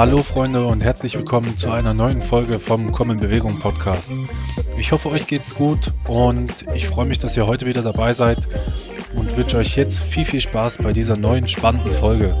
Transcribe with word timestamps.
Hallo 0.00 0.22
Freunde 0.22 0.64
und 0.64 0.80
herzlich 0.80 1.14
willkommen 1.14 1.58
zu 1.58 1.70
einer 1.70 1.92
neuen 1.92 2.22
Folge 2.22 2.58
vom 2.58 2.90
Kommen 2.90 3.20
Bewegung 3.20 3.58
Podcast. 3.58 4.14
Ich 4.78 4.92
hoffe, 4.92 5.10
euch 5.10 5.26
geht's 5.26 5.54
gut 5.54 5.92
und 6.08 6.64
ich 6.74 6.88
freue 6.88 7.04
mich, 7.04 7.18
dass 7.18 7.36
ihr 7.36 7.46
heute 7.46 7.66
wieder 7.66 7.82
dabei 7.82 8.14
seid 8.14 8.38
und 9.14 9.36
wünsche 9.36 9.58
euch 9.58 9.76
jetzt 9.76 10.00
viel, 10.00 10.24
viel 10.24 10.40
Spaß 10.40 10.78
bei 10.78 10.94
dieser 10.94 11.18
neuen 11.18 11.46
spannenden 11.46 11.92
Folge. 11.92 12.34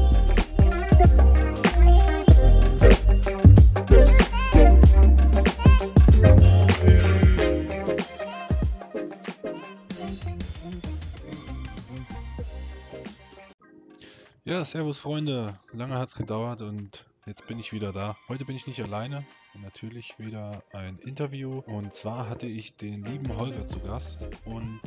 Ja, 14.44 14.64
servus 14.64 15.00
Freunde. 15.00 15.58
Lange 15.74 15.98
hat 15.98 16.08
es 16.08 16.14
gedauert 16.14 16.62
und 16.62 17.04
jetzt 17.30 17.46
bin 17.46 17.60
ich 17.60 17.72
wieder 17.72 17.92
da. 17.92 18.16
Heute 18.28 18.44
bin 18.44 18.56
ich 18.56 18.66
nicht 18.66 18.82
alleine. 18.82 19.24
Natürlich 19.62 20.18
wieder 20.18 20.64
ein 20.72 20.98
Interview. 20.98 21.60
Und 21.60 21.94
zwar 21.94 22.28
hatte 22.28 22.46
ich 22.46 22.76
den 22.76 23.04
lieben 23.04 23.38
Holger 23.38 23.64
zu 23.64 23.78
Gast. 23.78 24.26
Und 24.46 24.80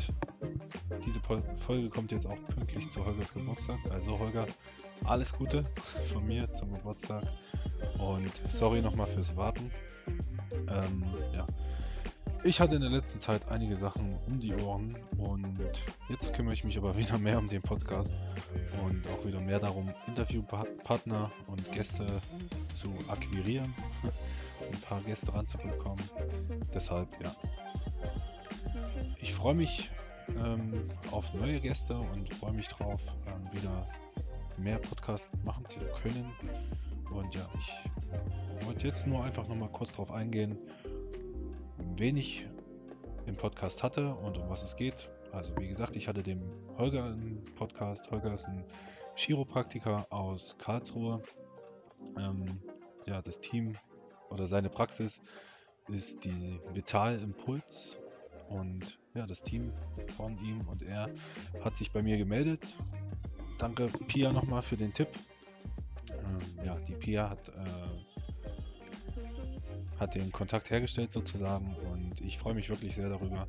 diese 1.06 1.22
Folge 1.56 1.90
kommt 1.90 2.12
jetzt 2.12 2.26
auch 2.26 2.38
pünktlich 2.54 2.92
zu 2.92 3.06
Holgers 3.06 3.34
Geburtstag. 3.34 3.80
Also 3.92 4.20
Holger, 4.20 4.46
alles 5.06 5.34
Gute 5.34 5.64
von 6.12 6.28
mir 6.28 6.54
zum 6.54 6.74
Geburtstag. 6.74 7.24
Und 7.98 8.34
sorry 8.50 8.82
nochmal 8.82 9.08
fürs 9.08 9.38
Warten. 9.38 9.72
Ähm, 10.68 11.06
ja. 11.34 11.48
Ich 12.46 12.60
hatte 12.60 12.76
in 12.76 12.82
der 12.82 12.90
letzten 12.90 13.20
Zeit 13.20 13.48
einige 13.48 13.78
Sachen 13.78 14.18
um 14.28 14.38
die 14.38 14.54
Ohren 14.54 14.98
und 15.18 15.58
jetzt 16.10 16.34
kümmere 16.34 16.54
ich 16.54 16.66
mich 16.66 16.78
aber 16.78 16.98
wieder 16.98 17.18
mehr 17.18 17.38
um 17.38 17.48
den 17.48 17.62
Podcast 17.62 18.14
und 18.86 19.08
auch 19.08 19.26
wieder 19.26 19.40
mehr 19.40 19.60
darum, 19.60 19.90
Interviewpartner 20.08 21.32
und 21.48 21.72
Gäste 21.72 22.06
zu 22.74 22.94
akquirieren, 23.08 23.74
ein 24.74 24.82
paar 24.82 25.00
Gäste 25.02 25.34
ranzubekommen. 25.34 26.04
Deshalb, 26.74 27.08
ja. 27.24 27.34
Ich 29.22 29.34
freue 29.34 29.56
mich 29.56 29.90
ähm, 30.38 30.86
auf 31.12 31.34
neue 31.34 31.62
Gäste 31.62 31.96
und 31.96 32.30
freue 32.30 32.52
mich 32.52 32.68
drauf, 32.68 33.02
ähm, 33.26 33.48
wieder 33.54 33.88
mehr 34.58 34.80
Podcasts 34.80 35.32
machen 35.46 35.66
zu 35.66 35.80
können. 36.02 36.26
Und 37.10 37.34
ja, 37.36 37.48
ich 37.56 38.66
wollte 38.66 38.88
jetzt 38.88 39.08
nur 39.08 39.24
einfach 39.24 39.48
nochmal 39.48 39.70
kurz 39.72 39.94
drauf 39.94 40.12
eingehen, 40.12 40.58
wen 41.98 42.18
ich 42.18 42.48
im 43.26 43.36
Podcast 43.36 43.84
hatte 43.84 44.14
und 44.14 44.38
um 44.38 44.50
was 44.50 44.64
es 44.64 44.76
geht. 44.76 45.10
Also 45.32 45.56
wie 45.58 45.68
gesagt, 45.68 45.96
ich 45.96 46.08
hatte 46.08 46.22
dem 46.22 46.42
Holger 46.78 47.06
einen 47.06 47.44
Podcast. 47.56 48.10
Holger 48.12 48.34
ist 48.34 48.48
ein 48.48 48.64
Chiropraktiker 49.16 50.06
aus 50.10 50.58
Karlsruhe. 50.58 51.22
Ähm, 52.18 52.62
ja, 53.06 53.22
das 53.22 53.40
Team 53.40 53.76
oder 54.30 54.48
seine 54.48 54.70
Praxis 54.70 55.22
ist 55.90 56.24
die 56.24 56.60
Vital 56.74 57.20
Impuls 57.20 57.98
und 58.50 59.00
ja, 59.14 59.26
das 59.26 59.42
Team 59.42 59.72
von 60.16 60.38
ihm 60.38 60.68
und 60.68 60.84
er 60.84 61.10
hat 61.64 61.76
sich 61.76 61.92
bei 61.92 62.02
mir 62.02 62.18
gemeldet. 62.18 62.66
Danke 63.58 63.88
Pia 64.08 64.32
nochmal 64.32 64.62
für 64.62 64.78
den 64.78 64.94
Tipp. 64.94 65.10
Ähm, 66.12 66.66
ja, 66.66 66.76
die 66.88 66.94
Pia 66.94 67.30
hat 67.30 67.50
äh, 67.50 68.13
hat 70.04 70.16
den 70.16 70.32
Kontakt 70.32 70.70
hergestellt 70.70 71.12
sozusagen 71.12 71.76
und 71.92 72.22
ich 72.22 72.38
freue 72.38 72.54
mich 72.54 72.70
wirklich 72.70 72.96
sehr 72.96 73.10
darüber 73.10 73.48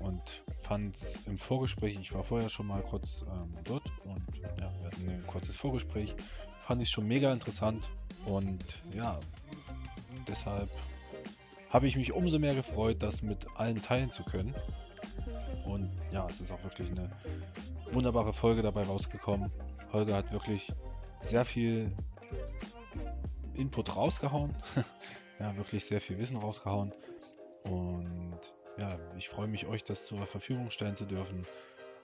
und 0.00 0.42
fand 0.60 0.96
es 0.96 1.18
im 1.26 1.38
Vorgespräch, 1.38 1.98
ich 2.00 2.12
war 2.14 2.24
vorher 2.24 2.48
schon 2.48 2.66
mal 2.66 2.82
kurz 2.82 3.24
ähm, 3.30 3.54
dort 3.64 3.84
und 4.04 4.22
ja, 4.58 4.72
wir 4.78 4.86
hatten 4.86 5.08
ein 5.08 5.26
kurzes 5.26 5.56
Vorgespräch, 5.56 6.14
fand 6.66 6.82
ich 6.82 6.90
schon 6.90 7.06
mega 7.06 7.32
interessant 7.32 7.88
und 8.26 8.64
ja, 8.94 9.18
deshalb 10.26 10.70
habe 11.70 11.86
ich 11.86 11.96
mich 11.96 12.12
umso 12.12 12.38
mehr 12.38 12.54
gefreut, 12.54 13.02
das 13.02 13.22
mit 13.22 13.46
allen 13.56 13.80
teilen 13.80 14.10
zu 14.10 14.24
können. 14.24 14.54
Und 15.64 15.90
ja, 16.12 16.26
es 16.28 16.40
ist 16.40 16.52
auch 16.52 16.62
wirklich 16.64 16.90
eine 16.90 17.10
wunderbare 17.92 18.34
Folge 18.34 18.60
dabei 18.60 18.82
rausgekommen. 18.82 19.50
Holger 19.90 20.16
hat 20.16 20.32
wirklich 20.32 20.72
sehr 21.22 21.46
viel 21.46 21.90
Input 23.54 23.96
rausgehauen. 23.96 24.54
ja, 25.42 25.56
wirklich 25.56 25.84
sehr 25.84 26.00
viel 26.00 26.18
Wissen 26.18 26.36
rausgehauen. 26.36 26.92
Und 27.64 28.38
ja, 28.80 28.96
ich 29.18 29.28
freue 29.28 29.48
mich, 29.48 29.66
euch 29.66 29.82
das 29.84 30.06
zur 30.06 30.24
Verfügung 30.24 30.70
stellen 30.70 30.94
zu 30.96 31.04
dürfen. 31.04 31.44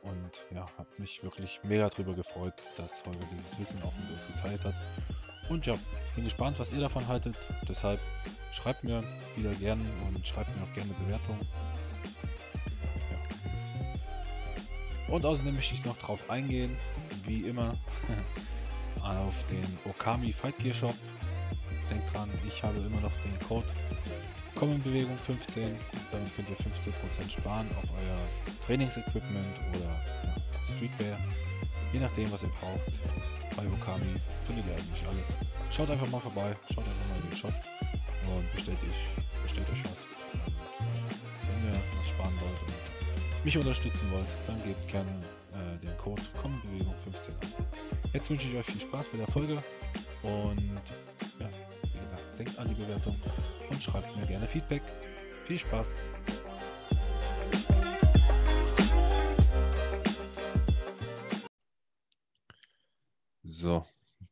Und 0.02 0.44
ja, 0.52 0.66
habe 0.76 0.88
mich 0.98 1.22
wirklich 1.22 1.60
mega 1.62 1.88
darüber 1.88 2.14
gefreut, 2.14 2.54
dass 2.76 3.04
Holger 3.04 3.26
dieses 3.32 3.58
Wissen 3.58 3.80
auch 3.82 3.92
mit 3.96 4.10
uns 4.10 4.26
geteilt 4.26 4.64
hat. 4.64 4.74
Und 5.48 5.66
ja, 5.66 5.74
bin 6.14 6.24
gespannt, 6.24 6.58
was 6.58 6.72
ihr 6.72 6.80
davon 6.80 7.06
haltet. 7.06 7.36
Deshalb 7.68 8.00
schreibt 8.52 8.84
mir 8.84 9.02
wieder 9.36 9.52
gerne 9.54 9.84
und 10.06 10.26
schreibt 10.26 10.54
mir 10.56 10.62
auch 10.64 10.72
gerne 10.72 10.94
eine 10.94 11.04
Bewertung. 11.04 11.38
Ja. 15.08 15.14
Und 15.14 15.24
außerdem 15.24 15.54
möchte 15.54 15.74
ich 15.74 15.84
noch 15.84 15.96
darauf 15.98 16.28
eingehen, 16.28 16.76
wie 17.24 17.42
immer, 17.42 17.74
auf 19.02 19.44
den 19.46 19.64
Okami 19.88 20.32
Fight 20.32 20.58
Gear 20.58 20.74
Shop 20.74 20.94
denkt 21.90 22.12
dran, 22.12 22.28
ich 22.46 22.62
habe 22.62 22.78
immer 22.78 23.00
noch 23.00 23.12
den 23.22 23.38
Code 23.46 23.66
Bewegung 24.82 25.16
15. 25.18 25.76
Damit 26.10 26.34
könnt 26.34 26.48
ihr 26.48 26.56
15% 26.56 27.30
sparen 27.30 27.68
auf 27.80 27.88
euer 27.92 28.18
Trainingsequipment 28.66 29.60
oder 29.70 29.84
ja, 30.24 30.34
Streetwear. 30.74 31.18
Je 31.92 32.00
nachdem, 32.00 32.30
was 32.32 32.42
ihr 32.42 32.50
braucht. 32.60 33.00
Bei 33.56 33.62
Okami 33.66 34.14
findet 34.42 34.66
ihr 34.66 34.72
eigentlich 34.72 35.06
alles. 35.08 35.34
Schaut 35.70 35.90
einfach 35.90 36.08
mal 36.10 36.20
vorbei, 36.20 36.54
schaut 36.68 36.84
einfach 36.84 37.08
mal 37.08 37.16
in 37.22 37.30
den 37.30 37.36
Shop 37.36 37.54
und 38.26 38.52
bestellt, 38.52 38.78
ich, 38.82 39.42
bestellt 39.42 39.68
euch 39.70 39.84
was. 39.84 40.06
Wenn 40.32 41.72
ihr 41.72 41.80
was 41.98 42.08
sparen 42.08 42.34
wollt 42.40 42.60
und 42.62 43.44
mich 43.44 43.56
unterstützen 43.56 44.10
wollt, 44.12 44.28
dann 44.46 44.62
gebt 44.62 44.88
gerne 44.88 45.10
äh, 45.52 45.78
den 45.78 45.96
Code 45.96 46.22
Bewegung 46.64 46.94
15 47.04 47.34
an. 47.34 47.66
Jetzt 48.12 48.30
wünsche 48.30 48.48
ich 48.48 48.56
euch 48.56 48.66
viel 48.66 48.80
Spaß 48.80 49.08
bei 49.08 49.18
der 49.18 49.26
Folge 49.26 49.62
und 50.22 50.82
denkt 52.38 52.58
an 52.58 52.68
die 52.68 52.74
Bewertung 52.74 53.16
und 53.68 53.82
schreibt 53.82 54.16
mir 54.16 54.26
gerne 54.26 54.46
Feedback. 54.46 54.82
Viel 55.42 55.58
Spaß! 55.58 56.04
So, 63.42 63.84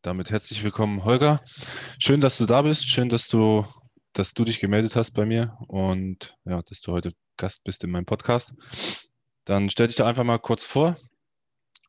damit 0.03 0.31
herzlich 0.31 0.62
willkommen, 0.62 1.05
Holger. 1.05 1.43
Schön, 1.99 2.21
dass 2.21 2.39
du 2.39 2.47
da 2.47 2.62
bist. 2.62 2.89
Schön, 2.89 3.09
dass 3.09 3.27
du, 3.28 3.66
dass 4.12 4.34
du 4.34 4.45
dich 4.45 4.61
gemeldet 4.61 4.95
hast 4.95 5.12
bei 5.12 5.27
mir 5.27 5.56
und 5.66 6.37
ja, 6.45 6.62
dass 6.62 6.81
du 6.83 6.93
heute 6.93 7.12
Gast 7.37 7.65
bist 7.65 7.83
in 7.83 7.91
meinem 7.91 8.06
Podcast. 8.06 8.55
Dann 9.45 9.69
stell 9.69 9.89
dich 9.89 9.97
da 9.97 10.06
einfach 10.06 10.25
mal 10.25 10.39
kurz 10.39 10.65
vor 10.65 10.97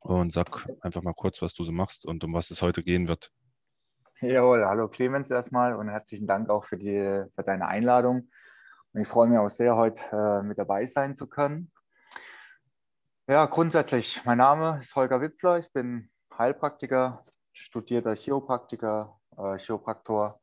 und 0.01 0.31
sag 0.33 0.67
einfach 0.81 1.03
mal 1.03 1.13
kurz, 1.13 1.41
was 1.44 1.53
du 1.53 1.63
so 1.63 1.72
machst 1.72 2.07
und 2.07 2.23
um 2.23 2.33
was 2.33 2.50
es 2.50 2.61
heute 2.63 2.81
gehen 2.81 3.07
wird. 3.07 3.31
Jawohl, 4.22 4.66
hallo 4.66 4.88
Clemens 4.88 5.29
erstmal 5.29 5.75
und 5.75 5.89
herzlichen 5.89 6.25
Dank 6.25 6.50
auch 6.50 6.66
für, 6.66 6.78
die, 6.78 7.23
für 7.35 7.44
deine 7.44 7.67
Einladung. 7.67 8.31
Und 8.91 9.01
ich 9.01 9.07
freue 9.07 9.28
mich 9.28 9.38
auch 9.38 9.50
sehr, 9.50 9.75
heute 9.75 10.01
äh, 10.11 10.41
mit 10.41 10.57
dabei 10.57 10.88
sein 10.88 11.16
zu 11.16 11.28
können. 11.28 11.72
Ja, 13.27 13.45
grundsätzlich, 13.45 14.25
mein 14.25 14.39
Name 14.39 14.79
ist 14.81 14.95
Holger 14.95 15.22
Wipfler, 15.22 15.59
ich 15.59 15.72
bin 15.72 16.09
Heilpraktiker, 16.35 17.25
studierter 17.53 18.16
Chiropraktiker, 18.16 19.19
äh, 19.38 19.59
Chiropraktor 19.59 20.41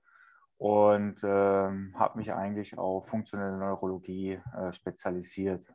und 0.56 1.16
ähm, 1.24 1.98
habe 1.98 2.18
mich 2.18 2.32
eigentlich 2.32 2.78
auf 2.78 3.08
funktionelle 3.08 3.58
Neurologie 3.58 4.40
äh, 4.56 4.72
spezialisiert. 4.72 5.66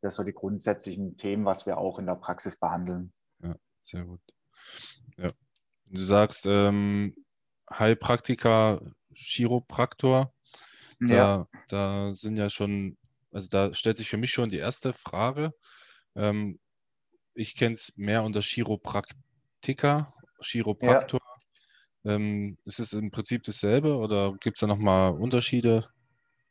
Das 0.00 0.14
sind 0.14 0.16
so 0.16 0.22
die 0.22 0.32
grundsätzlichen 0.32 1.18
Themen, 1.18 1.44
was 1.44 1.66
wir 1.66 1.76
auch 1.76 1.98
in 1.98 2.06
der 2.06 2.14
Praxis 2.14 2.56
behandeln. 2.56 3.12
Ja, 3.40 3.54
sehr 3.82 4.04
gut. 4.04 4.22
Ja, 5.18 5.28
Du 5.86 6.02
sagst 6.02 6.46
ähm, 6.46 7.14
Heilpraktiker, 7.70 8.80
Chiropraktor. 9.12 10.32
Da, 11.00 11.14
ja. 11.14 11.46
da 11.68 12.12
sind 12.12 12.36
ja 12.36 12.48
schon, 12.48 12.96
also 13.32 13.48
da 13.48 13.72
stellt 13.74 13.98
sich 13.98 14.08
für 14.08 14.16
mich 14.16 14.30
schon 14.30 14.48
die 14.48 14.58
erste 14.58 14.92
Frage. 14.92 15.52
Ähm, 16.14 16.58
ich 17.34 17.54
kenne 17.54 17.74
es 17.74 17.92
mehr 17.96 18.22
unter 18.22 18.40
Chiropraktiker, 18.40 20.14
Chiropraktor. 20.40 21.20
Ja. 22.04 22.14
Ähm, 22.14 22.56
ist 22.64 22.78
es 22.78 22.92
im 22.92 23.10
Prinzip 23.10 23.42
dasselbe 23.42 23.96
oder 23.96 24.34
gibt 24.40 24.56
es 24.56 24.60
da 24.60 24.66
nochmal 24.66 25.12
Unterschiede? 25.12 25.88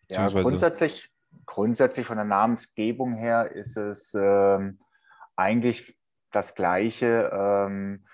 Ja, 0.10 0.28
grundsätzlich, 0.28 1.10
grundsätzlich 1.46 2.06
von 2.06 2.18
der 2.18 2.26
Namensgebung 2.26 3.16
her 3.16 3.52
ist 3.52 3.78
es 3.78 4.14
ähm, 4.14 4.80
eigentlich 5.36 5.98
das 6.32 6.54
Gleiche. 6.56 7.32
Ähm, 7.34 8.06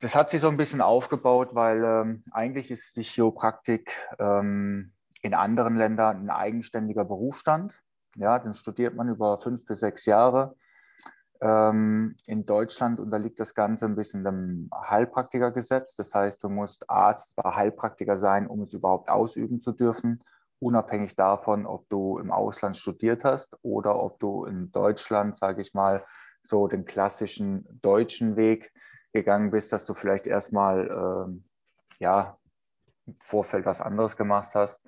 das 0.00 0.14
hat 0.14 0.30
sich 0.30 0.40
so 0.40 0.48
ein 0.48 0.56
bisschen 0.56 0.80
aufgebaut, 0.80 1.50
weil 1.52 1.84
ähm, 1.84 2.24
eigentlich 2.30 2.70
ist 2.70 2.96
die 2.96 3.02
Chiropraktik 3.02 3.92
ähm, 4.18 4.92
in 5.22 5.34
anderen 5.34 5.76
Ländern 5.76 6.24
ein 6.24 6.30
eigenständiger 6.30 7.04
Berufsstand. 7.04 7.82
Ja, 8.16 8.38
den 8.38 8.54
studiert 8.54 8.94
man 8.94 9.08
über 9.08 9.38
fünf 9.38 9.66
bis 9.66 9.80
sechs 9.80 10.06
Jahre. 10.06 10.54
Ähm, 11.40 12.16
in 12.26 12.46
Deutschland 12.46 13.00
unterliegt 13.00 13.38
das 13.38 13.54
Ganze 13.54 13.86
ein 13.86 13.96
bisschen 13.96 14.24
dem 14.24 14.70
Heilpraktikergesetz. 14.72 15.94
Das 15.94 16.14
heißt, 16.14 16.42
du 16.42 16.48
musst 16.48 16.88
Arzt 16.88 17.36
oder 17.36 17.56
Heilpraktiker 17.56 18.16
sein, 18.16 18.46
um 18.46 18.62
es 18.62 18.72
überhaupt 18.74 19.08
ausüben 19.08 19.60
zu 19.60 19.72
dürfen, 19.72 20.22
unabhängig 20.60 21.14
davon, 21.16 21.66
ob 21.66 21.88
du 21.88 22.18
im 22.18 22.30
Ausland 22.32 22.76
studiert 22.76 23.24
hast 23.24 23.56
oder 23.62 24.00
ob 24.00 24.18
du 24.20 24.44
in 24.46 24.72
Deutschland, 24.72 25.38
sage 25.38 25.62
ich 25.62 25.74
mal, 25.74 26.04
so 26.42 26.66
den 26.66 26.84
klassischen 26.84 27.66
deutschen 27.82 28.36
Weg 28.36 28.72
gegangen 29.12 29.50
bist, 29.50 29.72
dass 29.72 29.84
du 29.84 29.94
vielleicht 29.94 30.26
erstmal 30.26 30.88
ähm, 31.28 31.44
ja, 31.98 32.38
im 33.06 33.16
Vorfeld 33.16 33.66
was 33.66 33.80
anderes 33.80 34.16
gemacht 34.16 34.54
hast. 34.54 34.86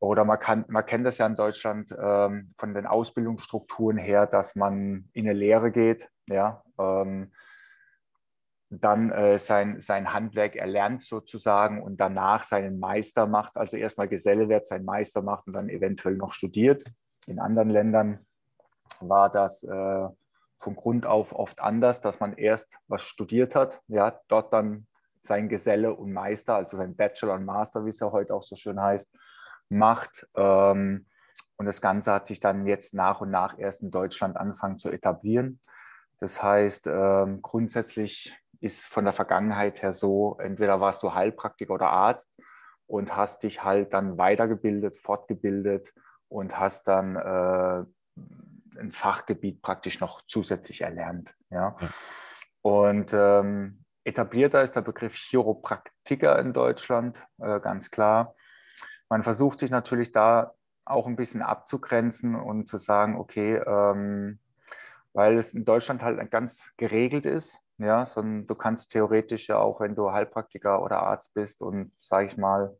Oder 0.00 0.24
man, 0.24 0.38
kann, 0.38 0.64
man 0.68 0.86
kennt 0.86 1.06
das 1.06 1.18
ja 1.18 1.26
in 1.26 1.34
Deutschland 1.34 1.94
ähm, 2.00 2.54
von 2.56 2.72
den 2.72 2.86
Ausbildungsstrukturen 2.86 3.98
her, 3.98 4.26
dass 4.26 4.54
man 4.54 5.08
in 5.12 5.26
eine 5.26 5.32
Lehre 5.32 5.72
geht, 5.72 6.08
ja, 6.28 6.62
ähm, 6.78 7.32
dann 8.70 9.10
äh, 9.10 9.38
sein, 9.38 9.80
sein 9.80 10.12
Handwerk 10.12 10.54
erlernt 10.54 11.02
sozusagen 11.02 11.82
und 11.82 11.98
danach 11.98 12.44
seinen 12.44 12.78
Meister 12.78 13.26
macht, 13.26 13.56
also 13.56 13.76
erstmal 13.76 14.08
Geselle 14.08 14.48
wird, 14.48 14.66
seinen 14.66 14.84
Meister 14.84 15.22
macht 15.22 15.46
und 15.46 15.54
dann 15.54 15.68
eventuell 15.68 16.16
noch 16.16 16.32
studiert. 16.32 16.84
In 17.26 17.40
anderen 17.40 17.70
Ländern 17.70 18.26
war 19.00 19.30
das 19.30 19.62
äh, 19.64 20.08
von 20.58 20.74
Grund 20.76 21.06
auf 21.06 21.32
oft 21.32 21.60
anders, 21.60 22.00
dass 22.00 22.20
man 22.20 22.34
erst 22.34 22.78
was 22.88 23.02
studiert 23.02 23.54
hat, 23.54 23.80
ja, 23.88 24.20
dort 24.28 24.52
dann 24.52 24.86
sein 25.22 25.48
Geselle 25.48 25.94
und 25.94 26.12
Meister, 26.12 26.54
also 26.54 26.76
sein 26.76 26.96
Bachelor 26.96 27.34
und 27.34 27.44
Master, 27.44 27.84
wie 27.84 27.90
es 27.90 28.00
ja 28.00 28.10
heute 28.10 28.34
auch 28.34 28.42
so 28.42 28.56
schön 28.56 28.80
heißt, 28.80 29.14
macht. 29.68 30.26
Ähm, 30.34 31.06
und 31.56 31.66
das 31.66 31.80
Ganze 31.80 32.12
hat 32.12 32.26
sich 32.26 32.40
dann 32.40 32.66
jetzt 32.66 32.94
nach 32.94 33.20
und 33.20 33.30
nach 33.30 33.58
erst 33.58 33.82
in 33.82 33.90
Deutschland 33.90 34.36
angefangen 34.36 34.78
zu 34.78 34.90
etablieren. 34.90 35.60
Das 36.20 36.42
heißt, 36.42 36.86
ähm, 36.88 37.42
grundsätzlich 37.42 38.36
ist 38.60 38.86
von 38.86 39.04
der 39.04 39.12
Vergangenheit 39.12 39.82
her 39.82 39.94
so, 39.94 40.36
entweder 40.40 40.80
warst 40.80 41.02
du 41.02 41.14
Heilpraktiker 41.14 41.74
oder 41.74 41.90
Arzt 41.90 42.28
und 42.86 43.16
hast 43.16 43.42
dich 43.42 43.62
halt 43.62 43.92
dann 43.92 44.18
weitergebildet, 44.18 44.96
fortgebildet 44.96 45.92
und 46.28 46.58
hast 46.58 46.88
dann 46.88 47.16
äh, 47.16 47.84
ein 48.78 48.92
Fachgebiet 48.92 49.62
praktisch 49.62 50.00
noch 50.00 50.22
zusätzlich 50.26 50.80
erlernt. 50.80 51.34
Ja. 51.50 51.76
ja. 51.80 51.88
Und 52.62 53.12
ähm, 53.12 53.84
etablierter 54.04 54.62
ist 54.62 54.76
der 54.76 54.82
Begriff 54.82 55.14
Chiropraktiker 55.14 56.38
in 56.38 56.52
Deutschland, 56.52 57.22
äh, 57.38 57.60
ganz 57.60 57.90
klar. 57.90 58.34
Man 59.08 59.22
versucht 59.22 59.60
sich 59.60 59.70
natürlich 59.70 60.12
da 60.12 60.54
auch 60.84 61.06
ein 61.06 61.16
bisschen 61.16 61.42
abzugrenzen 61.42 62.34
und 62.34 62.68
zu 62.68 62.78
sagen, 62.78 63.16
okay, 63.16 63.56
ähm, 63.56 64.38
weil 65.12 65.38
es 65.38 65.54
in 65.54 65.64
Deutschland 65.64 66.02
halt 66.02 66.30
ganz 66.30 66.70
geregelt 66.76 67.26
ist, 67.26 67.60
ja, 67.78 68.06
sondern 68.06 68.46
du 68.46 68.54
kannst 68.54 68.92
theoretisch 68.92 69.48
ja 69.48 69.58
auch, 69.58 69.80
wenn 69.80 69.94
du 69.94 70.10
Heilpraktiker 70.10 70.82
oder 70.82 71.02
Arzt 71.02 71.34
bist 71.34 71.62
und, 71.62 71.92
sage 72.00 72.26
ich 72.26 72.36
mal, 72.36 72.76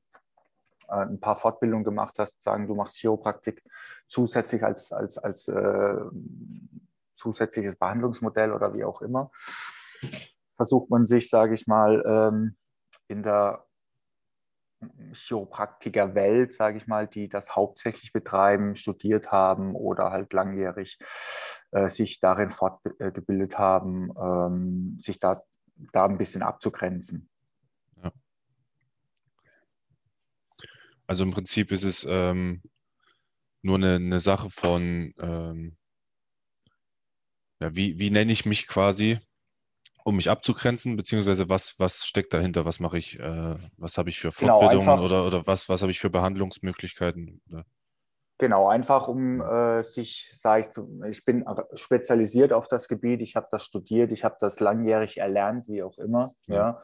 ein 0.89 1.21
paar 1.21 1.37
Fortbildungen 1.37 1.85
gemacht 1.85 2.15
hast, 2.19 2.43
sagen, 2.43 2.67
du 2.67 2.75
machst 2.75 2.97
Chiropraktik 2.99 3.63
zusätzlich 4.07 4.65
als, 4.65 4.93
als, 4.93 5.19
als 5.19 5.49
äh, 5.49 5.97
zusätzliches 7.17 7.77
Behandlungsmodell 7.77 8.53
oder 8.53 8.75
wie 8.75 8.85
auch 8.85 9.03
immer, 9.03 9.31
versucht 10.57 10.91
man 10.91 11.07
sich, 11.07 11.29
sage 11.29 11.55
ich 11.55 11.67
mal, 11.67 12.03
ähm, 12.07 12.57
in 13.09 13.23
der 13.23 13.65
Chiropraktiker-Welt, 15.13 16.55
sage 16.55 16.79
ich 16.79 16.87
mal, 16.87 17.09
die 17.09 17.29
das 17.29 17.57
hauptsächlich 17.57 18.13
betreiben, 18.13 18.77
studiert 18.77 19.33
haben 19.33 19.75
oder 19.75 20.11
halt 20.11 20.33
langjährig 20.33 20.99
äh, 21.73 21.89
sich 21.89 22.21
darin 22.21 22.51
fortgebildet 22.51 23.59
haben, 23.59 24.13
ähm, 24.21 24.97
sich 24.99 25.19
da, 25.19 25.43
da 25.93 26.05
ein 26.05 26.19
bisschen 26.19 26.43
abzugrenzen. 26.43 27.29
Also 31.09 31.25
im 31.25 31.31
Prinzip 31.31 31.73
ist 31.73 31.85
es 31.85 32.07
ähm, 32.09 32.63
nur 33.63 33.77
eine, 33.77 33.95
eine 33.95 34.21
Sache 34.21 34.51
von, 34.51 35.15
ähm, 35.19 35.77
ja, 37.61 37.75
wie, 37.75 37.99
wie 37.99 38.11
nenne 38.11 38.31
ich 38.31 38.45
mich 38.45 38.69
quasi, 38.69 39.19
um 40.05 40.17
mich 40.17 40.31
abzugrenzen, 40.31 40.97
beziehungsweise 40.97 41.49
was, 41.49 41.79
was 41.79 42.05
steckt 42.07 42.35
dahinter, 42.35 42.67
was 42.67 42.79
mache 42.79 42.99
ich, 42.99 43.19
äh, 43.19 43.57
was 43.79 43.97
habe 43.97 44.11
ich 44.11 44.21
für 44.21 44.31
genau, 44.39 44.61
Fortbildungen 44.61 44.97
genau, 44.97 45.05
oder, 45.05 45.27
oder 45.27 45.47
was, 45.47 45.71
was 45.71 45.81
habe 45.81 45.91
ich 45.91 45.99
für 45.99 46.11
Behandlungsmöglichkeiten? 46.11 47.41
Genau, 48.37 48.69
einfach 48.69 49.09
um 49.09 49.41
äh, 49.41 49.83
sich, 49.83 50.31
sage 50.37 50.69
ich, 50.69 51.11
ich 51.11 51.25
bin 51.25 51.45
spezialisiert 51.73 52.53
auf 52.53 52.69
das 52.69 52.87
Gebiet, 52.87 53.23
ich 53.23 53.35
habe 53.35 53.49
das 53.51 53.65
studiert, 53.65 54.13
ich 54.13 54.25
habe 54.25 54.37
das 54.41 54.61
langjährig 54.61 55.17
erlernt, 55.17 55.69
wie 55.69 55.83
auch 55.83 55.97
immer. 55.97 56.35
Ja. 56.47 56.55
ja. 56.55 56.83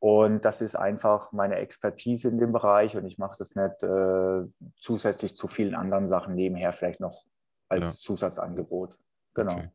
Und 0.00 0.44
das 0.44 0.60
ist 0.60 0.76
einfach 0.76 1.32
meine 1.32 1.56
Expertise 1.56 2.28
in 2.28 2.38
dem 2.38 2.52
Bereich 2.52 2.96
und 2.96 3.04
ich 3.04 3.18
mache 3.18 3.36
das 3.36 3.56
nicht 3.56 3.82
äh, 3.82 4.44
zusätzlich 4.76 5.34
zu 5.34 5.48
vielen 5.48 5.74
anderen 5.74 6.06
Sachen 6.06 6.34
nebenher, 6.34 6.72
vielleicht 6.72 7.00
noch 7.00 7.24
als 7.68 7.88
ja. 7.88 7.94
Zusatzangebot. 7.94 8.96
Genau. 9.34 9.54
Okay. 9.54 9.70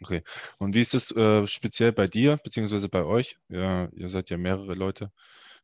okay. 0.00 0.22
Und 0.58 0.74
wie 0.74 0.80
ist 0.80 0.94
das 0.94 1.10
äh, 1.12 1.46
speziell 1.46 1.92
bei 1.92 2.06
dir, 2.06 2.38
beziehungsweise 2.38 2.88
bei 2.88 3.04
euch? 3.04 3.38
Ja, 3.48 3.88
ihr 3.92 4.08
seid 4.08 4.30
ja 4.30 4.38
mehrere 4.38 4.74
Leute. 4.74 5.12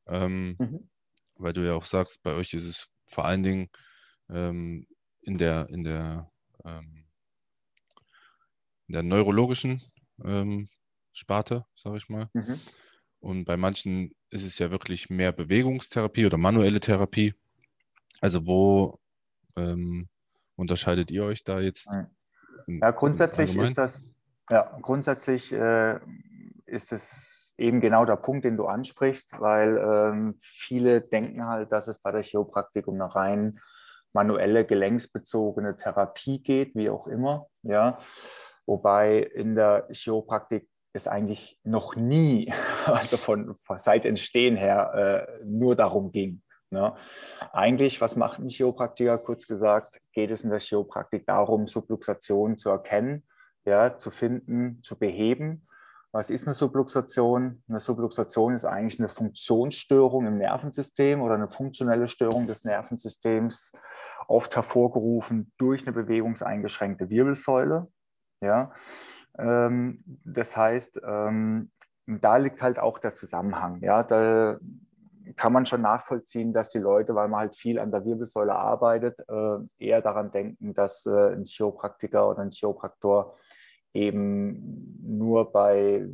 Ähm, 0.06 0.56
mhm. 0.58 0.90
Weil 1.36 1.54
du 1.54 1.64
ja 1.64 1.72
auch 1.72 1.84
sagst, 1.84 2.22
bei 2.22 2.34
euch 2.34 2.52
ist 2.52 2.66
es 2.66 2.88
vor 3.06 3.24
allen 3.24 3.42
Dingen 3.42 3.70
ähm, 4.28 4.86
in 5.22 5.38
der, 5.38 5.70
in 5.70 5.84
der, 5.84 6.30
ähm, 6.64 7.06
in 8.88 8.92
der 8.92 9.02
neurologischen 9.02 9.82
ähm, 10.22 10.68
Sparte, 11.12 11.64
sage 11.74 11.96
ich 11.96 12.08
mal. 12.10 12.28
Mhm. 12.34 12.60
Und 13.20 13.44
bei 13.44 13.56
manchen 13.56 14.14
ist 14.30 14.46
es 14.46 14.58
ja 14.58 14.70
wirklich 14.70 15.10
mehr 15.10 15.32
Bewegungstherapie 15.32 16.26
oder 16.26 16.38
manuelle 16.38 16.80
Therapie. 16.80 17.34
Also 18.20 18.46
wo 18.46 18.98
ähm, 19.56 20.08
unterscheidet 20.56 21.10
ihr 21.10 21.24
euch 21.24 21.44
da 21.44 21.60
jetzt? 21.60 21.88
ja, 22.66 22.90
grundsätzlich 22.90 23.56
ist 23.56 23.78
das, 23.78 24.06
ja, 24.50 24.78
grundsätzlich 24.82 25.52
äh, 25.52 25.98
ist 26.66 26.92
es 26.92 27.54
eben 27.56 27.80
genau 27.80 28.04
der 28.04 28.16
Punkt, 28.16 28.44
den 28.44 28.56
du 28.56 28.66
ansprichst, 28.66 29.40
weil 29.40 29.78
ähm, 29.78 30.38
viele 30.42 31.00
denken 31.00 31.46
halt, 31.46 31.72
dass 31.72 31.88
es 31.88 31.98
bei 31.98 32.12
der 32.12 32.22
Chiropraktik 32.22 32.86
um 32.86 32.94
eine 32.94 33.14
rein 33.14 33.60
manuelle, 34.12 34.64
gelenksbezogene 34.64 35.76
Therapie 35.76 36.40
geht, 36.40 36.74
wie 36.74 36.90
auch 36.90 37.06
immer. 37.06 37.46
Ja. 37.62 37.98
Wobei 38.66 39.18
in 39.18 39.54
der 39.54 39.88
Chiropraktik 39.92 40.68
es 40.92 41.06
eigentlich 41.06 41.58
noch 41.64 41.96
nie, 41.96 42.52
also 42.86 43.16
von, 43.16 43.56
von 43.64 43.78
seit 43.78 44.04
Entstehen 44.04 44.56
her, 44.56 45.26
äh, 45.40 45.44
nur 45.44 45.76
darum 45.76 46.12
ging. 46.12 46.42
Ne? 46.70 46.94
Eigentlich, 47.52 48.00
was 48.00 48.16
macht 48.16 48.40
ein 48.40 48.48
Chiropraktiker? 48.48 49.18
Kurz 49.18 49.46
gesagt, 49.46 50.00
geht 50.12 50.30
es 50.30 50.44
in 50.44 50.50
der 50.50 50.60
Chiropraktik 50.60 51.26
darum, 51.26 51.66
Subluxation 51.66 52.58
zu 52.58 52.68
erkennen, 52.68 53.26
ja, 53.64 53.96
zu 53.96 54.10
finden, 54.10 54.82
zu 54.82 54.98
beheben. 54.98 55.66
Was 56.12 56.30
ist 56.30 56.46
eine 56.46 56.54
Subluxation? 56.54 57.62
Eine 57.68 57.80
Subluxation 57.80 58.54
ist 58.54 58.64
eigentlich 58.64 58.98
eine 58.98 59.08
Funktionsstörung 59.08 60.26
im 60.26 60.38
Nervensystem 60.38 61.20
oder 61.20 61.34
eine 61.34 61.50
funktionelle 61.50 62.08
Störung 62.08 62.46
des 62.46 62.64
Nervensystems, 62.64 63.72
oft 64.26 64.54
hervorgerufen 64.56 65.52
durch 65.58 65.86
eine 65.86 65.92
bewegungseingeschränkte 65.92 67.10
Wirbelsäule. 67.10 67.88
Ja? 68.40 68.72
Ähm, 69.38 70.02
das 70.24 70.56
heißt, 70.56 71.00
ähm, 71.04 71.70
da 72.06 72.36
liegt 72.36 72.62
halt 72.62 72.78
auch 72.78 72.98
der 72.98 73.14
Zusammenhang. 73.14 73.80
Ja, 73.82 74.02
da 74.02 74.58
kann 75.36 75.52
man 75.52 75.66
schon 75.66 75.82
nachvollziehen, 75.82 76.52
dass 76.52 76.70
die 76.70 76.78
Leute, 76.78 77.14
weil 77.14 77.28
man 77.28 77.40
halt 77.40 77.56
viel 77.56 77.78
an 77.78 77.90
der 77.90 78.04
Wirbelsäule 78.04 78.54
arbeitet, 78.54 79.18
äh, 79.28 79.58
eher 79.78 80.00
daran 80.00 80.30
denken, 80.30 80.74
dass 80.74 81.06
äh, 81.06 81.32
ein 81.34 81.44
Chiropraktiker 81.44 82.28
oder 82.30 82.40
ein 82.40 82.50
Chiropraktor 82.50 83.36
eben 83.92 84.98
nur 85.02 85.52
bei, 85.52 86.08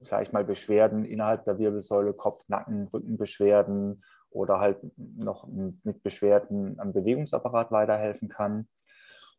sage 0.00 0.24
ich 0.24 0.32
mal, 0.32 0.44
Beschwerden 0.44 1.04
innerhalb 1.04 1.44
der 1.44 1.58
Wirbelsäule, 1.58 2.12
Kopf, 2.12 2.42
Nacken, 2.48 2.88
Rückenbeschwerden 2.88 4.02
oder 4.30 4.58
halt 4.58 4.78
noch 4.96 5.46
mit 5.48 6.02
Beschwerden 6.02 6.78
am 6.80 6.92
Bewegungsapparat 6.92 7.70
weiterhelfen 7.70 8.28
kann. 8.28 8.68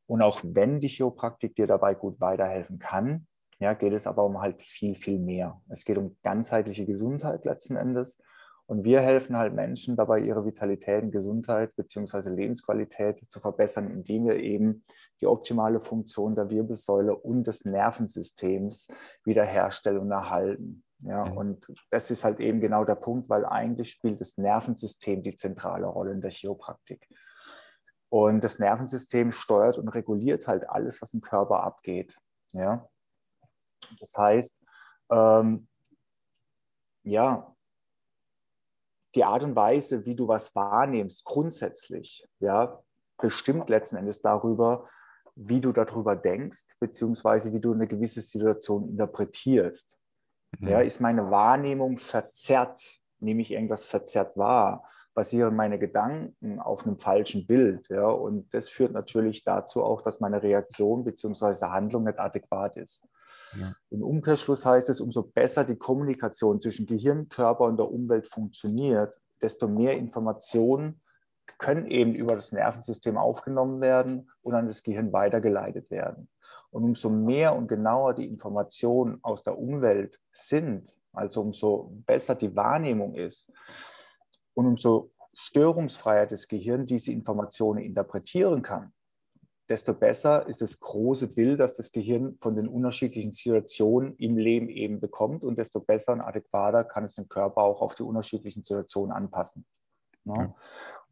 Und 0.07 0.21
auch 0.21 0.41
wenn 0.43 0.79
die 0.79 0.87
Chiropraktik 0.87 1.55
dir 1.55 1.67
dabei 1.67 1.95
gut 1.95 2.19
weiterhelfen 2.19 2.79
kann, 2.79 3.27
ja, 3.59 3.73
geht 3.73 3.93
es 3.93 4.05
aber 4.05 4.25
um 4.25 4.41
halt 4.41 4.61
viel, 4.61 4.95
viel 4.95 5.19
mehr. 5.19 5.61
Es 5.69 5.85
geht 5.85 5.97
um 5.97 6.17
ganzheitliche 6.23 6.85
Gesundheit 6.85 7.45
letzten 7.45 7.77
Endes. 7.77 8.21
Und 8.67 8.83
wir 8.83 8.99
helfen 8.99 9.37
halt 9.37 9.53
Menschen 9.53 9.95
dabei, 9.95 10.19
ihre 10.19 10.43
Vitalität 10.43 11.03
und 11.03 11.11
Gesundheit 11.11 11.75
bzw. 11.75 12.29
Lebensqualität 12.29 13.23
zu 13.29 13.39
verbessern, 13.39 13.91
indem 13.91 14.25
wir 14.25 14.37
eben 14.37 14.83
die 15.21 15.27
optimale 15.27 15.79
Funktion 15.79 16.35
der 16.35 16.49
Wirbelsäule 16.49 17.15
und 17.15 17.45
des 17.45 17.63
Nervensystems 17.63 18.87
wiederherstellen 19.23 19.99
und 19.99 20.11
erhalten. 20.11 20.83
Ja, 20.99 21.25
mhm. 21.25 21.37
und 21.37 21.73
das 21.91 22.09
ist 22.09 22.23
halt 22.23 22.39
eben 22.39 22.59
genau 22.59 22.85
der 22.85 22.95
Punkt, 22.95 23.29
weil 23.29 23.45
eigentlich 23.45 23.91
spielt 23.91 24.19
das 24.19 24.37
Nervensystem 24.37 25.21
die 25.21 25.35
zentrale 25.35 25.85
Rolle 25.85 26.13
in 26.13 26.21
der 26.21 26.31
Chiropraktik. 26.31 27.07
Und 28.15 28.45
das 28.45 28.59
Nervensystem 28.59 29.33
steuert 29.33 29.77
und 29.77 29.89
reguliert 29.89 30.47
halt 30.47 30.69
alles, 30.69 31.01
was 31.01 31.13
im 31.13 31.19
Körper 31.19 31.63
abgeht. 31.63 32.17
Ja? 32.53 32.87
Das 33.99 34.13
heißt, 34.15 34.57
ähm, 35.09 35.67
ja, 37.03 37.53
die 39.15 39.23
Art 39.25 39.43
und 39.43 39.57
Weise, 39.57 40.05
wie 40.05 40.15
du 40.15 40.29
was 40.29 40.55
wahrnimmst, 40.55 41.25
grundsätzlich, 41.25 42.25
ja, 42.39 42.81
bestimmt 43.17 43.67
letzten 43.67 43.97
Endes 43.97 44.21
darüber, 44.21 44.87
wie 45.35 45.59
du 45.59 45.73
darüber 45.73 46.15
denkst, 46.15 46.67
beziehungsweise 46.79 47.51
wie 47.51 47.59
du 47.59 47.73
eine 47.73 47.85
gewisse 47.85 48.21
Situation 48.21 48.87
interpretierst. 48.87 49.97
Mhm. 50.59 50.69
Ja, 50.69 50.79
ist 50.79 51.01
meine 51.01 51.31
Wahrnehmung 51.31 51.97
verzerrt? 51.97 52.81
Nehme 53.19 53.41
ich 53.41 53.51
irgendwas 53.51 53.83
verzerrt 53.83 54.37
wahr? 54.37 54.89
Basieren 55.15 55.55
meine 55.55 55.79
Gedanken 55.79 56.59
auf 56.59 56.85
einem 56.85 56.97
falschen 56.97 57.47
Bild? 57.47 57.87
Ja, 57.87 58.07
und 58.07 58.53
das 58.53 58.67
führt 58.67 58.91
natürlich 58.91 59.45
dazu 59.45 59.81
auch, 59.81 60.01
dass 60.01 60.19
meine 60.19 60.43
Reaktion 60.43 61.05
beziehungsweise 61.05 61.71
Handlung 61.71 62.03
nicht 62.03 62.19
adäquat 62.19 62.75
ist. 62.75 63.07
Ja. 63.57 63.73
Im 63.91 64.03
Umkehrschluss 64.03 64.65
heißt 64.65 64.89
es, 64.89 64.99
umso 64.99 65.23
besser 65.23 65.63
die 65.63 65.77
Kommunikation 65.77 66.59
zwischen 66.59 66.85
Gehirn, 66.85 67.29
Körper 67.29 67.63
und 67.63 67.77
der 67.77 67.89
Umwelt 67.89 68.27
funktioniert, 68.27 69.19
desto 69.41 69.69
mehr 69.69 69.93
Informationen 69.97 71.01
können 71.59 71.87
eben 71.87 72.13
über 72.13 72.35
das 72.35 72.51
Nervensystem 72.51 73.17
aufgenommen 73.17 73.79
werden 73.79 74.29
und 74.41 74.53
an 74.53 74.67
das 74.67 74.83
Gehirn 74.83 75.13
weitergeleitet 75.13 75.89
werden. 75.91 76.27
Und 76.71 76.83
umso 76.83 77.09
mehr 77.09 77.55
und 77.55 77.69
genauer 77.69 78.15
die 78.15 78.27
Informationen 78.27 79.19
aus 79.21 79.43
der 79.43 79.57
Umwelt 79.57 80.19
sind, 80.33 80.93
also 81.13 81.39
umso 81.39 81.93
besser 82.05 82.35
die 82.35 82.53
Wahrnehmung 82.53 83.15
ist 83.15 83.49
und 84.55 84.65
umso 84.65 85.11
störungsfreier 85.33 86.25
das 86.25 86.47
Gehirn 86.47 86.87
diese 86.87 87.11
Informationen 87.11 87.83
interpretieren 87.83 88.61
kann, 88.61 88.93
desto 89.69 89.93
besser 89.93 90.47
ist 90.47 90.61
das 90.61 90.79
große 90.79 91.27
Bild, 91.27 91.59
das 91.59 91.75
das 91.75 91.91
Gehirn 91.91 92.37
von 92.39 92.55
den 92.55 92.67
unterschiedlichen 92.67 93.33
Situationen 93.33 94.15
im 94.17 94.37
Leben 94.37 94.69
eben 94.69 94.99
bekommt 94.99 95.43
und 95.43 95.57
desto 95.57 95.79
besser 95.79 96.13
und 96.13 96.21
adäquater 96.21 96.83
kann 96.83 97.05
es 97.05 97.15
den 97.15 97.27
Körper 97.27 97.61
auch 97.61 97.81
auf 97.81 97.95
die 97.95 98.03
unterschiedlichen 98.03 98.63
Situationen 98.63 99.11
anpassen. 99.11 99.65
Ja. 100.25 100.35
Ja. 100.35 100.55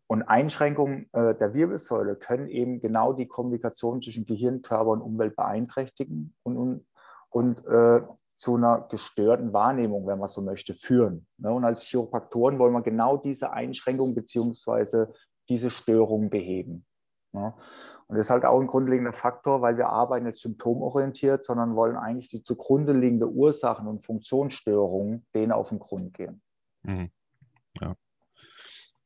Und 0.08 0.24
Einschränkungen 0.24 1.10
äh, 1.14 1.34
der 1.34 1.54
Wirbelsäule 1.54 2.16
können 2.16 2.48
eben 2.48 2.82
genau 2.82 3.14
die 3.14 3.28
Kommunikation 3.28 4.02
zwischen 4.02 4.26
Gehirn, 4.26 4.62
Körper 4.62 4.92
und 4.92 5.02
Umwelt 5.02 5.36
beeinträchtigen 5.36 6.36
und, 6.44 6.58
und, 6.58 6.86
und 7.30 7.66
äh, 7.66 8.02
zu 8.44 8.58
einer 8.58 8.82
gestörten 8.90 9.54
Wahrnehmung, 9.54 10.06
wenn 10.06 10.20
man 10.20 10.28
so 10.28 10.42
möchte, 10.42 10.74
führen. 10.74 11.26
Ne? 11.38 11.50
Und 11.50 11.64
als 11.64 11.84
Chiropraktoren 11.84 12.60
wollen 12.60 12.74
wir 12.74 12.82
genau 12.82 13.16
diese 13.16 13.54
Einschränkungen 13.54 14.16
bzw. 14.16 15.06
diese 15.48 15.70
Störungen 15.70 16.30
beheben. 16.30 16.86
Ne? 17.32 17.54
Und 18.08 18.18
das 18.18 18.28
ist 18.28 18.30
halt 18.32 18.44
auch 18.44 18.60
ein 18.60 18.68
grundlegender 18.68 19.14
Faktor, 19.14 19.62
weil 19.62 19.78
wir 19.78 19.88
arbeiten 19.88 20.26
nicht 20.26 20.40
symptomorientiert, 20.40 21.46
sondern 21.46 21.78
wollen 21.78 21.96
eigentlich 21.96 22.28
die 22.28 22.44
zugrunde 22.44 22.92
liegende 22.92 23.30
Ursachen 23.30 23.88
und 23.88 24.04
Funktionsstörungen 24.04 25.26
denen 25.34 25.54
auf 25.54 25.70
den 25.70 25.80
Grund 25.80 26.14
gehen. 26.14 26.42
Mhm. 26.82 27.12
Ja. 27.80 27.96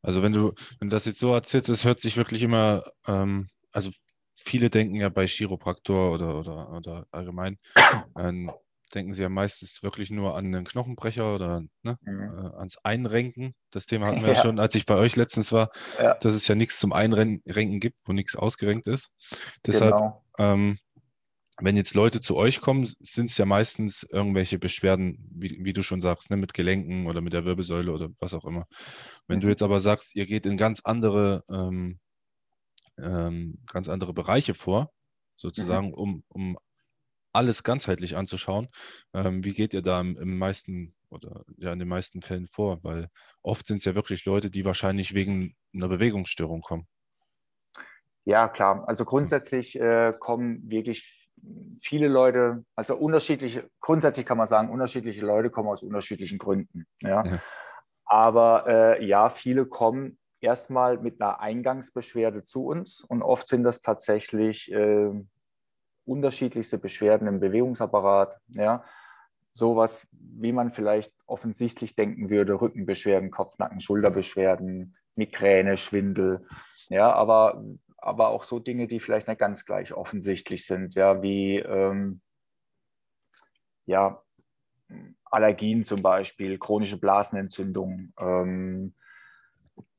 Also 0.02 0.24
wenn 0.24 0.34
du, 0.34 0.54
wenn 0.80 0.90
das 0.90 1.06
jetzt 1.06 1.20
so 1.20 1.32
erzählst, 1.32 1.70
es 1.70 1.86
hört 1.86 2.00
sich 2.00 2.18
wirklich 2.18 2.42
immer, 2.42 2.82
ähm, 3.06 3.50
also 3.72 3.92
viele 4.36 4.72
denken 4.72 4.96
ja 4.96 5.10
bei 5.10 5.28
Chiropraktor 5.28 6.14
oder, 6.14 6.40
oder, 6.40 6.74
oder 6.74 7.06
allgemein, 7.12 7.60
äh, 8.16 8.48
denken 8.94 9.14
sie 9.14 9.22
ja 9.22 9.30
meistens 9.30 9.84
wirklich 9.84 10.12
nur 10.12 10.36
an 10.36 10.52
den 10.52 10.64
Knochenbrecher 10.64 11.34
oder 11.34 11.64
ne, 11.84 11.98
mhm. 12.02 12.22
äh, 12.22 12.58
ans 12.58 12.78
Einrenken. 12.84 13.54
Das 13.72 13.86
Thema 13.86 14.08
hatten 14.08 14.22
wir 14.22 14.30
ja. 14.30 14.34
ja. 14.34 14.42
schon, 14.42 14.60
als 14.60 14.76
ich 14.76 14.86
bei 14.86 14.96
euch 14.96 15.16
letztens 15.16 15.52
war, 15.52 15.72
ja. 16.00 16.16
dass 16.16 16.34
es 16.34 16.48
ja 16.48 16.56
nichts 16.56 16.80
zum 16.80 16.94
Einrenken 16.94 17.80
gibt, 17.80 17.98
wo 18.06 18.14
nichts 18.14 18.36
ausgerenkt 18.36 18.88
ist. 18.88 19.10
Deshalb, 19.66 19.96
genau. 19.96 20.24
ähm, 20.38 20.78
wenn 21.60 21.76
jetzt 21.76 21.96
Leute 21.96 22.22
zu 22.22 22.36
euch 22.36 22.62
kommen, 22.62 22.88
sind 23.00 23.32
es 23.32 23.38
ja 23.38 23.46
meistens 23.46 24.04
irgendwelche 24.04 24.60
Beschwerden, 24.60 25.28
wie, 25.32 25.58
wie 25.64 25.74
du 25.74 25.82
schon 25.82 26.02
sagst, 26.02 26.30
ne, 26.30 26.38
mit 26.38 26.54
Gelenken 26.54 27.08
oder 27.08 27.22
mit 27.22 27.34
der 27.34 27.46
Wirbelsäule 27.46 27.92
oder 27.92 28.10
was 28.20 28.34
auch 28.34 28.46
immer. 28.46 28.68
Wenn 29.28 29.38
mhm. 29.38 29.42
du 29.42 29.48
jetzt 29.50 29.64
aber 29.64 29.80
sagst, 29.80 30.16
ihr 30.16 30.28
geht 30.28 30.46
in 30.46 30.58
ganz 30.58 30.82
andere, 30.84 31.44
ähm, 31.50 32.00
ähm, 33.00 33.58
ganz 33.66 33.90
andere 33.90 34.14
Bereiche 34.14 34.54
vor, 34.54 34.92
sozusagen, 35.36 35.88
mhm. 35.88 35.94
um, 35.94 36.24
um 36.28 36.58
alles 37.38 37.64
ganzheitlich 37.64 38.18
anzuschauen. 38.18 38.68
Ähm, 39.14 39.44
wie 39.44 39.54
geht 39.54 39.74
ihr 39.74 39.82
da 39.82 40.02
im, 40.02 40.18
im, 40.18 40.38
meisten 40.38 40.94
oder 41.10 41.46
ja 41.58 41.72
in 41.72 41.80
den 41.80 41.88
meisten 41.88 42.22
Fällen 42.22 42.48
vor? 42.48 42.84
Weil 42.84 43.10
oft 43.42 43.68
sind 43.68 43.78
es 43.78 43.86
ja 43.86 43.96
wirklich 43.96 44.26
Leute, 44.26 44.50
die 44.50 44.66
wahrscheinlich 44.66 45.14
wegen 45.14 45.56
einer 45.74 45.88
Bewegungsstörung 45.88 46.62
kommen. 46.62 46.88
Ja, 48.26 48.50
klar. 48.50 48.84
Also 48.88 49.06
grundsätzlich 49.06 49.80
äh, 49.80 50.14
kommen 50.20 50.70
wirklich 50.70 51.30
viele 51.82 52.08
Leute, 52.08 52.66
also 52.76 52.98
unterschiedliche, 52.98 53.70
grundsätzlich 53.80 54.26
kann 54.26 54.38
man 54.38 54.48
sagen, 54.48 54.70
unterschiedliche 54.70 55.26
Leute 55.26 55.50
kommen 55.50 55.70
aus 55.70 55.84
unterschiedlichen 55.84 56.38
Gründen. 56.38 56.86
Ja. 57.02 57.24
ja. 57.24 57.40
Aber 58.06 58.66
äh, 58.68 59.06
ja, 59.06 59.30
viele 59.30 59.66
kommen 59.66 60.18
erstmal 60.40 60.98
mit 60.98 61.22
einer 61.22 61.40
Eingangsbeschwerde 61.40 62.44
zu 62.44 62.66
uns 62.66 63.02
und 63.02 63.22
oft 63.22 63.48
sind 63.48 63.64
das 63.64 63.82
tatsächlich 63.82 64.72
äh, 64.72 65.12
unterschiedlichste 66.08 66.78
Beschwerden 66.78 67.28
im 67.28 67.40
Bewegungsapparat, 67.40 68.40
ja, 68.50 68.84
sowas, 69.54 70.08
wie 70.12 70.52
man 70.52 70.72
vielleicht 70.72 71.14
offensichtlich 71.26 71.96
denken 71.96 72.30
würde, 72.30 72.62
Rückenbeschwerden, 72.62 73.32
Kopfnacken, 73.32 73.82
Schulterbeschwerden, 73.82 74.96
Migräne, 75.16 75.78
Schwindel, 75.78 76.48
ja, 76.90 77.12
aber, 77.12 77.64
aber 77.98 78.30
auch 78.30 78.44
so 78.44 78.60
Dinge, 78.60 78.88
die 78.88 79.00
vielleicht 79.00 79.28
nicht 79.28 79.40
ganz 79.40 79.66
gleich 79.66 79.94
offensichtlich 79.94 80.66
sind, 80.66 80.96
ja, 80.96 81.22
wie 81.22 81.58
ähm, 81.58 82.22
ja, 83.86 84.22
Allergien 85.26 85.86
zum 85.86 86.02
Beispiel, 86.02 86.58
chronische 86.60 87.00
Blasenentzündung, 87.00 88.14
ähm, 88.20 88.94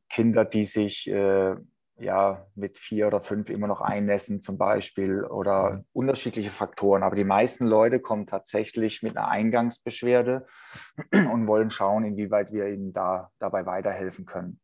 Kinder, 0.08 0.44
die 0.44 0.64
sich 0.64 1.08
äh, 1.08 1.56
ja, 1.98 2.46
mit 2.54 2.78
vier 2.78 3.08
oder 3.08 3.20
fünf 3.20 3.50
immer 3.50 3.66
noch 3.66 3.80
einnässen 3.80 4.40
zum 4.40 4.56
Beispiel 4.56 5.24
oder 5.24 5.70
mhm. 5.70 5.84
unterschiedliche 5.92 6.50
Faktoren. 6.50 7.02
Aber 7.02 7.16
die 7.16 7.24
meisten 7.24 7.66
Leute 7.66 8.00
kommen 8.00 8.26
tatsächlich 8.26 9.02
mit 9.02 9.16
einer 9.16 9.28
Eingangsbeschwerde 9.28 10.46
und 11.12 11.46
wollen 11.46 11.70
schauen, 11.70 12.04
inwieweit 12.04 12.52
wir 12.52 12.68
ihnen 12.68 12.92
da 12.92 13.30
dabei 13.38 13.66
weiterhelfen 13.66 14.26
können. 14.26 14.60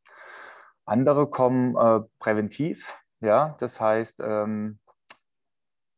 Andere 0.87 1.29
kommen 1.29 1.77
äh, 1.77 2.01
präventiv, 2.19 2.99
ja, 3.21 3.57
das 3.59 3.81
heißt, 3.81 4.21
ähm, 4.23 4.79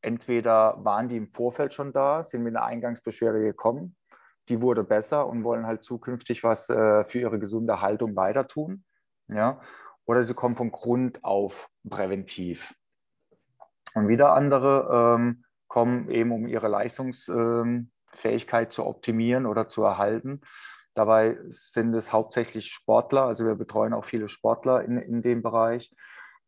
entweder 0.01 0.77
waren 0.85 1.09
die 1.09 1.17
im 1.17 1.27
Vorfeld 1.27 1.75
schon 1.75 1.93
da, 1.93 2.23
sind 2.23 2.45
mit 2.45 2.55
einer 2.55 2.65
Eingangsbeschwerde 2.65 3.41
gekommen, 3.41 3.97
die 4.49 4.63
wurde 4.63 4.85
besser 4.85 5.27
und 5.27 5.43
wollen 5.43 5.67
halt 5.67 5.83
zukünftig 5.83 6.45
was 6.45 6.71
äh, 6.71 7.05
für 7.05 7.19
ihre 7.19 7.41
gesunde 7.41 7.81
Haltung 7.81 8.15
weiter 8.15 8.47
tun. 8.47 8.85
Ja, 9.29 9.61
oder 10.07 10.25
sie 10.25 10.35
kommen 10.35 10.57
von 10.57 10.71
Grund 10.71 11.23
auf 11.25 11.69
präventiv. 11.89 12.75
Und 13.95 14.09
wieder 14.09 14.33
andere 14.33 15.17
ähm, 15.19 15.45
kommen 15.69 16.11
eben, 16.11 16.33
um 16.33 16.47
ihre 16.47 16.69
Leistungsfähigkeit 16.69 18.73
zu 18.73 18.87
optimieren 18.87 19.47
oder 19.47 19.69
zu 19.69 19.83
erhalten. 19.83 20.41
Dabei 20.95 21.39
sind 21.49 21.95
es 21.95 22.13
hauptsächlich 22.13 22.69
Sportler, 22.69 23.25
also 23.25 23.45
wir 23.45 23.55
betreuen 23.55 23.93
auch 23.93 24.05
viele 24.05 24.29
Sportler 24.29 24.83
in, 24.83 24.97
in 24.97 25.23
dem 25.23 25.43
Bereich. 25.43 25.95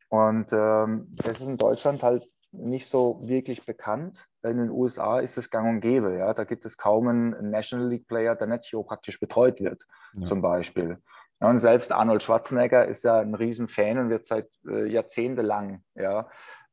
Und 0.08 0.52
ähm, 0.52 1.08
das 1.10 1.40
ist 1.40 1.46
in 1.46 1.58
Deutschland 1.58 2.02
halt 2.02 2.26
nicht 2.52 2.86
so 2.86 3.20
wirklich 3.22 3.66
bekannt. 3.66 4.26
In 4.42 4.56
den 4.56 4.70
USA 4.70 5.20
ist 5.20 5.36
es 5.36 5.50
gang 5.50 5.68
und 5.68 5.80
gäbe. 5.80 6.16
Ja? 6.16 6.32
Da 6.32 6.44
gibt 6.44 6.64
es 6.64 6.78
kaum 6.78 7.08
einen 7.08 7.50
National 7.50 7.88
League 7.88 8.08
Player, 8.08 8.34
der 8.34 8.46
nicht 8.46 8.74
praktisch 8.86 9.20
betreut 9.20 9.60
wird, 9.60 9.86
ja. 10.14 10.24
zum 10.24 10.40
Beispiel. 10.40 11.02
Ja, 11.40 11.50
und 11.50 11.58
selbst 11.60 11.92
Arnold 11.92 12.22
Schwarzenegger 12.22 12.86
ist 12.86 13.04
ja 13.04 13.20
ein 13.20 13.34
Riesenfan 13.34 13.98
und 13.98 14.10
wird 14.10 14.26
seit 14.26 14.48
äh, 14.66 14.86
jahrzehntelang, 14.86 15.84
ja, 15.94 16.28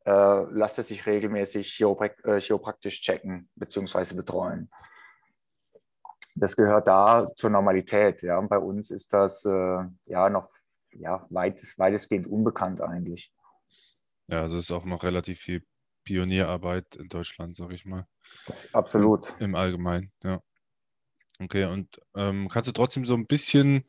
äh, 0.06 0.44
lässt 0.52 0.78
er 0.78 0.84
sich 0.84 1.06
regelmäßig 1.06 1.74
chiroprak 1.74 2.24
äh, 2.26 2.40
chiropraktisch 2.40 3.02
checken 3.02 3.50
bzw. 3.56 4.16
betreuen. 4.16 4.70
Das 6.36 6.56
gehört 6.56 6.88
da 6.88 7.28
zur 7.36 7.50
Normalität. 7.50 8.22
Ja. 8.22 8.38
Und 8.38 8.50
bei 8.50 8.58
uns 8.58 8.92
ist 8.92 9.14
das 9.14 9.46
äh, 9.46 9.84
ja 10.06 10.30
noch 10.30 10.50
ja, 10.92 11.26
weit, 11.30 11.62
weitestgehend 11.78 12.28
unbekannt 12.28 12.82
eigentlich. 12.82 13.32
Ja, 14.28 14.42
also 14.42 14.58
es 14.58 14.66
ist 14.66 14.72
auch 14.72 14.86
noch 14.86 15.04
relativ 15.04 15.40
viel 15.40 15.64
Pionierarbeit 16.04 16.96
in 16.96 17.08
Deutschland, 17.08 17.56
sag 17.56 17.72
ich 17.72 17.86
mal. 17.86 18.06
Absolut. 18.74 19.30
Im, 19.40 19.46
im 19.46 19.56
Allgemeinen, 19.56 20.12
ja. 20.24 20.42
Okay, 21.40 21.66
und 21.66 22.00
ähm, 22.16 22.48
kannst 22.48 22.70
du 22.70 22.74
trotzdem 22.74 23.04
so 23.04 23.14
ein 23.14 23.28
bisschen 23.28 23.84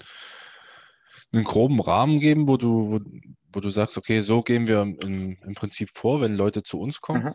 einen 1.36 1.44
groben 1.44 1.80
Rahmen 1.80 2.20
geben, 2.20 2.48
wo 2.48 2.56
du, 2.56 2.92
wo, 2.92 3.00
wo 3.52 3.60
du 3.60 3.70
sagst, 3.70 3.96
okay, 3.98 4.20
so 4.20 4.42
gehen 4.42 4.66
wir 4.66 4.82
im, 4.82 5.36
im 5.42 5.54
Prinzip 5.54 5.90
vor, 5.90 6.20
wenn 6.20 6.34
Leute 6.34 6.62
zu 6.62 6.80
uns 6.80 7.00
kommen? 7.00 7.24
Mhm. 7.24 7.34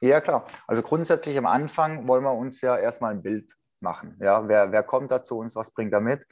Ja, 0.00 0.20
klar. 0.20 0.46
Also 0.66 0.82
grundsätzlich 0.82 1.36
am 1.38 1.46
Anfang 1.46 2.06
wollen 2.06 2.22
wir 2.22 2.32
uns 2.32 2.60
ja 2.60 2.76
erstmal 2.76 3.12
ein 3.12 3.22
Bild 3.22 3.52
machen. 3.80 4.16
Ja, 4.20 4.46
wer, 4.46 4.70
wer 4.70 4.82
kommt 4.82 5.10
da 5.10 5.22
zu 5.22 5.36
uns, 5.38 5.56
was 5.56 5.72
bringt 5.72 5.92
er 5.92 6.00
mit? 6.00 6.24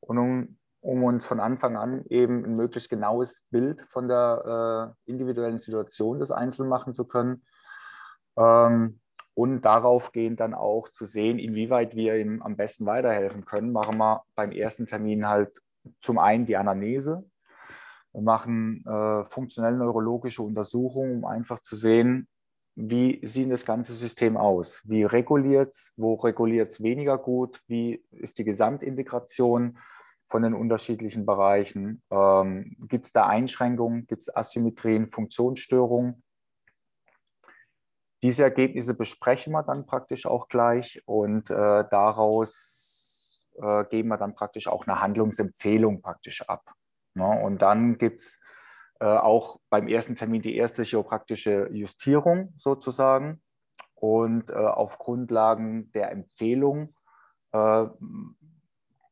Und 0.00 0.18
um, 0.18 0.58
um 0.80 1.04
uns 1.04 1.24
von 1.24 1.38
Anfang 1.38 1.76
an 1.76 2.04
eben 2.08 2.44
ein 2.44 2.56
möglichst 2.56 2.90
genaues 2.90 3.44
Bild 3.50 3.84
von 3.90 4.08
der 4.08 4.94
äh, 5.06 5.10
individuellen 5.10 5.60
Situation 5.60 6.18
des 6.18 6.32
Einzelnen 6.32 6.68
machen 6.68 6.94
zu 6.94 7.04
können, 7.04 7.44
ähm, 8.36 8.98
und 9.34 9.62
darauf 9.62 10.12
gehen 10.12 10.36
dann 10.36 10.52
auch 10.52 10.88
zu 10.88 11.06
sehen, 11.06 11.38
inwieweit 11.38 11.96
wir 11.96 12.16
ihm 12.16 12.42
am 12.42 12.56
besten 12.56 12.84
weiterhelfen 12.84 13.44
können, 13.44 13.72
machen 13.72 13.96
wir 13.96 14.24
beim 14.34 14.52
ersten 14.52 14.86
Termin 14.86 15.26
halt 15.26 15.58
zum 16.00 16.18
einen 16.18 16.46
die 16.46 16.56
Anamnese. 16.56 17.24
Wir 18.12 18.22
machen 18.22 18.84
äh, 18.86 19.24
funktionell 19.24 19.76
neurologische 19.76 20.42
Untersuchungen, 20.42 21.18
um 21.18 21.24
einfach 21.24 21.60
zu 21.60 21.76
sehen, 21.76 22.28
wie 22.74 23.20
sieht 23.26 23.50
das 23.50 23.66
ganze 23.66 23.92
System 23.92 24.36
aus? 24.36 24.80
Wie 24.84 25.04
reguliert 25.04 25.74
es? 25.74 25.92
Wo 25.96 26.14
reguliert 26.14 26.70
es 26.70 26.82
weniger 26.82 27.18
gut? 27.18 27.62
Wie 27.66 28.02
ist 28.10 28.38
die 28.38 28.44
Gesamtintegration 28.44 29.78
von 30.28 30.42
den 30.42 30.54
unterschiedlichen 30.54 31.26
Bereichen? 31.26 32.02
Ähm, 32.10 32.76
Gibt 32.88 33.06
es 33.06 33.12
da 33.12 33.26
Einschränkungen? 33.26 34.06
Gibt 34.06 34.22
es 34.22 34.34
Asymmetrien, 34.34 35.06
Funktionsstörungen? 35.08 36.22
Diese 38.22 38.44
Ergebnisse 38.44 38.94
besprechen 38.94 39.52
wir 39.52 39.64
dann 39.64 39.84
praktisch 39.84 40.26
auch 40.26 40.48
gleich 40.48 41.02
und 41.06 41.50
äh, 41.50 41.84
daraus 41.90 42.81
äh, 43.60 43.84
geben 43.84 44.08
wir 44.08 44.18
dann 44.18 44.34
praktisch 44.34 44.68
auch 44.68 44.86
eine 44.86 45.00
Handlungsempfehlung 45.00 46.02
praktisch 46.02 46.48
ab. 46.48 46.72
Ne? 47.14 47.26
Und 47.26 47.62
dann 47.62 47.98
gibt 47.98 48.22
es 48.22 48.40
äh, 49.00 49.06
auch 49.06 49.58
beim 49.68 49.88
ersten 49.88 50.16
Termin 50.16 50.42
die 50.42 50.56
erste 50.56 50.82
chiropraktische 50.82 51.68
Justierung 51.72 52.54
sozusagen. 52.56 53.42
Und 53.94 54.50
äh, 54.50 54.54
auf 54.54 54.98
Grundlagen 54.98 55.92
der 55.92 56.10
Empfehlung 56.10 56.94
äh, 57.52 57.86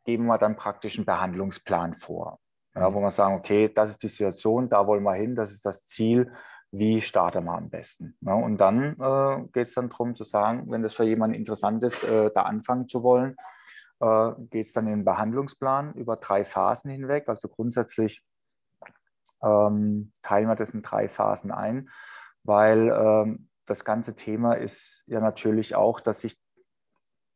geben 0.04 0.26
wir 0.26 0.38
dann 0.38 0.56
praktisch 0.56 0.98
einen 0.98 1.06
Behandlungsplan 1.06 1.94
vor. 1.94 2.38
Ja, 2.74 2.92
wo 2.94 3.00
wir 3.00 3.10
sagen, 3.10 3.34
okay, 3.34 3.68
das 3.72 3.90
ist 3.90 4.02
die 4.02 4.08
Situation, 4.08 4.68
da 4.68 4.86
wollen 4.86 5.02
wir 5.02 5.14
hin, 5.14 5.34
das 5.34 5.50
ist 5.50 5.66
das 5.66 5.84
Ziel, 5.86 6.32
wie 6.70 7.00
starten 7.00 7.44
wir 7.44 7.54
am 7.54 7.68
besten. 7.68 8.16
Ja, 8.20 8.34
und 8.34 8.58
dann 8.58 8.96
äh, 9.00 9.48
geht 9.52 9.68
es 9.68 9.74
dann 9.74 9.88
darum 9.88 10.14
zu 10.14 10.24
sagen, 10.24 10.70
wenn 10.70 10.82
das 10.82 10.94
für 10.94 11.04
jemanden 11.04 11.34
interessant 11.34 11.82
ist, 11.82 12.04
äh, 12.04 12.30
da 12.32 12.42
anfangen 12.42 12.86
zu 12.86 13.02
wollen, 13.02 13.36
äh, 14.00 14.32
geht 14.50 14.66
es 14.66 14.72
dann 14.72 14.86
in 14.86 14.98
den 15.00 15.04
Behandlungsplan 15.04 15.94
über 15.94 16.16
drei 16.16 16.44
Phasen 16.44 16.90
hinweg. 16.90 17.28
Also 17.28 17.48
grundsätzlich 17.48 18.22
ähm, 19.42 20.12
teilen 20.22 20.48
wir 20.48 20.56
das 20.56 20.70
in 20.70 20.82
drei 20.82 21.08
Phasen 21.08 21.50
ein, 21.50 21.90
weil 22.42 22.90
ähm, 22.90 23.48
das 23.66 23.84
ganze 23.84 24.14
Thema 24.14 24.54
ist 24.54 25.04
ja 25.06 25.20
natürlich 25.20 25.74
auch, 25.74 26.00
dass 26.00 26.20
sich 26.20 26.40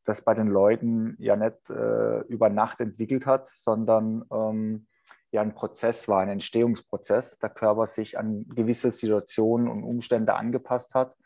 das 0.05 0.23
bei 0.23 0.35
den 0.35 0.49
Leuten 0.49 1.17
ja 1.19 1.37
nicht 1.37 1.71
äh, 1.71 2.21
über 2.23 2.51
Nacht 2.51 2.81
entwickelt 2.81 3.25
hat, 3.25 3.49
sondern 3.49 4.25
ähm, 4.31 4.87
ja 5.31 5.43
ein 5.43 5.55
Prozess 5.55 6.09
war, 6.09 6.21
ein 6.21 6.29
Entstehungsprozess. 6.29 7.39
Der 7.39 7.51
Körper 7.51 7.87
sich 7.87 8.19
an 8.19 8.47
gewisse 8.49 8.91
Situationen 8.91 9.69
und 9.69 9.83
Umstände 9.83 10.35
angepasst 10.35 10.95
hat. 10.95 11.17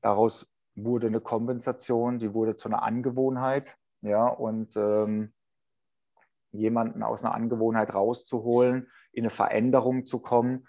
Daraus 0.00 0.46
wurde 0.74 1.06
eine 1.06 1.20
Kompensation, 1.20 2.18
die 2.18 2.34
wurde 2.34 2.56
zu 2.56 2.68
einer 2.68 2.82
Angewohnheit. 2.82 3.76
Ja, 4.06 4.28
und 4.28 4.76
ähm, 4.76 5.32
jemanden 6.52 7.02
aus 7.02 7.24
einer 7.24 7.34
Angewohnheit 7.34 7.92
rauszuholen, 7.92 8.88
in 9.12 9.24
eine 9.24 9.30
Veränderung 9.30 10.06
zu 10.06 10.20
kommen, 10.20 10.68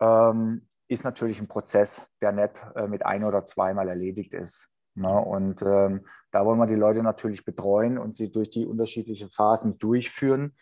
ähm, 0.00 0.66
ist 0.88 1.04
natürlich 1.04 1.40
ein 1.40 1.48
Prozess, 1.48 2.02
der 2.22 2.32
nicht 2.32 2.62
äh, 2.74 2.88
mit 2.88 3.04
ein 3.04 3.24
oder 3.24 3.44
zweimal 3.44 3.88
erledigt 3.88 4.32
ist. 4.32 4.70
Ne? 4.94 5.14
Und 5.14 5.62
ähm, 5.62 6.06
da 6.30 6.44
wollen 6.44 6.58
wir 6.58 6.66
die 6.66 6.74
Leute 6.74 7.02
natürlich 7.02 7.44
betreuen 7.44 7.98
und 7.98 8.16
sie 8.16 8.32
durch 8.32 8.50
die 8.50 8.66
unterschiedlichen 8.66 9.30
Phasen 9.30 9.78
durchführen 9.78 10.56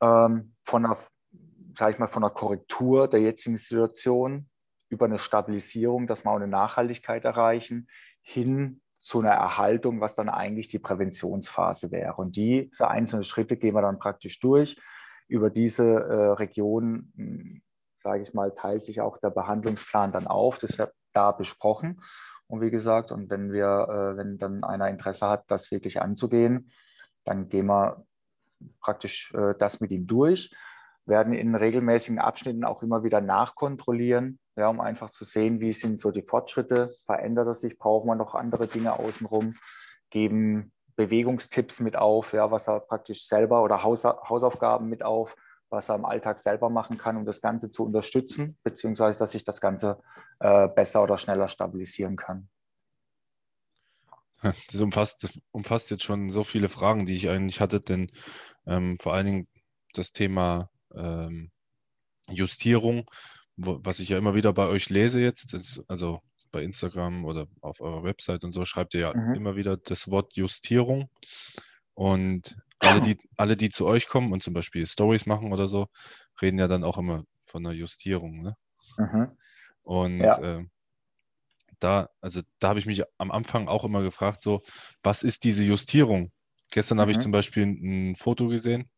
ähm, 0.00 0.54
von 0.62 0.84
einer, 0.84 0.98
sag 1.76 1.92
ich 1.92 1.98
mal, 1.98 2.08
von 2.08 2.24
einer 2.24 2.34
Korrektur 2.34 3.08
der 3.08 3.20
jetzigen 3.20 3.56
Situation 3.56 4.48
über 4.88 5.06
eine 5.06 5.18
Stabilisierung, 5.18 6.06
dass 6.06 6.24
wir 6.24 6.30
auch 6.30 6.36
eine 6.36 6.48
Nachhaltigkeit 6.48 7.24
erreichen, 7.24 7.88
hin 8.20 8.80
zu 9.04 9.20
einer 9.20 9.32
Erhaltung, 9.32 10.00
was 10.00 10.14
dann 10.14 10.30
eigentlich 10.30 10.68
die 10.68 10.78
Präventionsphase 10.78 11.90
wäre. 11.90 12.14
Und 12.14 12.36
diese 12.36 12.88
einzelnen 12.88 13.24
Schritte 13.24 13.58
gehen 13.58 13.74
wir 13.74 13.82
dann 13.82 13.98
praktisch 13.98 14.40
durch. 14.40 14.80
Über 15.28 15.50
diese 15.50 15.84
äh, 15.84 16.30
Region, 16.32 17.12
hm, 17.14 17.62
sage 18.02 18.22
ich 18.22 18.32
mal, 18.32 18.54
teilt 18.54 18.82
sich 18.82 19.02
auch 19.02 19.18
der 19.18 19.28
Behandlungsplan 19.28 20.10
dann 20.10 20.26
auf. 20.26 20.56
Das 20.56 20.78
wird 20.78 20.94
da 21.12 21.32
besprochen. 21.32 22.00
Und 22.46 22.62
wie 22.62 22.70
gesagt, 22.70 23.12
und 23.12 23.28
wenn 23.28 23.52
wir, 23.52 23.66
äh, 23.90 24.16
wenn 24.16 24.38
dann 24.38 24.64
einer 24.64 24.88
Interesse 24.88 25.28
hat, 25.28 25.44
das 25.48 25.70
wirklich 25.70 26.00
anzugehen, 26.00 26.70
dann 27.24 27.50
gehen 27.50 27.66
wir 27.66 28.06
praktisch 28.80 29.34
äh, 29.34 29.52
das 29.58 29.80
mit 29.80 29.92
ihm 29.92 30.06
durch, 30.06 30.50
werden 31.06 31.32
in 31.32 31.54
regelmäßigen 31.54 32.18
Abschnitten 32.18 32.64
auch 32.64 32.82
immer 32.82 33.04
wieder 33.04 33.20
nachkontrollieren, 33.20 34.38
ja, 34.56 34.68
um 34.68 34.80
einfach 34.80 35.10
zu 35.10 35.24
sehen, 35.24 35.60
wie 35.60 35.72
sind 35.72 36.00
so 36.00 36.10
die 36.10 36.22
Fortschritte, 36.22 36.90
verändert 37.06 37.46
er 37.46 37.54
sich, 37.54 37.78
brauchen 37.78 38.06
wir 38.06 38.14
noch 38.14 38.34
andere 38.34 38.66
Dinge 38.66 38.98
außenrum, 38.98 39.54
geben 40.10 40.72
Bewegungstipps 40.96 41.80
mit 41.80 41.96
auf, 41.96 42.32
ja, 42.32 42.50
was 42.50 42.68
er 42.68 42.80
praktisch 42.80 43.26
selber 43.26 43.62
oder 43.62 43.82
Haus, 43.82 44.04
Hausaufgaben 44.04 44.88
mit 44.88 45.02
auf, 45.02 45.36
was 45.68 45.88
er 45.88 45.96
im 45.96 46.04
Alltag 46.04 46.38
selber 46.38 46.70
machen 46.70 46.98
kann, 46.98 47.16
um 47.16 47.24
das 47.24 47.40
Ganze 47.40 47.70
zu 47.70 47.84
unterstützen, 47.84 48.56
beziehungsweise 48.62 49.18
dass 49.18 49.32
sich 49.32 49.44
das 49.44 49.60
Ganze 49.60 50.00
äh, 50.38 50.68
besser 50.68 51.02
oder 51.02 51.18
schneller 51.18 51.48
stabilisieren 51.48 52.16
kann. 52.16 52.48
Das 54.70 54.80
umfasst, 54.82 55.24
das 55.24 55.40
umfasst 55.52 55.90
jetzt 55.90 56.02
schon 56.02 56.28
so 56.28 56.44
viele 56.44 56.68
Fragen, 56.68 57.06
die 57.06 57.14
ich 57.14 57.30
eigentlich 57.30 57.62
hatte, 57.62 57.80
denn 57.80 58.10
ähm, 58.66 58.98
vor 59.00 59.14
allen 59.14 59.24
Dingen 59.24 59.48
das 59.94 60.12
Thema 60.12 60.68
ähm, 60.96 61.50
Justierung, 62.28 63.04
wo, 63.56 63.78
was 63.82 64.00
ich 64.00 64.08
ja 64.10 64.18
immer 64.18 64.34
wieder 64.34 64.52
bei 64.52 64.66
euch 64.66 64.90
lese 64.90 65.20
jetzt, 65.20 65.56
also 65.88 66.20
bei 66.50 66.62
Instagram 66.62 67.24
oder 67.24 67.46
auf 67.60 67.80
eurer 67.80 68.04
Website 68.04 68.44
und 68.44 68.52
so, 68.52 68.64
schreibt 68.64 68.94
ihr 68.94 69.00
ja 69.00 69.12
mhm. 69.14 69.34
immer 69.34 69.56
wieder 69.56 69.76
das 69.76 70.10
Wort 70.10 70.36
Justierung. 70.36 71.10
Und 71.94 72.56
alle 72.80 73.00
die, 73.00 73.18
alle, 73.36 73.56
die 73.56 73.70
zu 73.70 73.86
euch 73.86 74.08
kommen 74.08 74.32
und 74.32 74.42
zum 74.42 74.54
Beispiel 74.54 74.86
Stories 74.86 75.26
machen 75.26 75.52
oder 75.52 75.68
so, 75.68 75.86
reden 76.40 76.58
ja 76.58 76.68
dann 76.68 76.84
auch 76.84 76.98
immer 76.98 77.24
von 77.42 77.64
einer 77.64 77.74
Justierung. 77.74 78.42
Ne? 78.42 78.56
Mhm. 78.98 79.28
Und 79.82 80.20
ja. 80.20 80.38
äh, 80.38 80.64
da, 81.78 82.08
also 82.20 82.40
da 82.58 82.68
habe 82.68 82.78
ich 82.78 82.86
mich 82.86 83.02
am 83.18 83.30
Anfang 83.30 83.68
auch 83.68 83.84
immer 83.84 84.02
gefragt, 84.02 84.42
so, 84.42 84.62
was 85.02 85.22
ist 85.22 85.44
diese 85.44 85.62
Justierung? 85.62 86.32
Gestern 86.70 86.98
mhm. 86.98 87.00
habe 87.02 87.10
ich 87.10 87.18
mhm. 87.18 87.22
zum 87.22 87.32
Beispiel 87.32 87.66
ein 87.66 88.14
Foto 88.16 88.48
gesehen 88.48 88.88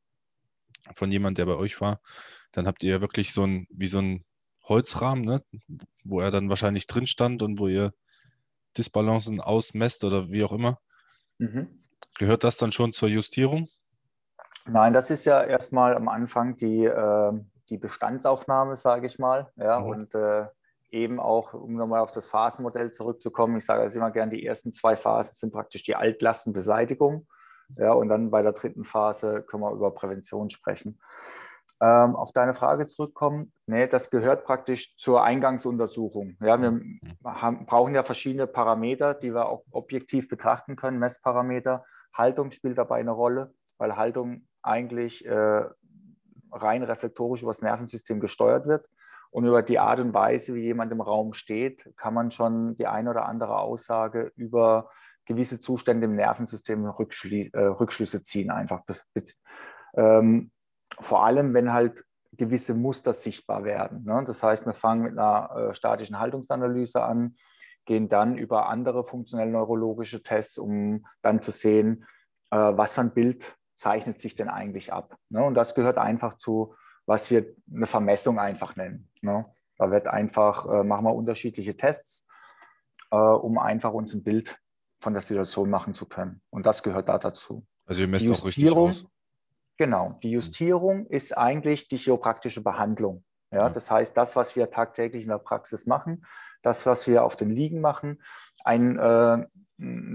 von 0.95 1.11
jemand, 1.11 1.39
der 1.39 1.47
bei 1.47 1.57
euch 1.57 1.81
war. 1.81 2.01
Dann 2.53 2.67
habt 2.67 2.83
ihr 2.83 2.91
ja 2.91 3.01
wirklich 3.01 3.33
so 3.33 3.45
ein, 3.45 3.67
wie 3.71 3.87
so 3.87 3.99
ein 3.99 4.25
Holzrahmen, 4.65 5.25
ne? 5.25 5.43
wo 6.05 6.21
er 6.21 6.31
dann 6.31 6.49
wahrscheinlich 6.49 6.87
drin 6.87 7.07
stand 7.07 7.43
und 7.43 7.59
wo 7.59 7.69
ihr 7.69 7.93
Disbalancen 8.77 9.41
ausmesst 9.41 10.05
oder 10.05 10.31
wie 10.31 10.45
auch 10.45 10.53
immer. 10.53 10.79
Mhm. 11.39 11.79
Gehört 12.19 12.45
das 12.45 12.57
dann 12.57 12.73
schon 12.73 12.93
zur 12.93 13.09
Justierung? 13.09 13.69
Nein, 14.67 14.93
das 14.93 15.11
ist 15.11 15.25
ja 15.25 15.43
erstmal 15.43 15.95
am 15.95 16.09
Anfang 16.09 16.57
die, 16.57 16.85
äh, 16.85 17.33
die 17.69 17.79
Bestandsaufnahme, 17.79 18.77
sage 18.77 19.07
ich 19.07 19.19
mal. 19.19 19.53
Ja, 19.57 19.81
mhm. 19.81 19.87
und 19.87 20.15
äh, 20.15 20.47
eben 20.91 21.21
auch, 21.21 21.53
um 21.55 21.75
nochmal 21.75 22.01
auf 22.01 22.13
das 22.13 22.27
Phasenmodell 22.29 22.91
zurückzukommen, 22.91 23.59
ich 23.59 23.65
sage 23.65 23.85
das 23.85 23.95
immer 23.95 24.11
gern, 24.11 24.31
die 24.31 24.45
ersten 24.45 24.73
zwei 24.73 24.97
Phasen 24.97 25.37
sind 25.37 25.53
praktisch 25.53 25.83
die 25.83 25.95
Altlastenbeseitigung. 25.95 27.27
Ja, 27.77 27.93
und 27.93 28.09
dann 28.09 28.31
bei 28.31 28.43
der 28.43 28.53
dritten 28.53 28.85
Phase 28.85 29.43
können 29.43 29.63
wir 29.63 29.73
über 29.73 29.91
Prävention 29.91 30.51
sprechen. 30.51 30.99
Ähm, 31.79 32.17
auf 32.17 32.33
deine 32.33 32.55
Frage 32.55 32.87
zurückkommen, 32.87 33.53
nee, 33.67 33.87
das 33.87 34.11
gehört 34.11 34.45
praktisch 34.45 34.97
zur 34.97 35.23
Eingangsuntersuchung. 35.23 36.37
Ja, 36.41 36.61
wir 36.61 36.71
mhm. 36.71 37.01
haben, 37.25 37.67
brauchen 37.67 37.95
ja 37.95 38.03
verschiedene 38.03 38.47
Parameter, 38.47 39.13
die 39.13 39.35
wir 39.35 39.47
auch 39.47 39.63
objektiv 39.71 40.29
betrachten 40.29 40.77
können, 40.77 40.99
Messparameter. 40.99 41.85
Haltung 42.15 42.51
spielt 42.51 42.79
dabei 42.79 43.01
eine 43.01 43.11
Rolle, 43.11 43.53
weil 43.77 43.97
Haltung 43.97 44.47
eigentlich 44.63 45.27
äh, 45.27 45.65
rein 46.51 46.83
reflektorisch 46.83 47.43
über 47.43 47.51
das 47.51 47.63
Nervensystem 47.63 48.21
gesteuert 48.21 48.67
wird. 48.67 48.89
Und 49.31 49.45
über 49.45 49.63
die 49.63 49.79
Art 49.79 50.01
und 50.01 50.15
Weise, 50.15 50.55
wie 50.55 50.63
jemand 50.63 50.93
im 50.93 51.03
Raum 51.03 51.35
steht, 51.35 51.93
kann 51.99 52.15
man 52.15 52.31
schon 52.31 52.75
die 52.77 52.87
eine 52.87 53.11
oder 53.11 53.27
andere 53.27 53.59
Aussage 53.59 54.33
über 54.37 54.89
gewisse 55.27 55.61
Zustände 55.61 56.07
im 56.07 56.17
Nervensystem 56.17 56.87
Rückschli 56.87 57.51
äh, 57.53 57.61
Rückschlüsse 57.61 58.23
ziehen, 58.23 58.51
einfach. 58.51 58.83
Ähm, 59.95 60.51
vor 61.01 61.25
allem, 61.25 61.55
wenn 61.55 61.73
halt 61.73 62.05
gewisse 62.33 62.75
Muster 62.75 63.13
sichtbar 63.13 63.65
werden. 63.65 64.05
Ne? 64.05 64.25
Das 64.27 64.43
heißt, 64.43 64.67
wir 64.67 64.75
fangen 64.75 65.03
mit 65.03 65.13
einer 65.13 65.71
äh, 65.71 65.75
statischen 65.75 66.19
Haltungsanalyse 66.19 67.03
an, 67.03 67.37
gehen 67.87 68.09
dann 68.09 68.37
über 68.37 68.69
andere 68.69 69.05
funktionell 69.05 69.51
neurologische 69.51 70.23
Tests, 70.23 70.59
um 70.59 71.07
dann 71.23 71.41
zu 71.41 71.51
sehen, 71.51 72.05
äh, 72.51 72.57
was 72.57 72.95
für 72.95 73.01
ein 73.01 73.15
Bild 73.15 73.57
zeichnet 73.75 74.21
sich 74.21 74.35
denn 74.35 74.49
eigentlich 74.49 74.93
ab. 74.93 75.17
Ne? 75.29 75.43
Und 75.43 75.55
das 75.55 75.75
gehört 75.75 75.99
einfach 75.99 76.35
zu 76.35 76.75
was 77.07 77.31
wir 77.31 77.55
eine 77.73 77.87
Vermessung 77.87 78.39
einfach 78.39 78.77
nennen. 78.77 79.09
Ne? 79.23 79.47
Da 79.79 79.91
wird 79.91 80.07
einfach, 80.07 80.67
äh, 80.67 80.83
machen 80.83 81.05
wir 81.05 81.15
unterschiedliche 81.15 81.77
Tests, 81.77 82.27
äh, 83.11 83.17
um 83.17 83.59
einfach 83.59 83.93
uns 83.93 84.13
ein 84.13 84.25
Bild 84.25 84.59
von 85.07 85.13
der 85.13 85.23
Situation 85.23 85.71
machen 85.71 85.95
zu 85.95 86.07
können. 86.07 86.41
Und 86.51 86.67
das 86.67 86.83
gehört 86.83 87.09
da 87.09 87.17
dazu. 87.17 87.65
Also 87.85 88.03
ihr 88.03 88.09
messt 88.09 88.29
auch 88.29 88.45
richtig 88.45 88.73
aus. 88.73 89.07
Genau, 89.77 90.19
die 90.25 90.33
Justierung 90.33 91.07
ist 91.07 91.39
eigentlich 91.39 91.87
die 91.87 91.97
chiropraktische 91.97 92.61
Behandlung. 92.61 93.23
Ja, 93.53 93.59
ja, 93.59 93.71
das 93.71 93.89
heißt, 93.89 94.17
das, 94.17 94.35
was 94.35 94.57
wir 94.57 94.69
tagtäglich 94.69 95.23
in 95.23 95.29
der 95.29 95.39
Praxis 95.39 95.87
machen, 95.87 96.27
das, 96.63 96.87
was 96.87 97.07
wir 97.07 97.23
auf 97.23 97.37
den 97.37 97.51
Liegen 97.51 97.81
machen, 97.81 98.21
ein 98.65 98.99
äh, 98.99 99.47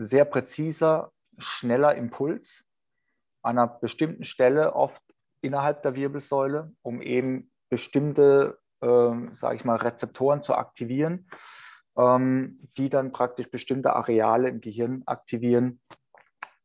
sehr 0.05 0.25
präziser, 0.25 1.13
schneller 1.37 1.95
Impuls 1.95 2.65
an 3.43 3.59
einer 3.59 3.67
bestimmten 3.67 4.25
Stelle, 4.25 4.75
oft 4.75 5.01
innerhalb 5.39 5.83
der 5.83 5.95
Wirbelsäule, 5.95 6.69
um 6.81 7.01
eben 7.01 7.49
bestimmte, 7.69 8.59
äh, 8.81 9.11
sage 9.35 9.55
ich 9.55 9.63
mal, 9.63 9.77
Rezeptoren 9.77 10.43
zu 10.43 10.53
aktivieren, 10.53 11.29
ähm, 11.97 12.69
die 12.77 12.89
dann 12.89 13.11
praktisch 13.11 13.49
bestimmte 13.49 13.93
Areale 13.93 14.49
im 14.49 14.61
Gehirn 14.61 15.03
aktivieren, 15.05 15.81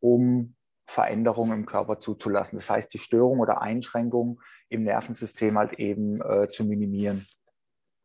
um 0.01 0.55
Veränderungen 0.87 1.61
im 1.61 1.67
Körper 1.67 1.99
zuzulassen. 1.99 2.59
Das 2.59 2.71
heißt, 2.71 2.93
die 2.95 2.99
Störung 2.99 3.41
oder 3.41 3.61
Einschränkung 3.61 4.41
im 4.69 4.85
Nervensystem 4.85 5.59
halt 5.59 5.75
eben 5.75 6.21
äh, 6.21 6.49
zu 6.51 6.65
minimieren. 6.65 7.27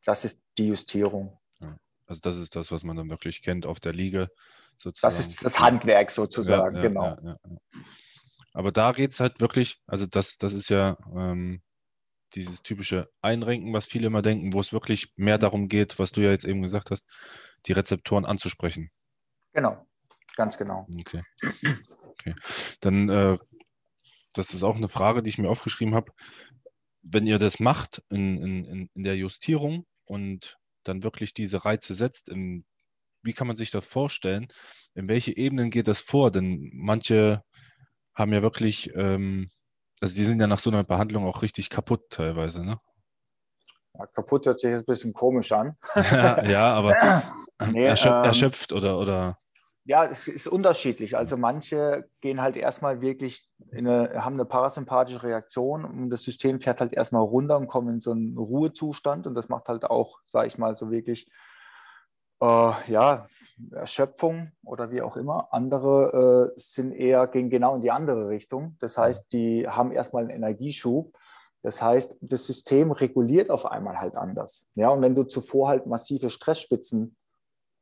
Das 0.06 0.26
ist 0.26 0.42
die 0.58 0.68
Justierung. 0.68 1.38
Also 2.12 2.20
das 2.24 2.38
ist 2.38 2.58
das, 2.58 2.74
was 2.74 2.84
man 2.84 2.98
dann 2.98 3.10
wirklich 3.10 3.42
kennt 3.42 3.66
auf 3.66 3.80
der 3.80 3.94
Liege. 3.94 4.30
Sozusagen. 4.76 5.16
Das 5.16 5.26
ist 5.26 5.46
das 5.46 5.60
Handwerk 5.60 6.12
sozusagen, 6.12 6.76
ja, 6.76 6.82
ja, 6.82 6.88
genau. 6.88 7.18
Ja, 7.24 7.38
Aber 8.54 8.74
da 8.74 8.92
geht 8.92 9.12
es 9.12 9.22
halt 9.22 9.40
wirklich, 9.40 9.82
also 9.88 10.08
das, 10.08 10.38
das 10.38 10.54
ist 10.54 10.70
ja 10.70 10.98
ähm, 11.16 11.62
dieses 12.36 12.64
typische 12.64 13.10
Einrenken, 13.22 13.74
was 13.74 13.88
viele 13.88 14.08
immer 14.08 14.22
denken, 14.22 14.54
wo 14.54 14.60
es 14.60 14.74
wirklich 14.74 15.12
mehr 15.16 15.38
mhm. 15.38 15.42
darum 15.42 15.68
geht, 15.68 16.00
was 16.00 16.12
du 16.12 16.22
ja 16.22 16.32
jetzt 16.32 16.46
eben 16.46 16.62
gesagt 16.62 16.92
hast, 16.92 17.10
die 17.66 17.74
Rezeptoren 17.74 18.26
anzusprechen. 18.26 18.90
Genau, 19.54 19.86
ganz 20.36 20.58
genau. 20.58 20.88
Okay. 21.00 21.24
okay. 22.08 22.36
Dann, 22.80 23.10
äh, 23.10 23.38
das 24.34 24.54
ist 24.54 24.64
auch 24.64 24.76
eine 24.76 24.88
Frage, 24.88 25.22
die 25.22 25.30
ich 25.30 25.38
mir 25.38 25.50
aufgeschrieben 25.50 25.96
habe. 25.96 26.12
Wenn 27.02 27.28
ihr 27.28 27.38
das 27.38 27.60
macht 27.60 28.04
in, 28.10 28.38
in, 28.38 28.90
in 28.94 29.04
der 29.04 29.18
Justierung 29.18 29.86
und 30.06 30.58
dann 30.84 31.04
wirklich 31.04 31.34
diese 31.34 31.66
Reize 31.66 31.94
setzt, 31.94 32.30
in, 32.30 32.66
wie 33.24 33.34
kann 33.34 33.48
man 33.48 33.56
sich 33.56 33.72
das 33.72 33.86
vorstellen? 33.86 34.48
In 34.94 35.08
welche 35.08 35.36
Ebenen 35.36 35.70
geht 35.70 35.88
das 35.88 36.00
vor? 36.00 36.32
Denn 36.32 36.72
manche 36.74 37.44
haben 38.14 38.34
ja 38.34 38.42
wirklich, 38.42 38.92
ähm, 38.96 39.50
also 40.02 40.16
die 40.16 40.24
sind 40.24 40.42
ja 40.42 40.48
nach 40.48 40.60
so 40.60 40.70
einer 40.70 40.84
Behandlung 40.84 41.26
auch 41.26 41.42
richtig 41.42 41.70
kaputt 41.70 42.10
teilweise, 42.10 42.66
ne? 42.66 42.80
Ja, 43.98 44.06
kaputt 44.08 44.46
hört 44.46 44.60
sich 44.60 44.72
jetzt 44.72 44.82
ein 44.82 44.86
bisschen 44.86 45.14
komisch 45.14 45.52
an. 45.52 45.78
ja, 45.96 46.44
ja 46.44 46.74
aber 46.74 46.96
nee, 47.72 47.86
erschöpft, 47.86 48.18
ähm, 48.18 48.24
erschöpft 48.24 48.74
oder, 48.74 48.98
oder 48.98 49.38
ja, 49.84 50.06
es 50.06 50.28
ist 50.28 50.48
unterschiedlich. 50.48 51.18
Also 51.18 51.38
manche 51.38 52.08
gehen 52.22 52.42
halt 52.42 52.56
erstmal 52.56 53.02
wirklich, 53.02 53.50
eine, 53.72 54.24
haben 54.24 54.36
eine 54.36 54.46
parasympathische 54.46 55.24
Reaktion 55.24 55.86
und 55.86 56.10
das 56.12 56.24
System 56.24 56.62
fährt 56.62 56.82
halt 56.82 56.94
erstmal 56.94 57.24
runter 57.24 57.58
und 57.58 57.68
kommt 57.68 57.90
in 57.90 58.00
so 58.00 58.12
einen 58.12 58.38
Ruhezustand 58.38 59.26
und 59.26 59.34
das 59.34 59.50
macht 59.50 59.70
halt 59.70 59.86
auch, 59.86 60.20
sage 60.28 60.48
ich 60.48 60.58
mal, 60.58 60.78
so 60.78 60.92
wirklich 60.92 61.30
äh, 62.42 62.92
ja, 62.92 63.28
Erschöpfung 63.72 64.52
oder 64.66 64.92
wie 64.92 65.02
auch 65.02 65.16
immer. 65.16 65.48
Andere 65.52 66.52
äh, 66.56 66.60
sind 66.60 66.92
eher, 66.92 67.28
gehen 67.28 67.50
genau 67.50 67.76
in 67.76 67.82
die 67.82 67.92
andere 67.92 68.28
Richtung. 68.28 68.76
Das 68.80 68.98
heißt, 68.98 69.32
die 69.32 69.68
haben 69.68 69.92
erstmal 69.92 70.24
einen 70.24 70.32
Energieschub. 70.32 71.16
Das 71.62 71.82
heißt, 71.82 72.18
das 72.22 72.48
System 72.48 72.92
reguliert 72.92 73.52
auf 73.52 73.68
einmal 73.68 74.00
halt 74.00 74.16
anders. 74.16 74.66
Ja, 74.74 74.90
und 74.90 75.04
wenn 75.04 75.14
du 75.14 75.24
zuvor 75.24 75.70
halt 75.70 75.86
massive 75.86 76.32
Stressspitzen 76.32 77.16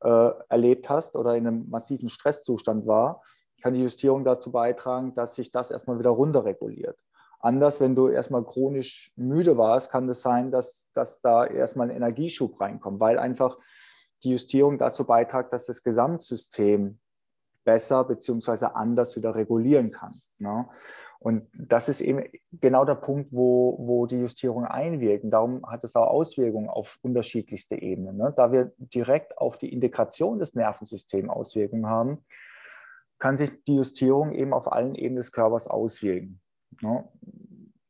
äh, 0.01 0.31
erlebt 0.49 0.89
hast 0.89 1.15
oder 1.15 1.35
in 1.35 1.47
einem 1.47 1.69
massiven 1.69 2.09
Stresszustand 2.09 2.85
war, 2.85 3.21
kann 3.61 3.73
die 3.73 3.81
Justierung 3.81 4.25
dazu 4.25 4.51
beitragen, 4.51 5.15
dass 5.15 5.35
sich 5.35 5.51
das 5.51 5.71
erstmal 5.71 5.99
wieder 5.99 6.09
runterreguliert. 6.09 6.97
Anders, 7.41 7.79
wenn 7.79 7.95
du 7.95 8.09
erstmal 8.09 8.43
chronisch 8.43 9.13
müde 9.15 9.57
warst, 9.57 9.91
kann 9.91 10.09
es 10.09 10.21
sein, 10.21 10.51
dass, 10.51 10.89
dass 10.93 11.21
da 11.21 11.45
erstmal 11.45 11.89
ein 11.89 11.95
Energieschub 11.95 12.59
reinkommt, 12.59 12.99
weil 12.99 13.17
einfach 13.17 13.57
die 14.23 14.31
Justierung 14.31 14.77
dazu 14.77 15.05
beiträgt, 15.05 15.53
dass 15.53 15.65
das 15.65 15.83
Gesamtsystem 15.83 16.99
besser 17.63 18.03
bzw. 18.03 18.65
anders 18.73 19.15
wieder 19.15 19.35
regulieren 19.35 19.91
kann. 19.91 20.13
Ne? 20.39 20.67
Und 21.19 21.49
das 21.53 21.89
ist 21.89 21.99
eben 21.99 22.23
genau 22.51 22.85
der 22.85 22.95
Punkt, 22.95 23.33
wo, 23.33 23.75
wo 23.77 24.05
die 24.05 24.19
Justierung 24.19 24.65
einwirkt. 24.65 25.25
Und 25.25 25.31
darum 25.31 25.69
hat 25.69 25.83
es 25.83 25.95
auch 25.95 26.07
Auswirkungen 26.07 26.69
auf 26.69 26.97
unterschiedlichste 27.01 27.75
Ebenen. 27.75 28.15
Ne? 28.15 28.33
Da 28.35 28.53
wir 28.53 28.71
direkt 28.77 29.37
auf 29.37 29.57
die 29.57 29.71
Integration 29.71 30.39
des 30.39 30.55
Nervensystems 30.55 31.29
Auswirkungen 31.29 31.87
haben, 31.87 32.25
kann 33.19 33.35
sich 33.35 33.63
die 33.65 33.75
Justierung 33.75 34.31
eben 34.31 34.53
auf 34.53 34.71
allen 34.71 34.95
Ebenen 34.95 35.17
des 35.17 35.33
Körpers 35.33 35.67
auswirken. 35.67 36.39
Ne? 36.81 37.05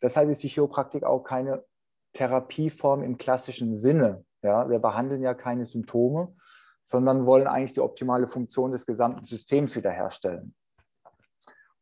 Deshalb 0.01 0.29
ist 0.29 0.41
die 0.41 0.47
Chiropraktik 0.47 1.03
auch 1.03 1.23
keine 1.23 1.63
Therapieform 2.13 3.03
im 3.03 3.17
klassischen 3.17 3.77
Sinne. 3.77 4.25
Ja? 4.41 4.69
Wir 4.69 4.79
behandeln 4.79 5.21
ja 5.21 5.33
keine 5.33 5.65
Symptome, 5.65 6.35
sondern 6.83 7.25
wollen 7.25 7.47
eigentlich 7.47 7.73
die 7.73 7.81
optimale 7.81 8.27
Funktion 8.27 8.71
des 8.71 8.85
gesamten 8.85 9.25
Systems 9.25 9.75
wiederherstellen. 9.75 10.55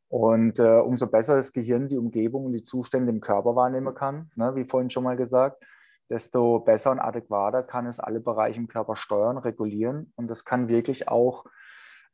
Und 0.10 0.60
äh, 0.60 0.80
umso 0.80 1.08
besser 1.08 1.36
das 1.36 1.52
Gehirn 1.52 1.90
die 1.90 1.98
Umgebung 1.98 2.46
und 2.46 2.54
die 2.54 2.64
Zustände 2.64 3.12
im 3.12 3.20
Körper 3.20 3.56
wahrnehmen 3.56 3.94
kann, 3.94 4.32
ne, 4.36 4.56
wie 4.56 4.64
vorhin 4.64 4.90
schon 4.90 5.04
mal 5.04 5.18
gesagt, 5.18 5.64
desto 6.10 6.60
besser 6.60 6.92
und 6.92 7.00
adäquater 7.00 7.64
kann 7.64 7.86
es 7.86 8.00
alle 8.00 8.22
Bereiche 8.22 8.60
im 8.60 8.68
Körper 8.68 8.96
steuern, 8.96 9.38
regulieren. 9.38 10.14
Und 10.16 10.28
das 10.30 10.46
kann 10.46 10.70
wirklich 10.70 11.10
auch 11.10 11.46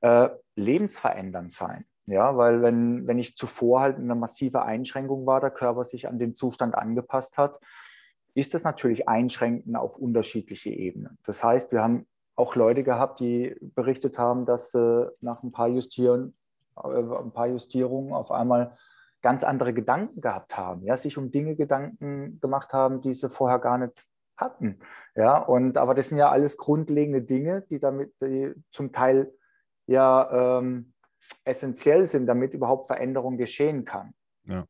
äh, 0.02 0.30
lebensverändernd 0.56 1.52
sein. 1.52 1.86
Ja, 2.06 2.36
weil 2.36 2.62
wenn, 2.62 3.08
wenn 3.08 3.18
ich 3.18 3.38
zuvor 3.38 3.82
halt 3.82 3.98
eine 3.98 4.16
massive 4.16 4.64
Einschränkung 4.64 5.26
war, 5.26 5.40
der 5.40 5.52
Körper 5.52 5.86
sich 5.86 6.08
an 6.08 6.20
den 6.20 6.36
Zustand 6.36 6.76
angepasst 6.76 7.38
hat, 7.38 7.60
ist 8.36 8.54
das 8.54 8.64
natürlich 8.64 9.08
einschränkend 9.08 9.76
auf 9.76 9.98
unterschiedliche 9.98 10.70
Ebenen. 10.70 11.18
Das 11.24 11.44
heißt, 11.44 11.72
wir 11.72 11.82
haben 11.84 12.08
auch 12.36 12.56
Leute 12.56 12.84
gehabt, 12.84 13.20
die 13.20 13.56
berichtet 13.62 14.18
haben, 14.18 14.46
dass 14.46 14.72
sie 14.72 15.12
nach 15.22 15.44
ein 15.44 15.52
paar 15.52 15.68
Justieren 15.68 16.34
äh, 16.78 16.88
ein 16.88 17.32
paar 17.32 17.48
Justierungen 17.48 18.14
auf 18.14 18.32
einmal 18.32 18.78
ganz 19.22 19.44
andere 19.44 19.74
Gedanken 19.74 20.20
gehabt 20.22 20.58
haben, 20.58 20.84
ja, 20.84 20.98
sich 20.98 21.18
um 21.18 21.32
Dinge 21.32 21.56
Gedanken 21.56 22.40
gemacht 22.42 22.74
haben, 22.74 23.02
die 23.02 23.14
sie 23.14 23.30
vorher 23.30 23.60
gar 23.60 23.78
nicht 23.78 24.06
hatten. 24.36 24.80
Ja, 25.16 25.38
und 25.38 25.78
aber 25.78 25.94
das 25.94 26.10
sind 26.10 26.18
ja 26.18 26.30
alles 26.30 26.58
grundlegende 26.58 27.22
Dinge, 27.22 27.62
die 27.70 27.80
damit 27.80 28.14
die 28.22 28.54
zum 28.72 28.92
Teil 28.92 29.32
ja 29.86 30.60
ähm, 30.60 30.94
essentiell 31.46 32.06
sind, 32.06 32.26
damit 32.26 32.54
überhaupt 32.54 32.88
Veränderung 32.88 33.38
geschehen 33.38 33.86
kann. 33.86 34.14
Ja. 34.44 34.66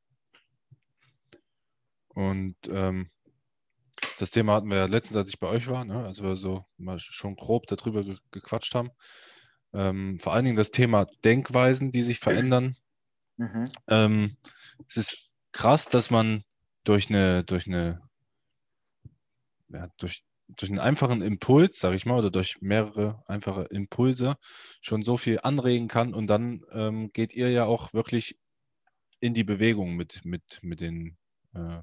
Und 2.14 2.56
ähm, 2.70 3.10
das 4.24 4.32
Thema 4.32 4.54
hatten 4.54 4.72
wir 4.72 4.78
ja 4.78 4.86
letztens, 4.86 5.18
als 5.18 5.30
ich 5.32 5.40
bei 5.40 5.48
euch 5.48 5.68
war, 5.68 5.84
ne? 5.84 6.06
als 6.06 6.24
wir 6.24 6.38
so 6.38 6.66
mal 6.78 6.98
schon 6.98 7.36
grob 7.36 7.68
darüber 7.68 8.06
ge 8.06 8.16
gequatscht 8.32 8.74
haben. 8.74 8.90
Ähm, 9.74 10.18
vor 10.18 10.34
allen 10.34 10.46
Dingen 10.46 10.56
das 10.56 10.72
Thema 10.72 11.08
Denkweisen, 11.26 11.92
die 11.92 12.04
sich 12.04 12.20
verändern. 12.20 12.78
Mhm. 13.36 13.64
Ähm, 13.90 14.38
es 14.88 14.96
ist 14.96 15.36
krass, 15.52 15.90
dass 15.90 16.10
man 16.10 16.46
durch 16.86 17.10
eine, 17.10 17.44
durch 17.44 17.68
eine, 17.68 18.02
ja, 19.68 19.90
durch, 19.98 20.24
durch 20.48 20.72
einen 20.72 20.80
einfachen 20.80 21.22
Impuls, 21.22 21.78
sage 21.78 21.98
ich 21.98 22.06
mal, 22.06 22.18
oder 22.18 22.32
durch 22.32 22.62
mehrere 22.62 23.22
einfache 23.28 23.64
Impulse 23.64 24.38
schon 24.80 25.04
so 25.04 25.18
viel 25.18 25.42
anregen 25.44 25.90
kann 25.90 26.14
und 26.14 26.28
dann 26.28 26.62
ähm, 26.72 27.12
geht 27.12 27.34
ihr 27.34 27.52
ja 27.52 27.66
auch 27.66 27.94
wirklich 27.94 28.38
in 29.20 29.34
die 29.34 29.44
Bewegung 29.44 29.98
mit, 29.98 30.24
mit, 30.24 30.60
mit 30.62 30.80
den 30.80 31.18
äh, 31.56 31.82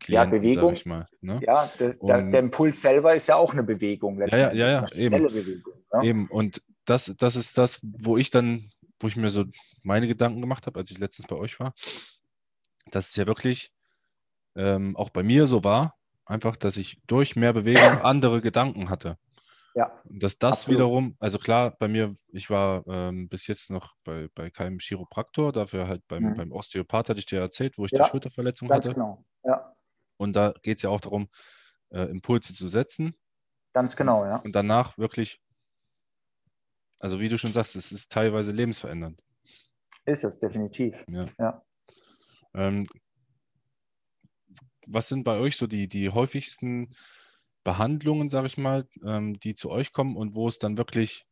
Klienten, 0.00 0.34
ja, 0.34 0.38
Bewegung. 0.38 0.72
Ich 0.72 0.86
mal, 0.86 1.08
ne? 1.20 1.40
Ja, 1.42 1.70
der, 1.80 1.94
der, 1.94 2.22
der, 2.22 2.40
Impuls 2.40 2.80
selber 2.80 3.14
ist 3.14 3.26
ja 3.26 3.36
auch 3.36 3.52
eine 3.52 3.62
Bewegung. 3.62 4.20
Ja, 4.20 4.52
ja, 4.52 4.68
ja, 4.68 4.92
eben. 4.92 5.22
Bewegung, 5.26 5.74
ja? 5.92 6.02
eben. 6.02 6.28
Und 6.28 6.62
das, 6.84 7.14
das 7.18 7.36
ist 7.36 7.58
das, 7.58 7.80
wo 7.82 8.16
ich 8.16 8.30
dann, 8.30 8.70
wo 9.00 9.08
ich 9.08 9.16
mir 9.16 9.30
so 9.30 9.44
meine 9.82 10.06
Gedanken 10.06 10.40
gemacht 10.40 10.66
habe, 10.66 10.78
als 10.78 10.90
ich 10.90 10.98
letztens 10.98 11.26
bei 11.26 11.36
euch 11.36 11.58
war, 11.58 11.72
dass 12.90 13.08
es 13.08 13.16
ja 13.16 13.26
wirklich 13.26 13.72
ähm, 14.54 14.96
auch 14.96 15.10
bei 15.10 15.22
mir 15.22 15.46
so 15.46 15.64
war, 15.64 15.94
einfach, 16.24 16.56
dass 16.56 16.76
ich 16.76 16.98
durch 17.06 17.36
mehr 17.36 17.52
Bewegung 17.52 17.82
andere 18.02 18.40
Gedanken 18.40 18.90
hatte. 18.90 19.16
Ja. 19.74 19.92
Und 20.04 20.22
dass 20.22 20.38
das 20.38 20.60
absolut. 20.60 20.78
wiederum, 20.78 21.16
also 21.20 21.38
klar, 21.38 21.76
bei 21.78 21.86
mir, 21.86 22.14
ich 22.32 22.48
war 22.48 22.82
ähm, 22.86 23.28
bis 23.28 23.46
jetzt 23.46 23.70
noch 23.70 23.94
bei, 24.04 24.28
bei 24.34 24.48
keinem 24.48 24.78
Chiropraktor, 24.78 25.52
dafür 25.52 25.86
halt 25.86 26.02
beim, 26.08 26.22
mhm. 26.22 26.34
beim 26.34 26.52
Osteopath 26.52 27.10
hatte 27.10 27.20
ich 27.20 27.26
dir 27.26 27.40
erzählt, 27.40 27.76
wo 27.76 27.84
ich 27.84 27.90
ja, 27.90 28.02
die 28.02 28.10
Schulterverletzung 28.10 28.68
ganz 28.68 28.86
hatte. 28.86 28.94
Genau. 28.94 29.22
Ja. 29.44 29.75
Und 30.16 30.34
da 30.34 30.54
geht 30.62 30.78
es 30.78 30.82
ja 30.82 30.90
auch 30.90 31.00
darum, 31.00 31.28
äh, 31.90 32.02
Impulse 32.02 32.54
zu 32.54 32.68
setzen. 32.68 33.14
Ganz 33.72 33.96
genau, 33.96 34.24
ja. 34.24 34.36
Und 34.36 34.54
danach 34.54 34.96
wirklich 34.98 35.40
also 37.00 37.20
wie 37.20 37.28
du 37.28 37.38
schon 37.38 37.52
sagst, 37.52 37.76
es 37.76 37.92
ist 37.92 38.10
teilweise 38.10 38.52
lebensverändernd. 38.52 39.22
Ist 40.04 40.24
es, 40.24 40.38
definitiv. 40.38 41.04
Ja. 41.10 41.24
ja. 41.38 41.62
Ähm, 42.54 42.86
was 44.86 45.08
sind 45.08 45.24
bei 45.24 45.38
euch 45.38 45.56
so 45.56 45.66
die, 45.66 45.88
die 45.88 46.10
häufigsten 46.10 46.94
Behandlungen, 47.64 48.28
sage 48.28 48.46
ich 48.46 48.56
mal, 48.56 48.88
ähm, 49.04 49.38
die 49.40 49.54
zu 49.54 49.70
euch 49.70 49.92
kommen 49.92 50.16
und 50.16 50.34
wo 50.34 50.46
es 50.46 50.58
dann 50.58 50.78
wirklich 50.78 51.26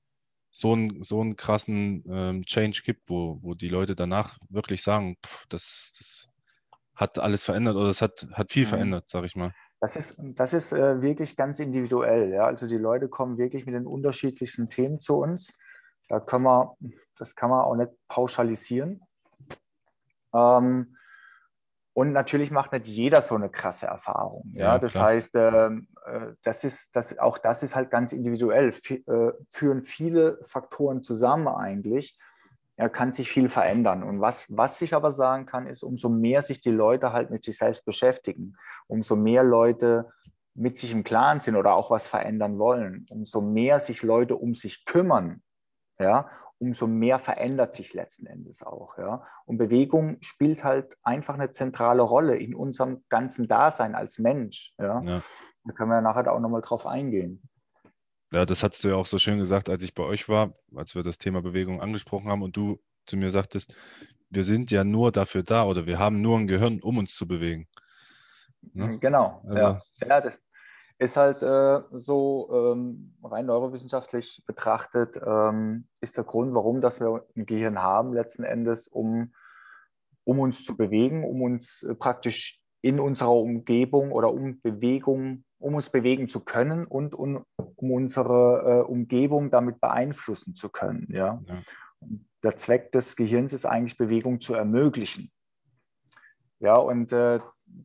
so 0.50 0.72
einen, 0.72 1.02
so 1.02 1.20
einen 1.20 1.36
krassen 1.36 2.04
ähm, 2.08 2.44
Change 2.44 2.82
gibt, 2.84 3.08
wo, 3.08 3.38
wo 3.42 3.54
die 3.54 3.68
Leute 3.68 3.94
danach 3.94 4.38
wirklich 4.48 4.82
sagen, 4.82 5.16
pff, 5.24 5.46
das, 5.46 5.94
das 5.98 6.28
hat 6.96 7.18
alles 7.18 7.44
verändert 7.44 7.76
oder 7.76 7.88
es 7.88 8.02
hat, 8.02 8.26
hat 8.32 8.52
viel 8.52 8.64
mhm. 8.64 8.68
verändert, 8.68 9.10
sage 9.10 9.26
ich 9.26 9.36
mal. 9.36 9.52
Das 9.80 9.96
ist, 9.96 10.16
das 10.18 10.54
ist 10.54 10.72
äh, 10.72 11.02
wirklich 11.02 11.36
ganz 11.36 11.58
individuell. 11.58 12.30
Ja? 12.32 12.46
Also 12.46 12.66
die 12.66 12.78
Leute 12.78 13.08
kommen 13.08 13.36
wirklich 13.36 13.66
mit 13.66 13.74
den 13.74 13.86
unterschiedlichsten 13.86 14.68
Themen 14.70 15.00
zu 15.00 15.16
uns. 15.16 15.52
Da 16.08 16.20
können 16.20 16.44
wir, 16.44 16.76
das 17.18 17.34
kann 17.34 17.50
man 17.50 17.64
auch 17.64 17.76
nicht 17.76 17.90
pauschalisieren. 18.08 19.00
Ähm, 20.34 20.96
und 21.92 22.12
natürlich 22.12 22.50
macht 22.50 22.72
nicht 22.72 22.88
jeder 22.88 23.22
so 23.22 23.36
eine 23.36 23.48
krasse 23.48 23.86
Erfahrung. 23.86 24.50
Ja, 24.52 24.74
ja 24.74 24.78
das 24.78 24.92
klar. 24.92 25.06
heißt, 25.06 25.30
ähm, 25.36 25.86
äh, 26.06 26.32
das 26.42 26.64
ist, 26.64 26.94
das, 26.96 27.18
auch 27.18 27.38
das 27.38 27.62
ist 27.62 27.76
halt 27.76 27.90
ganz 27.90 28.12
individuell. 28.12 28.70
F 28.70 28.90
äh, 28.90 29.32
führen 29.50 29.84
viele 29.84 30.40
Faktoren 30.44 31.02
zusammen 31.02 31.46
eigentlich. 31.46 32.18
Ja, 32.76 32.88
kann 32.88 33.12
sich 33.12 33.30
viel 33.30 33.48
verändern. 33.48 34.02
Und 34.02 34.20
was, 34.20 34.46
was 34.48 34.82
ich 34.82 34.94
aber 34.94 35.12
sagen 35.12 35.46
kann, 35.46 35.68
ist, 35.68 35.84
umso 35.84 36.08
mehr 36.08 36.42
sich 36.42 36.60
die 36.60 36.72
Leute 36.72 37.12
halt 37.12 37.30
mit 37.30 37.44
sich 37.44 37.58
selbst 37.58 37.84
beschäftigen, 37.84 38.56
umso 38.88 39.14
mehr 39.14 39.44
Leute 39.44 40.10
mit 40.54 40.76
sich 40.76 40.92
im 40.92 41.04
Klaren 41.04 41.40
sind 41.40 41.56
oder 41.56 41.74
auch 41.74 41.90
was 41.90 42.06
verändern 42.06 42.58
wollen, 42.58 43.06
umso 43.10 43.40
mehr 43.40 43.80
sich 43.80 44.02
Leute 44.02 44.36
um 44.36 44.54
sich 44.54 44.84
kümmern, 44.84 45.42
ja, 45.98 46.28
umso 46.58 46.86
mehr 46.86 47.18
verändert 47.18 47.74
sich 47.74 47.94
letzten 47.94 48.26
Endes 48.26 48.62
auch. 48.62 48.96
Ja? 48.98 49.26
Und 49.44 49.58
Bewegung 49.58 50.16
spielt 50.20 50.64
halt 50.64 50.96
einfach 51.02 51.34
eine 51.34 51.50
zentrale 51.50 52.02
Rolle 52.02 52.36
in 52.36 52.54
unserem 52.54 53.04
ganzen 53.08 53.48
Dasein 53.48 53.94
als 53.94 54.18
Mensch. 54.18 54.72
Ja? 54.78 55.00
ja. 55.04 55.22
Da 55.64 55.72
können 55.72 55.90
wir 55.90 55.96
ja 55.96 56.00
nachher 56.00 56.32
auch 56.32 56.40
nochmal 56.40 56.62
drauf 56.62 56.86
eingehen. 56.86 57.42
Ja, 58.34 58.44
das 58.44 58.62
hast 58.62 58.82
du 58.82 58.88
ja 58.88 58.96
auch 58.96 59.06
so 59.06 59.18
schön 59.18 59.38
gesagt, 59.38 59.68
als 59.68 59.82
ich 59.84 59.94
bei 59.94 60.02
euch 60.02 60.28
war, 60.28 60.52
als 60.74 60.94
wir 60.94 61.02
das 61.02 61.18
Thema 61.18 61.40
Bewegung 61.40 61.80
angesprochen 61.80 62.28
haben 62.28 62.42
und 62.42 62.56
du 62.56 62.80
zu 63.06 63.16
mir 63.16 63.30
sagtest, 63.30 63.76
wir 64.28 64.42
sind 64.42 64.70
ja 64.70 64.82
nur 64.82 65.12
dafür 65.12 65.42
da 65.42 65.64
oder 65.64 65.86
wir 65.86 65.98
haben 65.98 66.20
nur 66.20 66.38
ein 66.38 66.46
Gehirn, 66.46 66.80
um 66.80 66.98
uns 66.98 67.14
zu 67.14 67.28
bewegen. 67.28 67.68
Ne? 68.72 68.98
Genau, 68.98 69.42
also, 69.46 69.62
ja. 69.62 69.80
ja 70.00 70.20
das, 70.20 70.34
ist 70.98 71.16
halt 71.16 71.42
äh, 71.42 71.80
so 71.92 72.48
ähm, 72.52 73.14
rein 73.22 73.46
neurowissenschaftlich 73.46 74.42
betrachtet, 74.46 75.20
ähm, 75.24 75.86
ist 76.00 76.16
der 76.16 76.24
Grund, 76.24 76.54
warum 76.54 76.80
dass 76.80 77.00
wir 77.00 77.26
ein 77.36 77.46
Gehirn 77.46 77.80
haben, 77.80 78.12
letzten 78.12 78.44
Endes, 78.44 78.86
um, 78.88 79.34
um 80.24 80.38
uns 80.38 80.64
zu 80.64 80.76
bewegen, 80.76 81.24
um 81.24 81.42
uns 81.42 81.82
äh, 81.82 81.94
praktisch 81.94 82.60
in 82.80 83.00
unserer 83.00 83.34
Umgebung 83.34 84.12
oder 84.12 84.32
um 84.32 84.60
Bewegung, 84.60 85.44
um 85.64 85.74
uns 85.74 85.88
bewegen 85.88 86.28
zu 86.28 86.44
können 86.44 86.86
und 86.86 87.14
um, 87.14 87.46
um 87.56 87.90
unsere 87.90 88.82
äh, 88.82 88.90
Umgebung 88.90 89.50
damit 89.50 89.80
beeinflussen 89.80 90.54
zu 90.54 90.68
können. 90.68 91.08
Ja? 91.10 91.42
ja. 91.46 91.60
Der 92.42 92.56
Zweck 92.56 92.92
des 92.92 93.16
Gehirns 93.16 93.54
ist 93.54 93.64
eigentlich, 93.64 93.96
Bewegung 93.96 94.42
zu 94.42 94.52
ermöglichen. 94.52 95.32
Ja, 96.60 96.76
und 96.76 97.12
äh, 97.12 97.40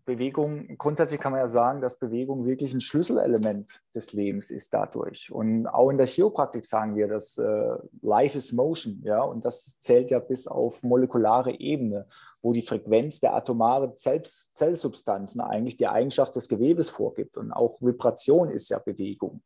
Bewegung, 0.05 0.77
grundsätzlich 0.77 1.19
kann 1.19 1.31
man 1.31 1.41
ja 1.41 1.47
sagen, 1.47 1.81
dass 1.81 1.97
Bewegung 1.97 2.45
wirklich 2.45 2.73
ein 2.73 2.81
Schlüsselelement 2.81 3.81
des 3.93 4.13
Lebens 4.13 4.51
ist 4.51 4.73
dadurch. 4.73 5.31
Und 5.31 5.67
auch 5.67 5.89
in 5.89 5.97
der 5.97 6.07
Chiropraktik 6.07 6.65
sagen 6.65 6.95
wir, 6.95 7.07
dass 7.07 7.37
äh, 7.37 7.77
Life 8.01 8.37
is 8.37 8.51
Motion, 8.51 9.01
ja, 9.03 9.21
und 9.21 9.45
das 9.45 9.79
zählt 9.79 10.11
ja 10.11 10.19
bis 10.19 10.47
auf 10.47 10.83
molekulare 10.83 11.59
Ebene, 11.59 12.07
wo 12.41 12.53
die 12.53 12.61
Frequenz 12.61 13.19
der 13.19 13.35
atomaren 13.35 13.95
Zell 13.97 14.23
Zellsubstanzen 14.53 15.41
eigentlich 15.41 15.77
die 15.77 15.87
Eigenschaft 15.87 16.35
des 16.35 16.47
Gewebes 16.47 16.89
vorgibt. 16.89 17.37
Und 17.37 17.51
auch 17.51 17.81
Vibration 17.81 18.49
ist 18.49 18.69
ja 18.69 18.79
Bewegung, 18.79 19.41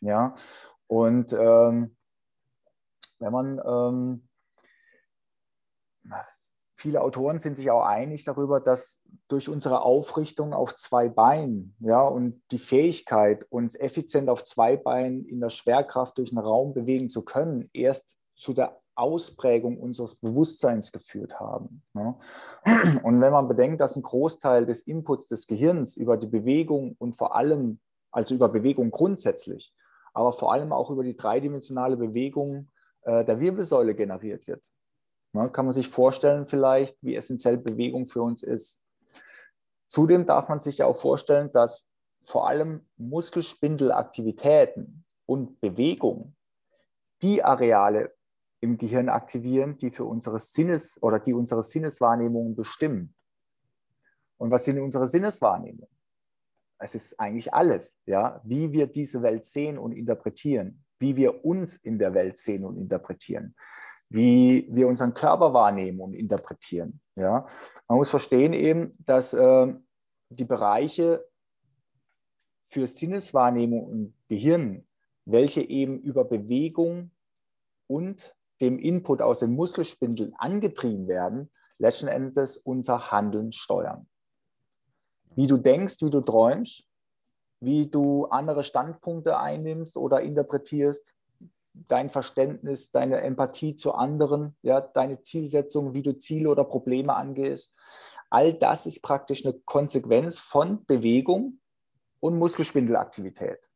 ja. 0.00 0.34
Und 0.86 1.32
ähm, 1.32 1.96
wenn 3.18 3.32
man 3.32 3.60
ähm, 3.64 4.28
viele 6.74 7.00
Autoren 7.00 7.38
sind 7.38 7.56
sich 7.56 7.70
auch 7.70 7.84
einig 7.84 8.24
darüber, 8.24 8.60
dass 8.60 9.00
durch 9.28 9.48
unsere 9.48 9.82
Aufrichtung 9.82 10.52
auf 10.52 10.74
zwei 10.74 11.08
Beinen 11.08 11.76
ja, 11.80 12.02
und 12.02 12.42
die 12.50 12.58
Fähigkeit, 12.58 13.46
uns 13.50 13.74
effizient 13.76 14.28
auf 14.28 14.44
zwei 14.44 14.76
Beinen 14.76 15.24
in 15.24 15.40
der 15.40 15.50
Schwerkraft 15.50 16.18
durch 16.18 16.30
den 16.30 16.38
Raum 16.38 16.74
bewegen 16.74 17.08
zu 17.08 17.22
können, 17.22 17.70
erst 17.72 18.16
zu 18.36 18.52
der 18.52 18.80
Ausprägung 18.96 19.78
unseres 19.78 20.16
Bewusstseins 20.16 20.92
geführt 20.92 21.40
haben. 21.40 21.82
Ja. 21.94 22.18
Und 23.02 23.20
wenn 23.20 23.32
man 23.32 23.48
bedenkt, 23.48 23.80
dass 23.80 23.96
ein 23.96 24.02
Großteil 24.02 24.66
des 24.66 24.82
Inputs 24.82 25.26
des 25.26 25.46
Gehirns 25.46 25.96
über 25.96 26.16
die 26.16 26.26
Bewegung 26.26 26.94
und 26.98 27.14
vor 27.14 27.34
allem, 27.34 27.80
also 28.12 28.34
über 28.34 28.48
Bewegung 28.48 28.90
grundsätzlich, 28.90 29.74
aber 30.12 30.32
vor 30.32 30.52
allem 30.52 30.72
auch 30.72 30.90
über 30.90 31.02
die 31.02 31.16
dreidimensionale 31.16 31.96
Bewegung 31.96 32.68
äh, 33.02 33.24
der 33.24 33.40
Wirbelsäule 33.40 33.94
generiert 33.94 34.46
wird, 34.46 34.70
Ne, 35.34 35.50
kann 35.50 35.66
man 35.66 35.74
sich 35.74 35.88
vorstellen 35.88 36.46
vielleicht, 36.46 36.96
wie 37.02 37.16
essentiell 37.16 37.58
Bewegung 37.58 38.06
für 38.06 38.22
uns 38.22 38.44
ist. 38.44 38.80
Zudem 39.88 40.26
darf 40.26 40.48
man 40.48 40.60
sich 40.60 40.78
ja 40.78 40.86
auch 40.86 40.96
vorstellen, 40.96 41.50
dass 41.52 41.90
vor 42.22 42.48
allem 42.48 42.86
Muskelspindelaktivitäten 42.96 45.04
und 45.26 45.60
Bewegung 45.60 46.36
die 47.20 47.42
Areale 47.42 48.14
im 48.60 48.78
Gehirn 48.78 49.08
aktivieren, 49.08 49.76
die 49.76 49.90
für 49.90 50.04
unsere 50.04 50.38
Sinnes- 50.38 51.02
oder 51.02 51.18
die 51.18 51.34
unsere 51.34 51.64
Sinneswahrnehmungen 51.64 52.54
bestimmen. 52.54 53.12
Und 54.38 54.52
was 54.52 54.64
sind 54.64 54.78
unsere 54.78 55.08
Sinneswahrnehmungen? 55.08 55.90
Es 56.78 56.94
ist 56.94 57.18
eigentlich 57.18 57.52
alles, 57.52 57.98
ja, 58.06 58.40
wie 58.44 58.70
wir 58.70 58.86
diese 58.86 59.20
Welt 59.22 59.44
sehen 59.44 59.78
und 59.78 59.90
interpretieren, 59.92 60.84
wie 61.00 61.16
wir 61.16 61.44
uns 61.44 61.74
in 61.74 61.98
der 61.98 62.14
Welt 62.14 62.38
sehen 62.38 62.64
und 62.64 62.76
interpretieren 62.76 63.56
wie 64.14 64.68
wir 64.70 64.86
unseren 64.86 65.12
Körper 65.12 65.52
wahrnehmen 65.52 65.98
und 65.98 66.14
interpretieren. 66.14 67.00
Ja? 67.16 67.48
Man 67.88 67.98
muss 67.98 68.10
verstehen 68.10 68.52
eben, 68.52 68.94
dass 69.00 69.34
äh, 69.34 69.74
die 70.28 70.44
Bereiche 70.44 71.26
für 72.62 72.86
Sinneswahrnehmung 72.86 73.84
und 73.84 74.14
Gehirn, 74.28 74.86
welche 75.24 75.62
eben 75.62 75.98
über 75.98 76.24
Bewegung 76.24 77.10
und 77.88 78.36
dem 78.60 78.78
Input 78.78 79.20
aus 79.20 79.40
den 79.40 79.52
Muskelspindeln 79.56 80.32
angetrieben 80.36 81.08
werden, 81.08 81.50
letzten 81.78 82.06
Endes 82.06 82.56
unser 82.56 83.10
Handeln 83.10 83.50
steuern. 83.50 84.06
Wie 85.34 85.48
du 85.48 85.56
denkst, 85.56 86.00
wie 86.02 86.10
du 86.10 86.20
träumst, 86.20 86.84
wie 87.58 87.90
du 87.90 88.26
andere 88.26 88.62
Standpunkte 88.62 89.40
einnimmst 89.40 89.96
oder 89.96 90.20
interpretierst, 90.20 91.16
dein 91.74 92.08
Verständnis, 92.08 92.92
deine 92.92 93.20
Empathie 93.20 93.76
zu 93.76 93.94
anderen, 93.94 94.56
ja, 94.62 94.80
deine 94.80 95.20
Zielsetzung, 95.22 95.92
wie 95.92 96.02
du 96.02 96.16
Ziele 96.16 96.48
oder 96.48 96.64
Probleme 96.64 97.14
angehst. 97.14 97.76
All 98.30 98.54
das 98.54 98.86
ist 98.86 99.02
praktisch 99.02 99.44
eine 99.44 99.54
Konsequenz 99.54 100.38
von 100.38 100.84
Bewegung 100.86 101.60
und 102.20 102.38
Muskelspindelaktivität. 102.38 103.68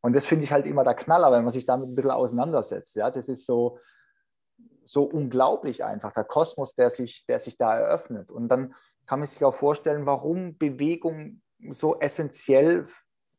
Und 0.00 0.14
das 0.14 0.26
finde 0.26 0.44
ich 0.44 0.52
halt 0.52 0.66
immer 0.66 0.84
der 0.84 0.94
Knaller, 0.94 1.32
wenn 1.32 1.42
man 1.42 1.50
sich 1.50 1.66
damit 1.66 1.88
ein 1.88 1.94
bisschen 1.94 2.12
auseinandersetzt. 2.12 2.94
Ja, 2.94 3.10
das 3.10 3.28
ist 3.28 3.46
so, 3.46 3.78
so 4.84 5.04
unglaublich 5.04 5.84
einfach, 5.84 6.12
der 6.12 6.24
Kosmos, 6.24 6.74
der 6.74 6.90
sich, 6.90 7.26
der 7.26 7.40
sich 7.40 7.58
da 7.58 7.76
eröffnet. 7.76 8.30
Und 8.30 8.48
dann 8.48 8.74
kann 9.06 9.18
man 9.18 9.26
sich 9.26 9.44
auch 9.44 9.54
vorstellen, 9.54 10.06
warum 10.06 10.56
Bewegung 10.56 11.42
so 11.70 11.98
essentiell 11.98 12.86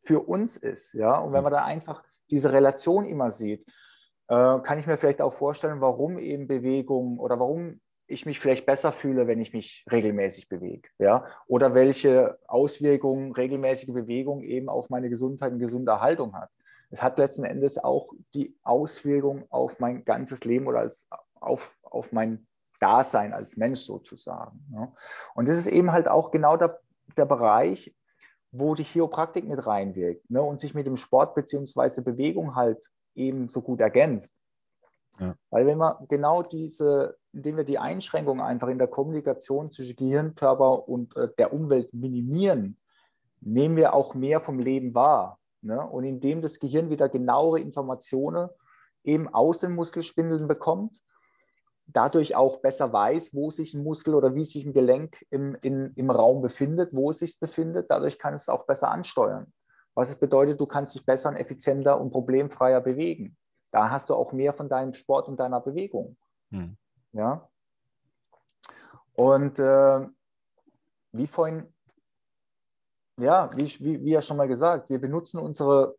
für 0.03 0.19
uns 0.19 0.57
ist. 0.57 0.93
Ja, 0.93 1.17
und 1.19 1.33
wenn 1.33 1.43
man 1.43 1.53
da 1.53 1.63
einfach 1.63 2.03
diese 2.29 2.51
Relation 2.51 3.05
immer 3.05 3.31
sieht, 3.31 3.65
äh, 4.27 4.59
kann 4.59 4.79
ich 4.79 4.87
mir 4.87 4.97
vielleicht 4.97 5.21
auch 5.21 5.33
vorstellen, 5.33 5.81
warum 5.81 6.19
eben 6.19 6.47
Bewegung 6.47 7.19
oder 7.19 7.39
warum 7.39 7.79
ich 8.09 8.25
mich 8.25 8.39
vielleicht 8.39 8.65
besser 8.65 8.91
fühle, 8.91 9.27
wenn 9.27 9.39
ich 9.39 9.53
mich 9.53 9.85
regelmäßig 9.91 10.49
bewege. 10.49 10.89
Ja? 10.97 11.25
Oder 11.47 11.73
welche 11.73 12.39
Auswirkungen 12.47 13.31
regelmäßige 13.33 13.93
Bewegung 13.93 14.41
eben 14.41 14.67
auf 14.67 14.89
meine 14.89 15.09
Gesundheit 15.09 15.53
und 15.53 15.59
gesunde 15.59 16.01
Haltung 16.01 16.35
hat. 16.35 16.49
Es 16.89 17.03
hat 17.03 17.19
letzten 17.19 17.45
Endes 17.45 17.77
auch 17.77 18.11
die 18.33 18.57
Auswirkung 18.63 19.45
auf 19.49 19.79
mein 19.79 20.05
ganzes 20.05 20.43
Leben 20.43 20.65
oder 20.67 20.79
als, 20.79 21.07
auf, 21.35 21.77
auf 21.83 22.11
mein 22.11 22.47
Dasein 22.79 23.33
als 23.33 23.57
Mensch 23.57 23.81
sozusagen. 23.81 24.59
Ja? 24.73 24.91
Und 25.35 25.47
das 25.47 25.57
ist 25.57 25.67
eben 25.67 25.91
halt 25.91 26.07
auch 26.07 26.31
genau 26.31 26.57
der, 26.57 26.79
der 27.15 27.25
Bereich, 27.25 27.93
wo 28.51 28.75
die 28.75 28.83
Chiropraktik 28.83 29.47
mit 29.47 29.65
reinwirkt 29.65 30.29
ne, 30.29 30.41
und 30.41 30.59
sich 30.59 30.73
mit 30.73 30.87
dem 30.87 30.97
Sport 30.97 31.35
bzw. 31.35 32.01
Bewegung 32.01 32.55
halt 32.55 32.89
eben 33.15 33.47
so 33.47 33.61
gut 33.61 33.79
ergänzt. 33.79 34.35
Ja. 35.19 35.35
Weil 35.49 35.65
wenn 35.65 35.77
wir 35.77 35.99
genau 36.07 36.43
diese, 36.43 37.17
indem 37.33 37.57
wir 37.57 37.63
die 37.63 37.79
Einschränkungen 37.79 38.43
einfach 38.43 38.67
in 38.69 38.77
der 38.77 38.87
Kommunikation 38.87 39.71
zwischen 39.71 39.95
Gehirn, 39.95 40.35
Körper 40.35 40.87
und 40.87 41.15
äh, 41.15 41.29
der 41.37 41.53
Umwelt 41.53 41.93
minimieren, 41.93 42.77
nehmen 43.41 43.75
wir 43.75 43.93
auch 43.93 44.15
mehr 44.15 44.41
vom 44.41 44.59
Leben 44.59 44.93
wahr. 44.93 45.39
Ne? 45.61 45.81
Und 45.85 46.03
indem 46.03 46.41
das 46.41 46.59
Gehirn 46.59 46.89
wieder 46.89 47.09
genauere 47.09 47.59
Informationen 47.59 48.49
eben 49.03 49.27
aus 49.33 49.59
den 49.59 49.75
Muskelspindeln 49.75 50.47
bekommt, 50.47 51.01
dadurch 51.93 52.35
auch 52.35 52.57
besser 52.57 52.91
weiß, 52.91 53.33
wo 53.33 53.51
sich 53.51 53.73
ein 53.73 53.83
Muskel 53.83 54.15
oder 54.15 54.35
wie 54.35 54.43
sich 54.43 54.65
ein 54.65 54.73
Gelenk 54.73 55.25
im, 55.29 55.55
in, 55.61 55.93
im 55.95 56.11
Raum 56.11 56.41
befindet, 56.41 56.93
wo 56.93 57.11
es 57.11 57.19
sich 57.19 57.39
befindet. 57.39 57.89
Dadurch 57.89 58.19
kann 58.19 58.33
es 58.33 58.49
auch 58.49 58.65
besser 58.65 58.91
ansteuern. 58.91 59.51
Was 59.95 60.09
es 60.09 60.15
bedeutet, 60.15 60.59
du 60.59 60.65
kannst 60.65 60.95
dich 60.95 61.05
besser 61.05 61.29
und 61.29 61.35
effizienter 61.35 61.99
und 61.99 62.11
problemfreier 62.11 62.81
bewegen. 62.81 63.37
Da 63.71 63.89
hast 63.89 64.09
du 64.09 64.15
auch 64.15 64.31
mehr 64.31 64.53
von 64.53 64.69
deinem 64.69 64.93
Sport 64.93 65.27
und 65.27 65.39
deiner 65.39 65.59
Bewegung. 65.59 66.17
Hm. 66.51 66.77
Ja. 67.13 67.49
Und 69.13 69.59
äh, 69.59 70.07
wie 71.11 71.27
vorhin 71.27 71.73
ja, 73.19 73.49
wie, 73.55 73.65
wie, 73.79 74.03
wie 74.03 74.11
ja 74.11 74.21
schon 74.21 74.37
mal 74.37 74.47
gesagt, 74.47 74.89
wir 74.89 74.99
benutzen 74.99 75.39
unsere 75.39 75.95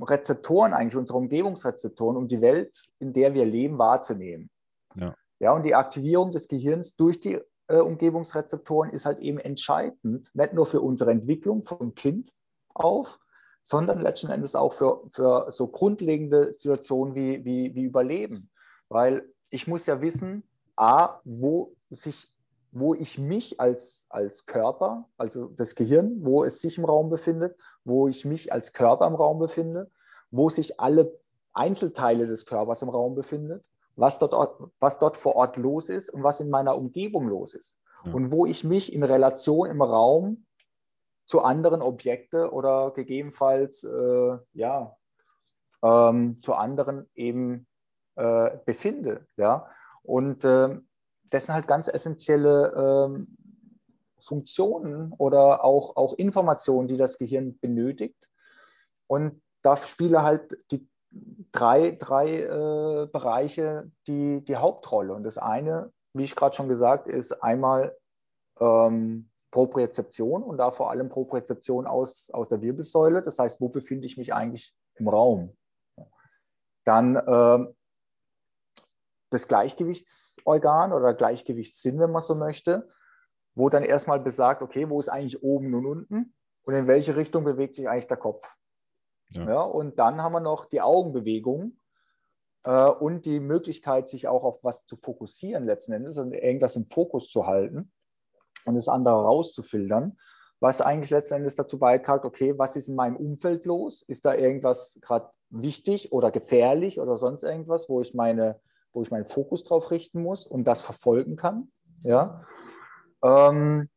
Rezeptoren, 0.00 0.72
eigentlich 0.72 0.96
unsere 0.96 1.18
Umgebungsrezeptoren, 1.18 2.16
um 2.16 2.28
die 2.28 2.40
Welt, 2.40 2.90
in 2.98 3.12
der 3.12 3.34
wir 3.34 3.44
leben, 3.44 3.78
wahrzunehmen. 3.78 4.50
Ja. 4.98 5.14
ja 5.38 5.52
und 5.52 5.64
die 5.64 5.74
Aktivierung 5.74 6.32
des 6.32 6.48
Gehirns 6.48 6.96
durch 6.96 7.20
die 7.20 7.40
äh, 7.68 7.78
Umgebungsrezeptoren 7.78 8.90
ist 8.90 9.06
halt 9.06 9.18
eben 9.18 9.38
entscheidend, 9.38 10.30
nicht 10.34 10.52
nur 10.52 10.66
für 10.66 10.80
unsere 10.80 11.10
Entwicklung 11.10 11.64
vom 11.64 11.94
Kind 11.94 12.32
auf, 12.74 13.18
sondern 13.62 14.00
letzten 14.00 14.30
Endes 14.30 14.54
auch 14.54 14.72
für, 14.72 15.02
für 15.08 15.50
so 15.50 15.66
grundlegende 15.66 16.52
Situationen 16.52 17.14
wie, 17.14 17.44
wie, 17.44 17.74
wie 17.74 17.82
Überleben. 17.82 18.50
Weil 18.88 19.28
ich 19.50 19.66
muss 19.66 19.86
ja 19.86 20.00
wissen, 20.00 20.44
A, 20.76 21.20
wo 21.24 21.74
sich 21.90 22.30
wo 22.78 22.92
ich 22.94 23.18
mich 23.18 23.58
als, 23.58 24.06
als 24.10 24.44
Körper, 24.44 25.08
also 25.16 25.46
das 25.46 25.74
Gehirn, 25.74 26.18
wo 26.20 26.44
es 26.44 26.60
sich 26.60 26.76
im 26.76 26.84
Raum 26.84 27.08
befindet, 27.08 27.56
wo 27.84 28.06
ich 28.06 28.26
mich 28.26 28.52
als 28.52 28.74
Körper 28.74 29.06
im 29.06 29.14
Raum 29.14 29.38
befinde, 29.38 29.90
wo 30.30 30.50
sich 30.50 30.78
alle 30.78 31.18
Einzelteile 31.54 32.26
des 32.26 32.44
Körpers 32.44 32.82
im 32.82 32.90
Raum 32.90 33.14
befindet, 33.14 33.64
was 33.96 34.18
dort, 34.18 34.70
was 34.78 34.98
dort 34.98 35.16
vor 35.16 35.34
Ort 35.36 35.56
los 35.56 35.88
ist 35.88 36.10
und 36.10 36.22
was 36.22 36.40
in 36.40 36.50
meiner 36.50 36.76
Umgebung 36.76 37.28
los 37.28 37.54
ist. 37.54 37.80
Ja. 38.04 38.12
Und 38.12 38.30
wo 38.30 38.46
ich 38.46 38.62
mich 38.62 38.92
in 38.92 39.02
Relation 39.02 39.68
im 39.68 39.82
Raum 39.82 40.46
zu 41.24 41.42
anderen 41.42 41.82
Objekten 41.82 42.48
oder 42.48 42.92
gegebenenfalls 42.92 43.82
äh, 43.82 44.38
ja, 44.52 44.96
ähm, 45.82 46.40
zu 46.42 46.54
anderen 46.54 47.08
eben 47.14 47.66
äh, 48.14 48.58
befinde. 48.64 49.26
Ja? 49.36 49.68
Und 50.02 50.44
äh, 50.44 50.78
das 51.30 51.46
sind 51.46 51.54
halt 51.54 51.66
ganz 51.66 51.88
essentielle 51.88 53.08
ähm, 53.08 53.36
Funktionen 54.18 55.12
oder 55.18 55.64
auch, 55.64 55.96
auch 55.96 56.14
Informationen, 56.14 56.88
die 56.88 56.96
das 56.96 57.18
Gehirn 57.18 57.58
benötigt. 57.58 58.28
Und 59.06 59.42
da 59.62 59.76
spielen 59.76 60.22
halt 60.22 60.56
die 60.70 60.88
drei, 61.52 61.92
drei 61.92 62.42
äh, 62.42 63.06
Bereiche 63.06 63.90
die, 64.06 64.44
die 64.44 64.56
Hauptrolle. 64.56 65.14
Und 65.14 65.24
das 65.24 65.38
eine, 65.38 65.92
wie 66.12 66.24
ich 66.24 66.36
gerade 66.36 66.54
schon 66.54 66.68
gesagt, 66.68 67.06
ist 67.08 67.32
einmal 67.42 67.96
ähm, 68.60 69.30
Propriozeption 69.50 70.42
und 70.42 70.58
da 70.58 70.70
vor 70.70 70.90
allem 70.90 71.08
Propriozeption 71.08 71.86
aus, 71.86 72.28
aus 72.30 72.48
der 72.48 72.60
Wirbelsäule. 72.60 73.22
Das 73.22 73.38
heißt, 73.38 73.60
wo 73.60 73.68
befinde 73.68 74.06
ich 74.06 74.16
mich 74.16 74.34
eigentlich 74.34 74.74
im 74.96 75.08
Raum? 75.08 75.56
Dann 76.84 77.16
äh, 77.16 77.72
das 79.30 79.48
Gleichgewichtsorgan 79.48 80.92
oder 80.92 81.14
Gleichgewichtssinn, 81.14 81.98
wenn 81.98 82.12
man 82.12 82.22
so 82.22 82.34
möchte, 82.34 82.88
wo 83.54 83.68
dann 83.68 83.82
erstmal 83.82 84.20
besagt, 84.20 84.62
okay, 84.62 84.88
wo 84.88 85.00
ist 85.00 85.08
eigentlich 85.08 85.42
oben 85.42 85.74
und 85.74 85.86
unten 85.86 86.34
und 86.62 86.74
in 86.74 86.86
welche 86.86 87.16
Richtung 87.16 87.44
bewegt 87.44 87.74
sich 87.74 87.88
eigentlich 87.88 88.08
der 88.08 88.18
Kopf. 88.18 88.56
Ja. 89.30 89.48
ja 89.48 89.60
und 89.62 89.98
dann 89.98 90.22
haben 90.22 90.32
wir 90.32 90.40
noch 90.40 90.66
die 90.66 90.80
Augenbewegung 90.80 91.78
äh, 92.64 92.88
und 92.88 93.26
die 93.26 93.40
Möglichkeit, 93.40 94.08
sich 94.08 94.28
auch 94.28 94.44
auf 94.44 94.62
was 94.64 94.86
zu 94.86 94.96
fokussieren 94.96 95.66
letzten 95.66 95.92
Endes 95.92 96.18
und 96.18 96.32
irgendwas 96.32 96.76
im 96.76 96.86
Fokus 96.86 97.30
zu 97.30 97.46
halten 97.46 97.92
und 98.64 98.74
das 98.74 98.88
andere 98.88 99.22
rauszufiltern, 99.22 100.18
was 100.60 100.80
eigentlich 100.80 101.10
letzten 101.10 101.34
Endes 101.34 101.56
dazu 101.56 101.78
beiträgt, 101.78 102.24
okay, 102.24 102.58
was 102.58 102.76
ist 102.76 102.88
in 102.88 102.94
meinem 102.94 103.16
Umfeld 103.16 103.64
los? 103.64 104.02
Ist 104.02 104.24
da 104.24 104.34
irgendwas 104.34 104.98
gerade 105.02 105.30
wichtig 105.50 106.12
oder 106.12 106.30
gefährlich 106.30 106.98
oder 106.98 107.16
sonst 107.16 107.42
irgendwas, 107.42 107.88
wo 107.88 108.00
ich 108.00 108.14
meine 108.14 108.60
wo 108.96 109.02
ich 109.02 109.10
meinen 109.10 109.26
Fokus 109.26 109.62
drauf 109.62 109.90
richten 109.90 110.22
muss 110.22 110.46
und 110.46 110.64
das 110.64 110.80
verfolgen 110.80 111.36
kann. 111.36 111.70
Ja? 112.02 112.44
Ähm, 113.22 113.90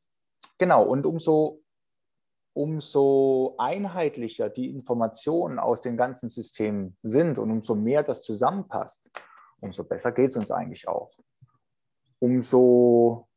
genau, 0.58 0.84
und 0.84 1.06
umso, 1.06 1.62
umso 2.54 3.56
einheitlicher 3.58 4.50
die 4.50 4.70
Informationen 4.70 5.60
aus 5.60 5.82
den 5.82 5.98
ganzen 5.98 6.30
Systemen 6.30 6.98
sind 7.04 7.38
und 7.40 7.52
umso 7.52 7.76
mehr 7.76 8.04
das 8.04 8.22
zusammenpasst, 8.22 9.10
umso 9.60 9.84
besser 9.84 10.12
geht 10.12 10.32
es 10.32 10.38
uns 10.38 10.52
eigentlich 10.52 10.88
auch. 10.88 11.12
Umso, 12.20 13.28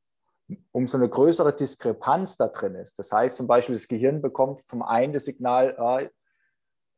umso 0.73 0.97
eine 0.97 1.09
größere 1.09 1.55
Diskrepanz 1.55 2.37
da 2.37 2.49
drin 2.49 2.75
ist. 2.75 2.99
Das 2.99 3.13
heißt 3.13 3.37
zum 3.37 3.47
Beispiel, 3.47 3.77
das 3.77 3.89
Gehirn 3.89 4.23
bekommt 4.23 4.63
vom 4.65 4.83
einen 4.83 5.13
das 5.13 5.25
Signal, 5.25 5.79
ah, 5.79 6.03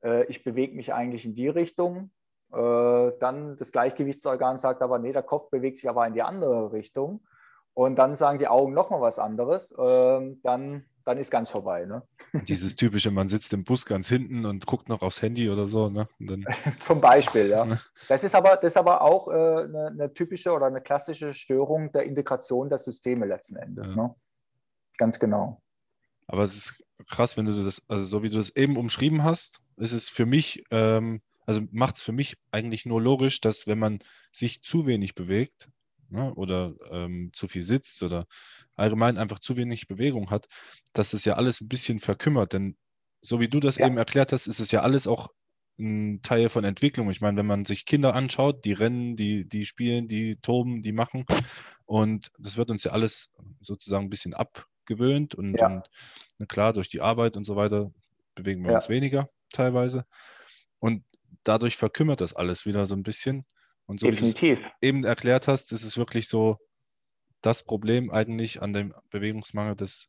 äh, 0.03 0.25
ich 0.27 0.45
bewege 0.45 0.75
mich 0.75 0.95
eigentlich 0.95 1.25
in 1.25 1.35
die 1.35 1.49
Richtung 1.49 2.11
äh, 2.55 3.13
dann 3.19 3.57
das 3.57 3.73
Gleichgewichtsorgan 3.73 4.59
sagt 4.59 4.81
aber, 4.83 4.99
nee, 4.99 5.13
der 5.13 5.23
Kopf 5.25 5.51
bewegt 5.51 5.79
sich 5.79 5.89
aber 5.89 6.07
in 6.07 6.15
die 6.15 6.23
andere 6.23 6.73
Richtung. 6.73 7.27
Und 7.73 7.97
dann 7.97 8.15
sagen 8.17 8.39
die 8.39 8.47
Augen 8.47 8.73
nochmal 8.73 9.01
was 9.01 9.19
anderes. 9.19 9.75
Ähm, 9.77 10.41
dann, 10.43 10.85
dann 11.05 11.19
ist 11.19 11.31
ganz 11.31 11.51
vorbei. 11.51 11.85
Ne? 11.85 12.03
Dieses 12.49 12.77
typische, 12.77 13.11
man 13.11 13.29
sitzt 13.29 13.53
im 13.53 13.65
Bus 13.65 13.85
ganz 13.85 14.09
hinten 14.09 14.47
und 14.47 14.67
guckt 14.67 14.89
noch 14.89 15.03
aufs 15.03 15.21
Handy 15.23 15.51
oder 15.51 15.67
so. 15.67 15.91
Ne? 15.91 16.09
Zum 16.79 17.01
Beispiel, 17.01 17.49
ja. 17.49 17.79
Das 18.09 18.25
ist 18.25 18.35
aber, 18.35 18.57
das 18.57 18.73
ist 18.73 18.77
aber 18.77 19.03
auch 19.03 19.29
äh, 19.29 19.33
eine, 19.33 19.87
eine, 19.89 20.13
typische 20.13 20.53
oder 20.53 20.67
eine 20.67 20.81
klassische 20.81 21.35
Störung 21.35 21.93
der 21.93 22.05
Integration 22.05 22.69
der 22.69 22.79
Systeme 22.79 23.27
letzten 23.27 23.57
Endes. 23.57 23.91
Ja. 23.91 23.97
Ne? 23.97 24.15
Ganz 24.97 25.19
genau. 25.19 25.61
Aber 26.27 26.43
es 26.43 26.55
ist 26.55 26.85
krass, 27.11 27.37
wenn 27.37 27.45
du 27.45 27.63
das, 27.63 27.83
also 27.89 28.05
so 28.05 28.23
wie 28.23 28.31
du 28.31 28.37
das 28.37 28.57
eben 28.57 28.77
umschrieben 28.77 29.25
hast, 29.25 29.61
ist 29.77 29.93
es 29.93 30.09
für 30.09 30.25
mich 30.25 30.65
ähm, 30.71 31.21
also 31.47 31.63
macht 31.73 31.97
es 31.97 32.03
für 32.03 32.13
mich 32.13 32.37
eigentlich 32.51 32.87
nur 32.87 33.01
logisch, 33.03 33.41
dass 33.41 33.67
wenn 33.67 33.79
man 33.79 33.99
sich 34.33 34.63
zu 34.63 34.87
wenig 34.87 35.15
bewegt 35.15 35.69
ne, 36.15 36.33
oder 36.35 36.75
ähm, 36.91 37.31
zu 37.35 37.49
viel 37.49 37.63
sitzt 37.63 38.03
oder 38.03 38.27
allgemein 38.77 39.19
einfach 39.19 39.39
zu 39.39 39.57
wenig 39.57 39.89
Bewegung 39.89 40.31
hat, 40.31 40.47
dass 40.93 41.13
es 41.13 41.25
ja 41.25 41.35
alles 41.35 41.61
ein 41.61 41.69
bisschen 41.69 42.01
verkümmert. 42.01 42.53
Denn 42.53 42.77
so 43.21 43.41
wie 43.41 43.49
du 43.49 43.61
das 43.61 43.77
ja. 43.77 43.87
eben 43.87 43.99
erklärt 43.99 44.33
hast, 44.33 44.47
ist 44.47 44.61
es 44.61 44.71
ja 44.71 44.81
alles 44.81 45.07
auch 45.07 45.29
ein 45.79 46.23
Teil 46.23 46.49
von 46.49 46.65
Entwicklung. 46.65 47.11
Ich 47.11 47.21
meine, 47.21 47.37
wenn 47.37 47.47
man 47.47 47.65
sich 47.65 47.85
Kinder 47.85 48.15
anschaut, 48.15 48.65
die 48.65 48.73
rennen, 48.73 49.17
die, 49.17 49.47
die 49.47 49.65
spielen, 49.65 50.07
die 50.07 50.37
toben, 50.37 50.83
die 50.83 50.93
machen. 50.93 51.27
Und 51.85 52.29
das 52.39 52.57
wird 52.57 52.71
uns 52.71 52.85
ja 52.85 52.93
alles 52.93 53.31
sozusagen 53.61 54.07
ein 54.07 54.11
bisschen 54.11 54.35
abgewöhnt. 54.35 55.35
Und, 55.35 55.59
ja. 55.59 55.67
und 55.67 55.91
na 56.39 56.47
klar, 56.47 56.73
durch 56.73 56.89
die 56.89 57.01
Arbeit 57.01 57.37
und 57.37 57.45
so 57.45 57.57
weiter 57.57 57.93
bewegen 58.37 58.65
wir 58.65 58.71
ja. 58.71 58.79
uns 58.79 58.89
weniger 58.89 59.29
teilweise. 59.53 60.07
Und 60.79 61.05
dadurch 61.43 61.77
verkümmert 61.77 62.21
das 62.21 62.35
alles 62.35 62.67
wieder 62.67 62.85
so 62.87 62.95
ein 62.95 63.03
bisschen. 63.03 63.45
Und 63.87 64.01
so 64.01 64.09
Definitiv. 64.09 64.59
wie 64.59 64.63
du 64.63 64.71
eben 64.81 65.05
erklärt 65.05 65.49
hast, 65.49 65.73
ist 65.73 65.85
es 65.85 65.99
wirklich 65.99 66.29
so 66.29 66.59
das 67.43 67.63
Problem 67.63 68.11
eigentlich 68.11 68.63
an 68.63 68.73
dem 68.73 68.95
Bewegungsmangel, 69.11 69.77
dass, 69.77 70.09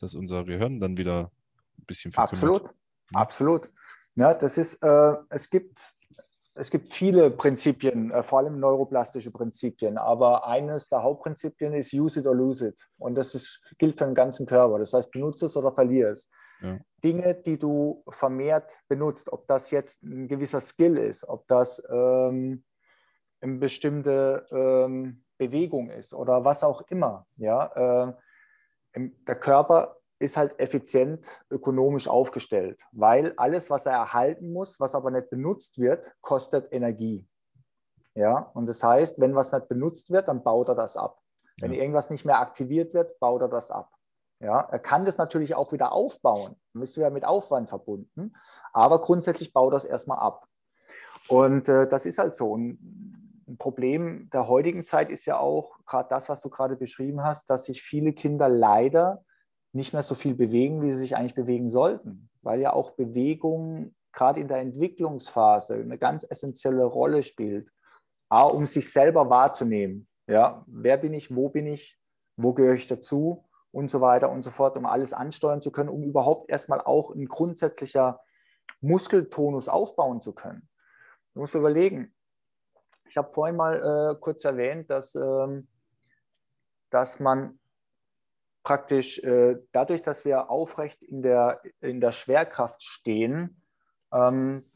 dass 0.00 0.14
unser 0.14 0.44
Gehirn 0.44 0.80
dann 0.80 0.98
wieder 0.98 1.30
ein 1.78 1.84
bisschen 1.86 2.10
verkümmert. 2.10 2.42
Absolut, 2.42 2.62
ja. 2.64 3.20
absolut. 3.20 3.70
Ja, 4.16 4.34
das 4.34 4.58
ist, 4.58 4.82
äh, 4.82 5.14
es 5.30 5.48
gibt 5.48 5.94
es 6.58 6.70
gibt 6.70 6.92
viele 6.92 7.30
Prinzipien, 7.30 8.10
äh, 8.10 8.22
vor 8.22 8.40
allem 8.40 8.58
neuroplastische 8.58 9.30
Prinzipien, 9.30 9.96
aber 9.96 10.46
eines 10.46 10.88
der 10.88 11.02
Hauptprinzipien 11.04 11.72
ist 11.72 11.94
use 11.94 12.18
it 12.18 12.26
or 12.26 12.34
lose 12.34 12.66
it. 12.66 12.88
Und 12.98 13.16
das 13.16 13.34
ist, 13.36 13.62
gilt 13.78 13.96
für 13.96 14.06
den 14.06 14.14
ganzen 14.14 14.44
Körper. 14.44 14.80
Das 14.80 14.92
heißt, 14.92 15.12
benutze 15.12 15.46
es 15.46 15.56
oder 15.56 15.72
verliere 15.72 16.10
es. 16.10 16.28
Ja. 16.60 16.78
Dinge, 17.04 17.34
die 17.36 17.58
du 17.58 18.02
vermehrt 18.08 18.76
benutzt, 18.88 19.32
ob 19.32 19.46
das 19.46 19.70
jetzt 19.70 20.02
ein 20.02 20.26
gewisser 20.26 20.60
Skill 20.60 20.98
ist, 20.98 21.28
ob 21.28 21.46
das 21.46 21.80
ähm, 21.88 22.64
eine 23.40 23.58
bestimmte 23.58 24.46
ähm, 24.50 25.24
Bewegung 25.38 25.90
ist 25.90 26.14
oder 26.14 26.44
was 26.44 26.64
auch 26.64 26.82
immer. 26.88 27.26
Ja? 27.36 28.14
Äh, 28.94 29.10
der 29.26 29.36
Körper 29.36 29.96
ist 30.18 30.36
halt 30.36 30.58
effizient 30.58 31.44
ökonomisch 31.50 32.08
aufgestellt, 32.08 32.82
weil 32.92 33.32
alles, 33.36 33.70
was 33.70 33.86
er 33.86 33.92
erhalten 33.92 34.52
muss, 34.52 34.80
was 34.80 34.94
aber 34.94 35.10
nicht 35.10 35.30
benutzt 35.30 35.78
wird, 35.78 36.12
kostet 36.20 36.72
Energie. 36.72 37.28
Ja, 38.14 38.50
und 38.54 38.66
das 38.66 38.82
heißt, 38.82 39.20
wenn 39.20 39.36
was 39.36 39.52
nicht 39.52 39.68
benutzt 39.68 40.10
wird, 40.10 40.26
dann 40.26 40.42
baut 40.42 40.68
er 40.68 40.74
das 40.74 40.96
ab. 40.96 41.20
Wenn 41.60 41.72
ja. 41.72 41.80
irgendwas 41.80 42.10
nicht 42.10 42.24
mehr 42.24 42.40
aktiviert 42.40 42.92
wird, 42.94 43.18
baut 43.20 43.42
er 43.42 43.48
das 43.48 43.70
ab. 43.70 43.92
Ja, 44.40 44.60
er 44.60 44.78
kann 44.78 45.04
das 45.04 45.18
natürlich 45.18 45.54
auch 45.54 45.72
wieder 45.72 45.92
aufbauen. 45.92 46.56
Ist 46.80 46.96
ja 46.96 47.10
mit 47.10 47.24
Aufwand 47.24 47.68
verbunden, 47.68 48.34
aber 48.72 49.00
grundsätzlich 49.00 49.52
baut 49.52 49.72
das 49.72 49.84
erstmal 49.84 50.18
ab. 50.18 50.46
Und 51.28 51.68
äh, 51.68 51.88
das 51.88 52.06
ist 52.06 52.18
halt 52.18 52.34
so. 52.34 52.52
Und 52.52 52.78
ein 53.48 53.56
Problem 53.56 54.28
der 54.32 54.46
heutigen 54.48 54.84
Zeit 54.84 55.10
ist 55.10 55.24
ja 55.24 55.38
auch 55.38 55.78
gerade 55.86 56.08
das, 56.10 56.28
was 56.28 56.40
du 56.40 56.50
gerade 56.50 56.76
beschrieben 56.76 57.22
hast, 57.22 57.48
dass 57.50 57.64
sich 57.64 57.82
viele 57.82 58.12
Kinder 58.12 58.48
leider 58.48 59.24
nicht 59.72 59.92
mehr 59.92 60.02
so 60.02 60.14
viel 60.14 60.34
bewegen, 60.34 60.82
wie 60.82 60.92
sie 60.92 60.98
sich 60.98 61.16
eigentlich 61.16 61.34
bewegen 61.34 61.70
sollten, 61.70 62.30
weil 62.42 62.60
ja 62.60 62.72
auch 62.72 62.92
Bewegung 62.92 63.94
gerade 64.12 64.40
in 64.40 64.48
der 64.48 64.58
Entwicklungsphase 64.58 65.74
eine 65.74 65.98
ganz 65.98 66.26
essentielle 66.28 66.84
Rolle 66.84 67.22
spielt, 67.22 67.72
A, 68.28 68.42
um 68.42 68.66
sich 68.66 68.90
selber 68.92 69.30
wahrzunehmen. 69.30 70.08
Ja, 70.26 70.64
wer 70.66 70.96
bin 70.98 71.14
ich, 71.14 71.34
wo 71.34 71.48
bin 71.48 71.66
ich, 71.66 71.98
wo 72.36 72.52
gehöre 72.52 72.74
ich 72.74 72.86
dazu 72.86 73.48
und 73.70 73.90
so 73.90 74.00
weiter 74.00 74.30
und 74.30 74.42
so 74.42 74.50
fort, 74.50 74.76
um 74.76 74.86
alles 74.86 75.12
ansteuern 75.12 75.60
zu 75.60 75.70
können, 75.70 75.88
um 75.88 76.02
überhaupt 76.02 76.50
erstmal 76.50 76.80
auch 76.80 77.14
ein 77.14 77.26
grundsätzlicher 77.26 78.20
Muskeltonus 78.80 79.68
aufbauen 79.68 80.20
zu 80.20 80.32
können. 80.32 80.68
Du 81.34 81.40
musst 81.40 81.54
überlegen, 81.54 82.14
ich 83.08 83.16
habe 83.16 83.30
vorhin 83.30 83.56
mal 83.56 84.12
äh, 84.12 84.20
kurz 84.20 84.44
erwähnt, 84.44 84.90
dass, 84.90 85.14
ähm, 85.14 85.68
dass 86.90 87.20
man 87.20 87.58
praktisch 88.62 89.18
äh, 89.20 89.56
dadurch, 89.72 90.02
dass 90.02 90.24
wir 90.24 90.50
aufrecht 90.50 91.02
in 91.02 91.22
der, 91.22 91.60
in 91.80 92.00
der 92.00 92.12
Schwerkraft 92.12 92.82
stehen 92.82 93.62
ähm, 94.12 94.70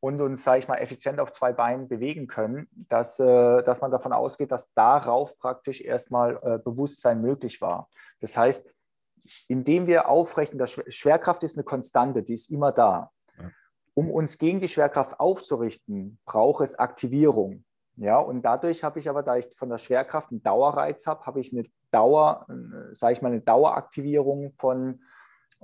und 0.00 0.20
uns, 0.20 0.44
sage 0.44 0.58
ich 0.58 0.68
mal, 0.68 0.76
effizient 0.76 1.20
auf 1.20 1.32
zwei 1.32 1.52
Beinen 1.52 1.88
bewegen 1.88 2.26
können, 2.26 2.68
dass, 2.88 3.18
äh, 3.18 3.62
dass 3.62 3.80
man 3.80 3.90
davon 3.90 4.12
ausgeht, 4.12 4.52
dass 4.52 4.72
darauf 4.74 5.38
praktisch 5.38 5.80
erstmal 5.80 6.36
äh, 6.42 6.58
Bewusstsein 6.58 7.20
möglich 7.20 7.60
war. 7.60 7.88
Das 8.20 8.36
heißt, 8.36 8.70
indem 9.48 9.86
wir 9.86 10.08
aufrecht, 10.08 10.52
in 10.52 10.58
der 10.58 10.66
Schwerkraft 10.66 11.42
ist 11.42 11.56
eine 11.56 11.64
Konstante, 11.64 12.22
die 12.22 12.34
ist 12.34 12.50
immer 12.50 12.72
da. 12.72 13.12
Um 13.94 14.10
uns 14.10 14.38
gegen 14.38 14.60
die 14.60 14.68
Schwerkraft 14.68 15.18
aufzurichten, 15.20 16.18
braucht 16.24 16.62
es 16.62 16.78
Aktivierung. 16.78 17.64
Ja, 17.96 18.18
und 18.18 18.42
dadurch 18.42 18.82
habe 18.82 18.98
ich 18.98 19.10
aber, 19.10 19.22
da 19.22 19.36
ich 19.36 19.54
von 19.56 19.68
der 19.68 19.78
Schwerkraft 19.78 20.30
einen 20.30 20.42
Dauerreiz 20.42 21.06
habe, 21.06 21.26
habe 21.26 21.40
ich 21.40 21.52
eine 21.52 21.64
Dauer, 21.90 22.46
äh, 22.48 22.94
sage 22.94 23.12
ich 23.12 23.22
mal, 23.22 23.28
eine 23.28 23.42
Daueraktivierung 23.42 24.54
von, 24.56 25.02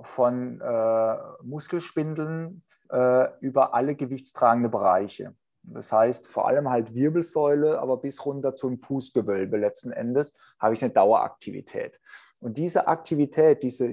von 0.01 0.61
äh, 0.61 1.17
Muskelspindeln 1.41 2.63
äh, 2.91 3.29
über 3.39 3.73
alle 3.73 3.95
gewichtstragende 3.95 4.69
Bereiche. 4.69 5.33
Das 5.63 5.91
heißt, 5.91 6.27
vor 6.27 6.47
allem 6.47 6.69
halt 6.69 6.93
Wirbelsäule, 6.93 7.79
aber 7.79 7.97
bis 7.97 8.25
runter 8.25 8.55
zum 8.55 8.77
Fußgewölbe 8.77 9.57
letzten 9.57 9.91
Endes 9.91 10.33
habe 10.59 10.73
ich 10.75 10.83
eine 10.83 10.93
Daueraktivität. 10.93 11.99
Und 12.39 12.57
diese 12.57 12.87
Aktivität, 12.87 13.63
diese 13.63 13.87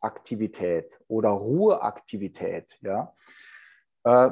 Hintergrundaktivität 0.00 1.00
oder 1.08 1.30
Ruheaktivität, 1.30 2.78
ja, 2.80 3.14
äh, 4.04 4.30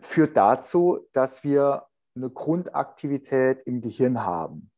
führt 0.00 0.36
dazu, 0.36 1.06
dass 1.12 1.44
wir 1.44 1.86
eine 2.14 2.30
Grundaktivität 2.30 3.62
im 3.66 3.80
Gehirn 3.80 4.24
haben, 4.24 4.70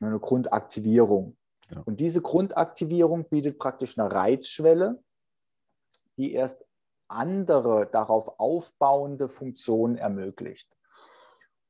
eine 0.00 0.18
Grundaktivierung. 0.18 1.36
Ja. 1.70 1.80
Und 1.84 2.00
diese 2.00 2.22
Grundaktivierung 2.22 3.28
bietet 3.28 3.58
praktisch 3.58 3.98
eine 3.98 4.12
Reizschwelle, 4.12 5.02
die 6.16 6.32
erst 6.32 6.64
andere 7.08 7.86
darauf 7.86 8.38
aufbauende 8.38 9.28
Funktionen 9.28 9.96
ermöglicht. 9.96 10.68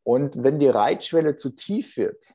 Und 0.04 0.42
wenn 0.42 0.58
die 0.58 0.68
Reizschwelle 0.68 1.36
zu 1.36 1.50
tief 1.50 1.96
wird, 1.96 2.34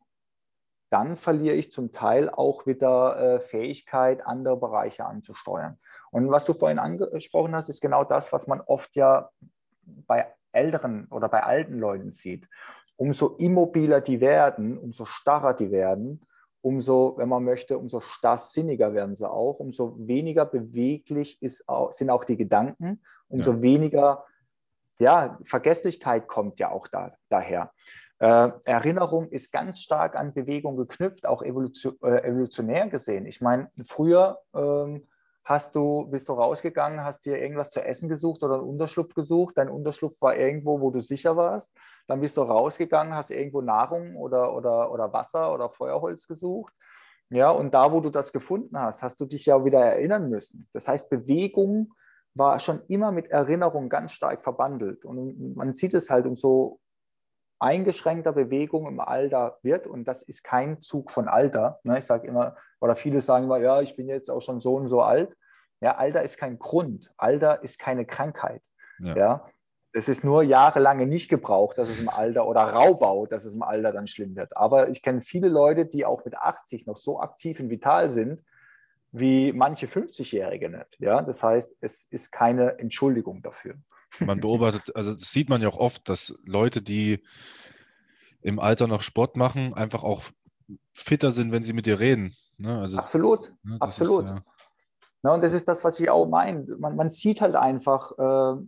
dann 0.90 1.18
verliere 1.18 1.56
ich 1.56 1.72
zum 1.72 1.92
Teil 1.92 2.30
auch 2.30 2.66
wieder 2.66 3.18
äh, 3.20 3.40
Fähigkeit, 3.42 4.26
andere 4.26 4.58
Bereiche 4.58 5.06
anzusteuern. 5.06 5.78
Und 6.12 6.30
was 6.32 6.46
du 6.46 6.54
vorhin 6.54 6.80
angesprochen 6.80 7.56
hast, 7.56 7.70
ist 7.70 7.82
genau 7.82 8.04
das, 8.04 8.32
was 8.32 8.48
man 8.48 8.62
oft 8.62 8.96
ja 8.96 9.30
bei 9.82 10.28
älteren 10.52 11.08
oder 11.12 11.30
bei 11.30 11.44
alten 11.44 11.78
Leuten 11.78 12.14
sieht. 12.14 12.48
Umso 12.96 13.36
immobiler 13.38 14.02
die 14.02 14.22
werden, 14.22 14.78
umso 14.78 15.06
starrer 15.06 15.54
die 15.54 15.72
werden, 15.72 16.26
umso, 16.62 17.16
wenn 17.18 17.30
man 17.30 17.44
möchte, 17.44 17.78
umso 17.78 18.00
starrsinniger 18.00 18.94
werden 18.94 19.16
sie 19.16 19.30
auch, 19.30 19.60
umso 19.60 19.96
weniger 20.00 20.46
beweglich 20.46 21.42
ist, 21.42 21.66
sind 21.92 22.10
auch 22.10 22.24
die 22.24 22.38
Gedanken, 22.38 23.02
umso 23.30 23.54
ja. 23.54 23.62
weniger 23.62 24.26
ja, 25.00 25.38
Vergesslichkeit 25.44 26.28
kommt 26.28 26.60
ja 26.60 26.72
auch 26.72 26.88
da, 26.88 27.14
daher. 27.30 27.72
Äh, 28.20 28.50
Erinnerung 28.64 29.30
ist 29.30 29.52
ganz 29.52 29.80
stark 29.80 30.16
an 30.16 30.34
Bewegung 30.34 30.76
geknüpft, 30.76 31.28
auch 31.28 31.44
evolution, 31.44 31.96
äh, 32.02 32.24
evolutionär 32.24 32.88
gesehen. 32.88 33.26
Ich 33.28 33.42
meine, 33.42 33.70
früher 33.84 34.40
ähm, 34.56 35.08
hast 35.44 35.76
du, 35.76 36.08
bist 36.08 36.28
du 36.28 36.34
rausgegangen, 36.34 37.04
hast 37.04 37.26
dir 37.26 37.38
irgendwas 37.38 37.70
zu 37.70 37.82
essen 37.82 38.10
gesucht 38.10 38.44
oder 38.44 38.56
einen 38.56 38.64
Unterschlupf 38.64 39.14
gesucht. 39.14 39.58
Dein 39.58 39.70
Unterschlupf 39.70 40.22
war 40.22 40.36
irgendwo, 40.36 40.82
wo 40.82 40.90
du 40.90 41.00
sicher 41.00 41.38
warst. 41.38 41.72
Dann 42.08 42.20
bist 42.20 42.38
du 42.38 42.42
rausgegangen, 42.42 43.14
hast 43.14 43.32
irgendwo 43.32 43.62
Nahrung 43.62 44.16
oder, 44.16 44.54
oder, 44.54 44.92
oder 44.92 45.14
Wasser 45.14 45.54
oder 45.54 45.70
Feuerholz 45.70 46.28
gesucht. 46.28 46.74
Ja, 47.30 47.52
und 47.52 47.74
da, 47.74 47.92
wo 47.92 48.00
du 48.00 48.10
das 48.10 48.34
gefunden 48.34 48.80
hast, 48.80 49.04
hast 49.04 49.20
du 49.20 49.26
dich 49.26 49.46
ja 49.46 49.64
wieder 49.64 49.80
erinnern 49.80 50.30
müssen. 50.30 50.68
Das 50.74 50.88
heißt, 50.88 51.10
Bewegung 51.10 51.94
war 52.34 52.60
schon 52.60 52.82
immer 52.88 53.12
mit 53.12 53.28
Erinnerung 53.28 53.90
ganz 53.90 54.14
stark 54.14 54.44
verbandelt. 54.44 55.06
Und 55.06 55.56
man 55.56 55.74
sieht 55.74 55.94
es 55.94 56.10
halt, 56.10 56.26
umso 56.26 56.80
eingeschränkter 57.60 58.34
Bewegung 58.34 58.88
im 58.88 59.00
Alter 59.00 59.58
wird, 59.62 59.88
und 59.88 60.06
das 60.06 60.24
ist 60.24 60.44
kein 60.44 60.82
Zug 60.82 61.12
von 61.12 61.28
Alter. 61.28 61.80
Ne? 61.84 62.00
Ich 62.00 62.06
sage 62.06 62.28
immer, 62.28 62.56
oder 62.80 62.96
viele 62.96 63.22
sagen 63.22 63.46
immer, 63.46 63.58
ja, 63.58 63.82
ich 63.82 63.96
bin 63.96 64.08
jetzt 64.08 64.30
auch 64.30 64.42
schon 64.42 64.60
so 64.60 64.76
und 64.76 64.88
so 64.88 65.02
alt. 65.02 65.36
Ja, 65.82 65.96
Alter 65.96 66.24
ist 66.24 66.38
kein 66.38 66.60
Grund. 66.60 67.12
Alter 67.18 67.64
ist 67.64 67.80
keine 67.80 68.06
Krankheit. 68.06 68.64
Ja. 69.00 69.16
ja? 69.16 69.46
Es 69.94 70.08
ist 70.08 70.24
nur 70.24 70.44
jahrelange 70.44 71.08
nicht 71.08 71.30
gebraucht, 71.30 71.78
dass 71.78 71.90
es 71.90 72.00
im 72.00 72.10
Alter 72.10 72.48
oder 72.48 72.62
Raubau, 72.62 73.26
dass 73.26 73.46
es 73.46 73.54
im 73.54 73.64
Alter 73.64 73.92
dann 73.92 74.08
schlimm 74.08 74.36
wird. 74.36 74.56
Aber 74.56 74.90
ich 74.90 75.02
kenne 75.02 75.22
viele 75.22 75.50
Leute, 75.50 75.86
die 75.86 76.06
auch 76.06 76.24
mit 76.26 76.36
80 76.36 76.86
noch 76.86 76.98
so 76.98 77.20
aktiv 77.20 77.60
und 77.60 77.70
vital 77.70 78.12
sind, 78.12 78.44
wie 79.12 79.54
manche 79.54 79.88
50-Jährige 79.88 80.70
nicht. 80.70 81.00
Ja? 81.00 81.22
Das 81.22 81.42
heißt, 81.42 81.76
es 81.82 82.06
ist 82.12 82.32
keine 82.32 82.78
Entschuldigung 82.78 83.42
dafür. 83.42 83.76
Man 84.20 84.40
beobachtet, 84.40 84.96
also 84.96 85.14
das 85.14 85.32
sieht 85.32 85.50
man 85.50 85.62
ja 85.62 85.68
auch 85.68 85.78
oft, 85.78 86.10
dass 86.10 86.34
Leute, 86.46 86.82
die 86.82 87.24
im 88.42 88.60
Alter 88.60 88.88
noch 88.88 89.02
Sport 89.02 89.36
machen, 89.36 89.74
einfach 89.74 90.04
auch 90.04 90.24
fitter 90.94 91.32
sind, 91.32 91.52
wenn 91.52 91.64
sie 91.64 91.74
mit 91.74 91.86
dir 91.86 92.00
reden. 92.00 92.36
Ne? 92.58 92.80
Also, 92.80 92.98
absolut, 92.98 93.54
ne, 93.64 93.78
absolut. 93.80 94.26
Ist, 94.26 94.32
ja. 94.32 94.44
Na, 95.24 95.34
und 95.34 95.44
das 95.44 95.54
ist 95.54 95.68
das, 95.68 95.84
was 95.84 96.00
ich 96.00 96.10
auch 96.10 96.28
meine. 96.28 96.66
Man, 96.78 96.96
man 96.96 97.10
sieht 97.10 97.42
halt 97.42 97.56
einfach, 97.56 98.12
äh, 98.18 98.62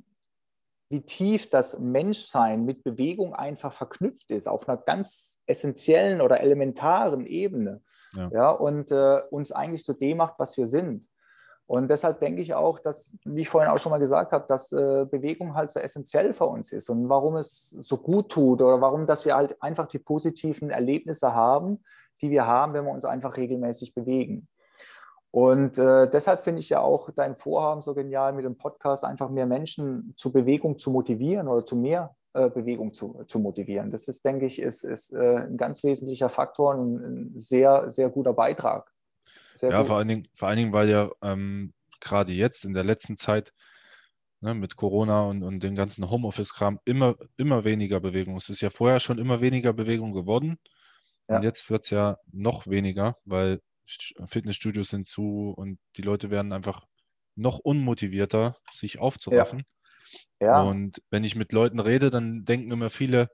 wie 0.89 1.01
tief 1.01 1.49
das 1.49 1.79
Menschsein 1.79 2.65
mit 2.65 2.83
Bewegung 2.83 3.33
einfach 3.33 3.71
verknüpft 3.71 4.31
ist, 4.31 4.47
auf 4.47 4.67
einer 4.67 4.77
ganz 4.77 5.39
essentiellen 5.45 6.21
oder 6.21 6.41
elementaren 6.41 7.25
Ebene. 7.25 7.81
Ja. 8.13 8.29
ja 8.33 8.49
und 8.51 8.91
äh, 8.91 9.21
uns 9.29 9.51
eigentlich 9.51 9.85
zu 9.85 9.93
dem 9.93 10.17
macht, 10.17 10.35
was 10.39 10.57
wir 10.57 10.67
sind. 10.67 11.07
Und 11.69 11.87
deshalb 11.87 12.19
denke 12.19 12.41
ich 12.41 12.55
auch, 12.55 12.79
dass, 12.79 13.15
wie 13.25 13.41
ich 13.41 13.49
vorhin 13.49 13.69
auch 13.69 13.77
schon 13.77 13.91
mal 13.91 13.99
gesagt 13.99 14.31
habe, 14.31 14.45
dass 14.47 14.71
äh, 14.71 15.05
Bewegung 15.05 15.53
halt 15.53 15.69
so 15.69 15.79
essentiell 15.79 16.33
für 16.33 16.47
uns 16.47 16.71
ist 16.71 16.89
und 16.89 17.09
warum 17.09 17.35
es 17.35 17.69
so 17.69 17.97
gut 17.97 18.29
tut 18.29 18.63
oder 18.63 18.81
warum, 18.81 19.05
dass 19.05 19.23
wir 19.23 19.35
halt 19.35 19.61
einfach 19.61 19.85
die 19.85 19.99
positiven 19.99 20.71
Erlebnisse 20.71 21.35
haben, 21.35 21.83
die 22.21 22.31
wir 22.31 22.47
haben, 22.47 22.73
wenn 22.73 22.85
wir 22.85 22.91
uns 22.91 23.05
einfach 23.05 23.37
regelmäßig 23.37 23.93
bewegen. 23.93 24.47
Und 25.29 25.77
äh, 25.77 26.09
deshalb 26.09 26.41
finde 26.41 26.61
ich 26.61 26.69
ja 26.69 26.81
auch 26.81 27.11
dein 27.11 27.35
Vorhaben 27.35 27.83
so 27.83 27.93
genial, 27.93 28.33
mit 28.33 28.45
dem 28.45 28.57
Podcast 28.57 29.05
einfach 29.05 29.29
mehr 29.29 29.45
Menschen 29.45 30.15
zur 30.17 30.33
Bewegung 30.33 30.79
zu 30.79 30.89
motivieren 30.89 31.47
oder 31.47 31.63
zu 31.63 31.75
mehr 31.75 32.15
äh, 32.33 32.49
Bewegung 32.49 32.93
zu, 32.93 33.21
zu 33.27 33.37
motivieren. 33.37 33.91
Das 33.91 34.07
ist, 34.07 34.25
denke 34.25 34.47
ich, 34.47 34.59
ist, 34.59 34.83
ist 34.83 35.13
äh, 35.13 35.41
ein 35.41 35.57
ganz 35.57 35.83
wesentlicher 35.83 36.29
Faktor 36.29 36.73
und 36.73 36.95
ein 36.95 37.39
sehr, 37.39 37.91
sehr 37.91 38.09
guter 38.09 38.33
Beitrag. 38.33 38.91
Sehr 39.59 39.71
ja, 39.71 39.83
vor 39.83 39.97
allen, 39.97 40.07
Dingen, 40.07 40.23
vor 40.33 40.47
allen 40.47 40.57
Dingen, 40.57 40.73
weil 40.73 40.89
ja 40.89 41.09
ähm, 41.21 41.73
gerade 41.99 42.31
jetzt 42.31 42.63
in 42.63 42.73
der 42.73 42.85
letzten 42.85 43.17
Zeit 43.17 43.51
ne, 44.39 44.53
mit 44.53 44.77
Corona 44.77 45.23
und, 45.23 45.43
und 45.43 45.61
dem 45.61 45.75
ganzen 45.75 46.09
Homeoffice-Kram 46.09 46.79
immer, 46.85 47.17
immer 47.35 47.65
weniger 47.65 47.99
Bewegung. 47.99 48.37
Es 48.37 48.47
ist 48.47 48.61
ja 48.61 48.69
vorher 48.69 49.01
schon 49.01 49.19
immer 49.19 49.41
weniger 49.41 49.73
Bewegung 49.73 50.13
geworden. 50.13 50.59
Ja. 51.27 51.35
Und 51.35 51.43
jetzt 51.43 51.69
wird 51.69 51.83
es 51.83 51.89
ja 51.89 52.15
noch 52.31 52.67
weniger, 52.67 53.17
weil 53.25 53.59
Fitnessstudios 53.85 54.91
sind 54.91 55.07
zu 55.07 55.53
und 55.57 55.77
die 55.97 56.03
Leute 56.03 56.29
werden 56.29 56.53
einfach 56.53 56.85
noch 57.35 57.59
unmotivierter, 57.59 58.55
sich 58.71 58.99
aufzuraffen. 58.99 59.63
Ja. 60.39 60.47
ja. 60.47 60.61
Und 60.61 61.01
wenn 61.09 61.25
ich 61.25 61.35
mit 61.35 61.51
Leuten 61.51 61.81
rede, 61.81 62.11
dann 62.11 62.45
denken 62.45 62.71
immer 62.71 62.89
viele, 62.89 63.27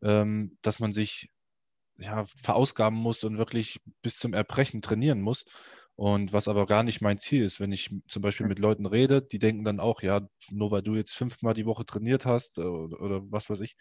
ähm, 0.00 0.56
dass 0.62 0.78
man 0.78 0.94
sich 0.94 1.28
ja, 1.98 2.24
verausgaben 2.24 2.98
muss 2.98 3.24
und 3.24 3.38
wirklich 3.38 3.80
bis 4.02 4.16
zum 4.18 4.34
Erbrechen 4.34 4.82
trainieren 4.82 5.20
muss. 5.20 5.44
Und 5.96 6.32
was 6.32 6.46
aber 6.46 6.66
gar 6.66 6.84
nicht 6.84 7.00
mein 7.00 7.18
Ziel 7.18 7.42
ist, 7.42 7.58
wenn 7.58 7.72
ich 7.72 7.90
zum 8.06 8.22
Beispiel 8.22 8.44
hm. 8.44 8.50
mit 8.50 8.60
Leuten 8.60 8.86
rede, 8.86 9.20
die 9.20 9.40
denken 9.40 9.64
dann 9.64 9.80
auch, 9.80 10.00
ja, 10.00 10.20
nur 10.48 10.70
weil 10.70 10.82
du 10.82 10.94
jetzt 10.94 11.16
fünfmal 11.16 11.54
die 11.54 11.66
Woche 11.66 11.84
trainiert 11.84 12.24
hast 12.24 12.60
oder, 12.60 12.96
äh, 12.96 13.02
oder 13.02 13.20
was 13.32 13.50
weiß 13.50 13.60
ich, 13.60 13.74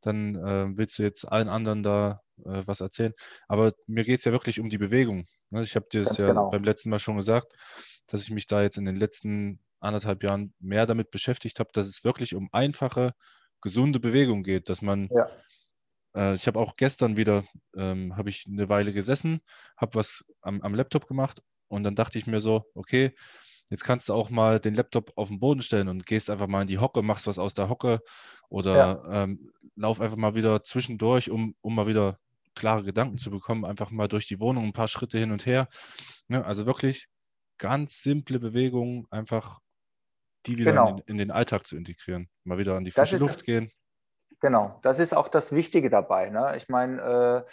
dann 0.00 0.36
äh, 0.36 0.68
willst 0.78 0.96
du 0.98 1.02
jetzt 1.02 1.24
allen 1.24 1.48
anderen 1.48 1.82
da 1.82 2.20
äh, 2.44 2.62
was 2.66 2.80
erzählen. 2.80 3.14
Aber 3.48 3.72
mir 3.88 4.04
geht 4.04 4.20
es 4.20 4.24
ja 4.24 4.30
wirklich 4.30 4.60
um 4.60 4.68
die 4.68 4.78
Bewegung. 4.78 5.26
Ne? 5.50 5.62
Ich 5.62 5.74
habe 5.74 5.86
dir 5.90 6.04
das 6.04 6.16
ja 6.18 6.28
genau. 6.28 6.50
beim 6.50 6.62
letzten 6.62 6.88
Mal 6.90 7.00
schon 7.00 7.16
gesagt, 7.16 7.52
dass 8.06 8.22
ich 8.22 8.30
mich 8.30 8.46
da 8.46 8.62
jetzt 8.62 8.78
in 8.78 8.84
den 8.84 8.94
letzten 8.94 9.58
anderthalb 9.80 10.22
Jahren 10.22 10.54
mehr 10.60 10.86
damit 10.86 11.10
beschäftigt 11.10 11.58
habe, 11.58 11.70
dass 11.72 11.88
es 11.88 12.04
wirklich 12.04 12.36
um 12.36 12.48
einfache, 12.52 13.10
gesunde 13.60 13.98
Bewegung 13.98 14.44
geht, 14.44 14.68
dass 14.68 14.82
man 14.82 15.08
ja. 15.10 15.28
Äh, 16.16 16.34
ich 16.34 16.46
habe 16.46 16.58
auch 16.58 16.76
gestern 16.76 17.16
wieder, 17.16 17.44
ähm, 17.76 18.16
habe 18.16 18.30
ich 18.30 18.46
eine 18.48 18.68
Weile 18.68 18.92
gesessen, 18.92 19.40
habe 19.76 19.94
was 19.94 20.24
am, 20.40 20.60
am 20.62 20.74
Laptop 20.74 21.06
gemacht 21.06 21.42
und 21.68 21.84
dann 21.84 21.94
dachte 21.94 22.18
ich 22.18 22.26
mir 22.26 22.40
so, 22.40 22.64
okay, 22.74 23.14
jetzt 23.68 23.84
kannst 23.84 24.08
du 24.08 24.14
auch 24.14 24.30
mal 24.30 24.58
den 24.58 24.74
Laptop 24.74 25.12
auf 25.16 25.28
den 25.28 25.40
Boden 25.40 25.60
stellen 25.60 25.88
und 25.88 26.06
gehst 26.06 26.30
einfach 26.30 26.46
mal 26.46 26.62
in 26.62 26.68
die 26.68 26.78
Hocke, 26.78 27.02
machst 27.02 27.26
was 27.26 27.38
aus 27.38 27.54
der 27.54 27.68
Hocke 27.68 28.00
oder 28.48 28.76
ja. 28.76 29.24
ähm, 29.24 29.52
lauf 29.74 30.00
einfach 30.00 30.16
mal 30.16 30.34
wieder 30.34 30.62
zwischendurch, 30.62 31.30
um, 31.30 31.54
um 31.60 31.74
mal 31.74 31.86
wieder 31.86 32.18
klare 32.54 32.82
Gedanken 32.84 33.18
zu 33.18 33.30
bekommen, 33.30 33.64
einfach 33.64 33.90
mal 33.90 34.08
durch 34.08 34.26
die 34.26 34.40
Wohnung 34.40 34.64
ein 34.64 34.72
paar 34.72 34.88
Schritte 34.88 35.18
hin 35.18 35.30
und 35.30 35.44
her. 35.44 35.68
Ne, 36.28 36.44
also 36.44 36.64
wirklich 36.64 37.08
ganz 37.58 38.02
simple 38.02 38.38
Bewegungen, 38.38 39.06
einfach 39.10 39.60
die 40.46 40.58
wieder 40.58 40.70
genau. 40.70 40.90
in, 40.90 40.96
den, 40.96 41.04
in, 41.06 41.18
den, 41.18 41.30
Alltag 41.30 41.66
zu 41.66 41.76
integrieren. 41.76 42.28
Mal 42.44 42.58
wieder 42.58 42.76
an 42.76 42.84
die 42.84 42.92
frische 42.92 43.18
Luft 43.18 43.44
gehen. 43.44 43.70
Genau, 44.40 44.78
das 44.82 44.98
ist 44.98 45.14
auch 45.14 45.28
das 45.28 45.52
Wichtige 45.52 45.90
dabei. 45.90 46.30
Ne? 46.30 46.56
Ich 46.56 46.68
meine, 46.68 47.44
äh, 47.46 47.50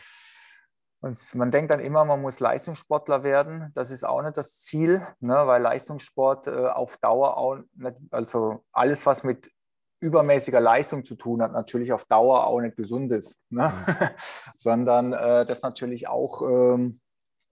Und 1.02 1.36
man 1.36 1.52
denkt 1.52 1.70
dann 1.70 1.82
immer, 1.82 2.06
man 2.06 2.22
muss 2.22 2.40
Leistungssportler 2.40 3.24
werden. 3.24 3.72
Das 3.74 3.92
ist 3.92 4.06
auch 4.06 4.22
nicht 4.22 4.38
das 4.38 4.62
Ziel, 4.62 5.06
ne? 5.20 5.36
weil 5.48 5.62
Leistungssport 5.62 6.48
äh, 6.48 6.68
auf 6.68 6.98
Dauer 6.98 7.36
auch 7.36 7.58
nicht, 7.76 7.98
also 8.12 8.64
alles, 8.72 9.06
was 9.06 9.24
mit 9.24 9.52
übermäßiger 10.00 10.62
Leistung 10.62 11.04
zu 11.04 11.16
tun 11.16 11.42
hat, 11.42 11.54
natürlich 11.54 11.94
auf 11.94 12.06
Dauer 12.06 12.46
auch 12.48 12.60
nicht 12.60 12.76
gesund 12.76 13.12
ist, 13.12 13.40
ne? 13.50 13.74
Mhm. 13.86 14.10
sondern 14.58 15.14
äh, 15.14 15.46
das 15.46 15.62
natürlich 15.62 16.08
auch 16.08 16.42
ähm, 16.42 17.00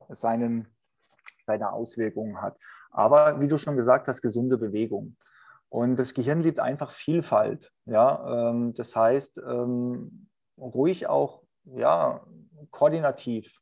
seinen, 0.10 0.68
seine 1.44 1.72
Auswirkungen 1.72 2.42
hat. 2.42 2.58
Aber 2.92 3.40
wie 3.40 3.48
du 3.48 3.58
schon 3.58 3.78
gesagt 3.78 4.08
hast, 4.10 4.22
gesunde 4.22 4.58
Bewegung. 4.58 5.16
Und 5.72 5.96
das 5.96 6.14
Gehirn 6.14 6.44
liebt 6.44 6.60
einfach 6.60 6.92
Vielfalt. 6.92 7.72
Ja? 7.86 8.50
Ähm, 8.50 8.74
das 8.74 8.94
heißt, 8.94 9.38
ähm, 9.38 10.28
ruhig 10.58 11.08
auch 11.08 11.44
ja, 11.64 12.22
koordinativ 12.72 13.62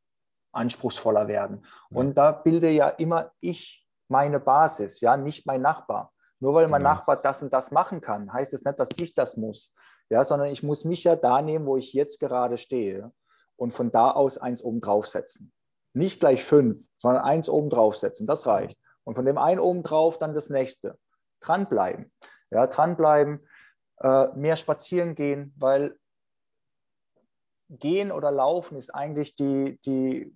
anspruchsvoller 0.51 1.27
werden. 1.27 1.63
Und 1.91 2.15
da 2.15 2.31
bilde 2.31 2.71
ja 2.71 2.89
immer 2.89 3.31
ich 3.41 3.87
meine 4.07 4.39
Basis, 4.39 5.01
ja, 5.01 5.17
nicht 5.17 5.45
mein 5.45 5.61
Nachbar. 5.61 6.11
Nur 6.39 6.55
weil 6.55 6.67
mein 6.67 6.81
genau. 6.81 6.95
Nachbar 6.95 7.17
das 7.17 7.43
und 7.43 7.53
das 7.53 7.69
machen 7.69 8.01
kann, 8.01 8.33
heißt 8.33 8.53
es 8.53 8.63
das 8.63 8.65
nicht, 8.65 8.79
dass 8.79 8.89
ich 8.97 9.13
das 9.13 9.37
muss, 9.37 9.71
ja, 10.09 10.25
sondern 10.25 10.47
ich 10.47 10.63
muss 10.63 10.85
mich 10.85 11.03
ja 11.03 11.15
da 11.15 11.43
nehmen, 11.43 11.67
wo 11.67 11.77
ich 11.77 11.93
jetzt 11.93 12.19
gerade 12.19 12.57
stehe 12.57 13.11
und 13.55 13.71
von 13.71 13.91
da 13.91 14.09
aus 14.09 14.39
eins 14.39 14.63
oben 14.63 14.81
draufsetzen. 14.81 15.51
Nicht 15.93 16.21
gleich 16.21 16.43
fünf, 16.43 16.81
sondern 16.97 17.23
eins 17.23 17.49
oben 17.49 17.69
draufsetzen, 17.69 18.25
das 18.25 18.47
reicht. 18.47 18.79
Und 19.03 19.15
von 19.15 19.25
dem 19.25 19.37
einen 19.37 19.59
oben 19.59 19.83
drauf 19.83 20.17
dann 20.17 20.33
das 20.33 20.49
nächste. 20.49 20.97
Dranbleiben, 21.41 22.11
ja, 22.51 22.67
dranbleiben, 22.67 23.47
äh, 23.99 24.27
mehr 24.35 24.55
spazieren 24.55 25.15
gehen, 25.15 25.53
weil 25.57 25.97
Gehen 27.69 28.11
oder 28.11 28.31
Laufen 28.31 28.77
ist 28.77 28.93
eigentlich 28.95 29.35
die, 29.35 29.79
die, 29.85 30.33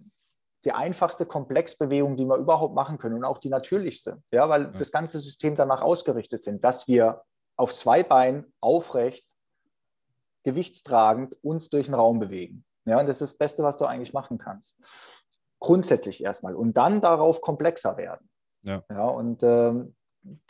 die 0.65 0.71
einfachste 0.71 1.25
Komplexbewegung, 1.25 2.15
die 2.15 2.25
wir 2.25 2.37
überhaupt 2.37 2.75
machen 2.75 2.97
können 2.97 3.15
und 3.15 3.25
auch 3.25 3.39
die 3.39 3.49
natürlichste, 3.49 4.21
ja, 4.31 4.47
weil 4.49 4.63
ja. 4.63 4.69
das 4.69 4.91
ganze 4.91 5.19
System 5.19 5.55
danach 5.55 5.81
ausgerichtet 5.81 6.45
ist, 6.45 6.63
dass 6.63 6.87
wir 6.87 7.23
auf 7.55 7.73
zwei 7.73 8.03
Beinen 8.03 8.53
aufrecht, 8.61 9.25
gewichtstragend 10.43 11.35
uns 11.41 11.69
durch 11.69 11.85
den 11.85 11.95
Raum 11.95 12.19
bewegen. 12.19 12.65
Ja, 12.85 12.99
und 12.99 13.07
das 13.07 13.21
ist 13.21 13.31
das 13.31 13.37
Beste, 13.37 13.63
was 13.63 13.77
du 13.77 13.85
eigentlich 13.85 14.13
machen 14.13 14.37
kannst. 14.37 14.77
Grundsätzlich 15.59 16.23
erstmal 16.23 16.55
und 16.55 16.73
dann 16.75 16.99
darauf 16.99 17.41
komplexer 17.41 17.95
werden. 17.97 18.29
Ja, 18.63 18.83
ja 18.89 19.05
und 19.05 19.41
ähm, 19.43 19.95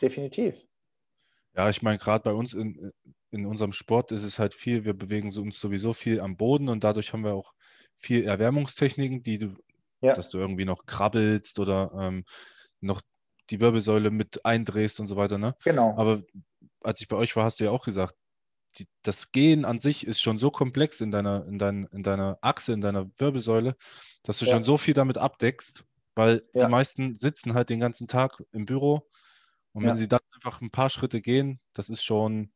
definitiv. 0.00 0.66
Ja, 1.56 1.70
ich 1.70 1.82
meine, 1.82 1.98
gerade 1.98 2.22
bei 2.24 2.32
uns 2.32 2.54
in, 2.54 2.92
in 3.30 3.46
unserem 3.46 3.72
Sport 3.72 4.12
ist 4.12 4.24
es 4.24 4.38
halt 4.38 4.54
viel, 4.54 4.84
wir 4.84 4.94
bewegen 4.94 5.30
uns 5.36 5.60
sowieso 5.60 5.92
viel 5.92 6.20
am 6.20 6.36
Boden 6.36 6.68
und 6.68 6.84
dadurch 6.84 7.12
haben 7.12 7.24
wir 7.24 7.34
auch 7.34 7.54
viel 7.96 8.24
Erwärmungstechniken, 8.24 9.22
die 9.22 9.38
du, 9.38 9.54
ja. 10.00 10.14
dass 10.14 10.30
du 10.30 10.38
irgendwie 10.38 10.64
noch 10.64 10.86
krabbelst 10.86 11.58
oder 11.60 11.92
ähm, 11.98 12.24
noch 12.80 13.02
die 13.50 13.60
Wirbelsäule 13.60 14.10
mit 14.10 14.44
eindrehst 14.44 15.00
und 15.00 15.06
so 15.06 15.16
weiter. 15.16 15.38
Ne? 15.38 15.54
Genau. 15.64 15.96
Aber 15.96 16.22
als 16.82 17.00
ich 17.00 17.08
bei 17.08 17.16
euch 17.16 17.36
war, 17.36 17.44
hast 17.44 17.60
du 17.60 17.64
ja 17.64 17.70
auch 17.70 17.84
gesagt, 17.84 18.14
die, 18.78 18.86
das 19.02 19.30
Gehen 19.30 19.64
an 19.64 19.78
sich 19.78 20.06
ist 20.06 20.20
schon 20.20 20.38
so 20.38 20.50
komplex 20.50 21.00
in 21.00 21.12
deiner, 21.12 21.46
in, 21.46 21.58
dein, 21.58 21.86
in 21.92 22.02
deiner 22.02 22.38
Achse, 22.40 22.72
in 22.72 22.80
deiner 22.80 23.08
Wirbelsäule, 23.18 23.76
dass 24.24 24.38
du 24.38 24.46
ja. 24.46 24.52
schon 24.52 24.64
so 24.64 24.76
viel 24.76 24.94
damit 24.94 25.18
abdeckst, 25.18 25.84
weil 26.16 26.42
ja. 26.52 26.64
die 26.64 26.70
meisten 26.70 27.14
sitzen 27.14 27.54
halt 27.54 27.70
den 27.70 27.80
ganzen 27.80 28.08
Tag 28.08 28.42
im 28.52 28.64
Büro 28.64 29.08
und 29.74 29.86
wenn 29.86 29.94
sie 29.94 30.08
dann 30.08 30.20
einfach 30.34 30.60
ein 30.60 30.70
paar 30.70 30.88
Schritte 30.88 31.20
gehen, 31.20 31.60
das 31.74 31.90
ist 31.90 32.04
schon, 32.04 32.52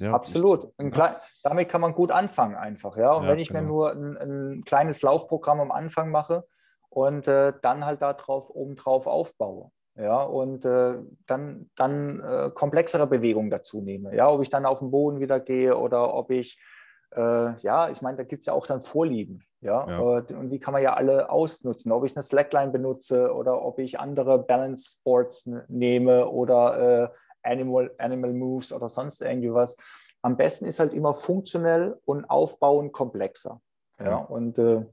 ja, 0.00 0.14
Absolut. 0.14 0.72
Klein, 0.78 1.14
damit 1.42 1.68
kann 1.68 1.82
man 1.82 1.92
gut 1.92 2.10
anfangen 2.10 2.56
einfach. 2.56 2.96
Ja? 2.96 3.12
Und 3.12 3.24
ja, 3.24 3.30
wenn 3.30 3.38
ich 3.38 3.48
genau. 3.48 3.60
mir 3.60 3.66
nur 3.66 3.92
ein, 3.92 4.16
ein, 4.16 4.64
kleines 4.64 5.02
Laufprogramm 5.02 5.60
am 5.60 5.70
Anfang 5.70 6.10
mache 6.10 6.46
und 6.88 7.28
äh, 7.28 7.52
dann 7.60 7.84
halt 7.84 8.00
darauf 8.00 8.48
obendrauf 8.48 9.06
aufbaue. 9.06 9.70
Ja, 9.96 10.22
und 10.22 10.64
äh, 10.64 10.94
dann, 11.26 11.70
dann 11.76 12.20
äh, 12.20 12.50
komplexere 12.54 13.06
Bewegungen 13.06 13.50
dazu 13.50 13.82
nehme. 13.82 14.14
Ja, 14.16 14.30
ob 14.30 14.40
ich 14.40 14.48
dann 14.48 14.64
auf 14.64 14.78
den 14.78 14.90
Boden 14.90 15.20
wieder 15.20 15.38
gehe 15.40 15.76
oder 15.76 16.14
ob 16.14 16.30
ich, 16.30 16.58
äh, 17.14 17.56
ja, 17.56 17.90
ich 17.90 18.00
meine, 18.00 18.16
da 18.16 18.22
gibt 18.22 18.40
es 18.40 18.46
ja 18.46 18.54
auch 18.54 18.66
dann 18.66 18.80
Vorlieben. 18.80 19.44
Ja, 19.62 19.86
ja. 19.88 19.98
und 20.00 20.48
die 20.48 20.58
kann 20.58 20.72
man 20.72 20.82
ja 20.82 20.94
alle 20.94 21.30
ausnutzen. 21.30 21.92
Ob 21.92 22.04
ich 22.04 22.16
eine 22.16 22.22
Slackline 22.22 22.70
benutze 22.70 23.34
oder 23.34 23.62
ob 23.62 23.78
ich 23.78 24.00
andere 24.00 24.38
Balance 24.38 24.92
Sports 24.92 25.50
nehme 25.68 26.28
oder 26.28 27.04
äh, 27.04 27.08
Animal, 27.42 27.90
Animal 27.98 28.32
Moves 28.32 28.72
oder 28.72 28.88
sonst 28.88 29.20
irgendwas. 29.20 29.76
Am 30.22 30.36
besten 30.36 30.64
ist 30.64 30.80
halt 30.80 30.94
immer 30.94 31.14
funktionell 31.14 31.98
und 32.04 32.24
aufbauend 32.24 32.92
komplexer. 32.92 33.60
Ja, 33.98 34.16
und 34.16 34.58
äh, 34.58 34.84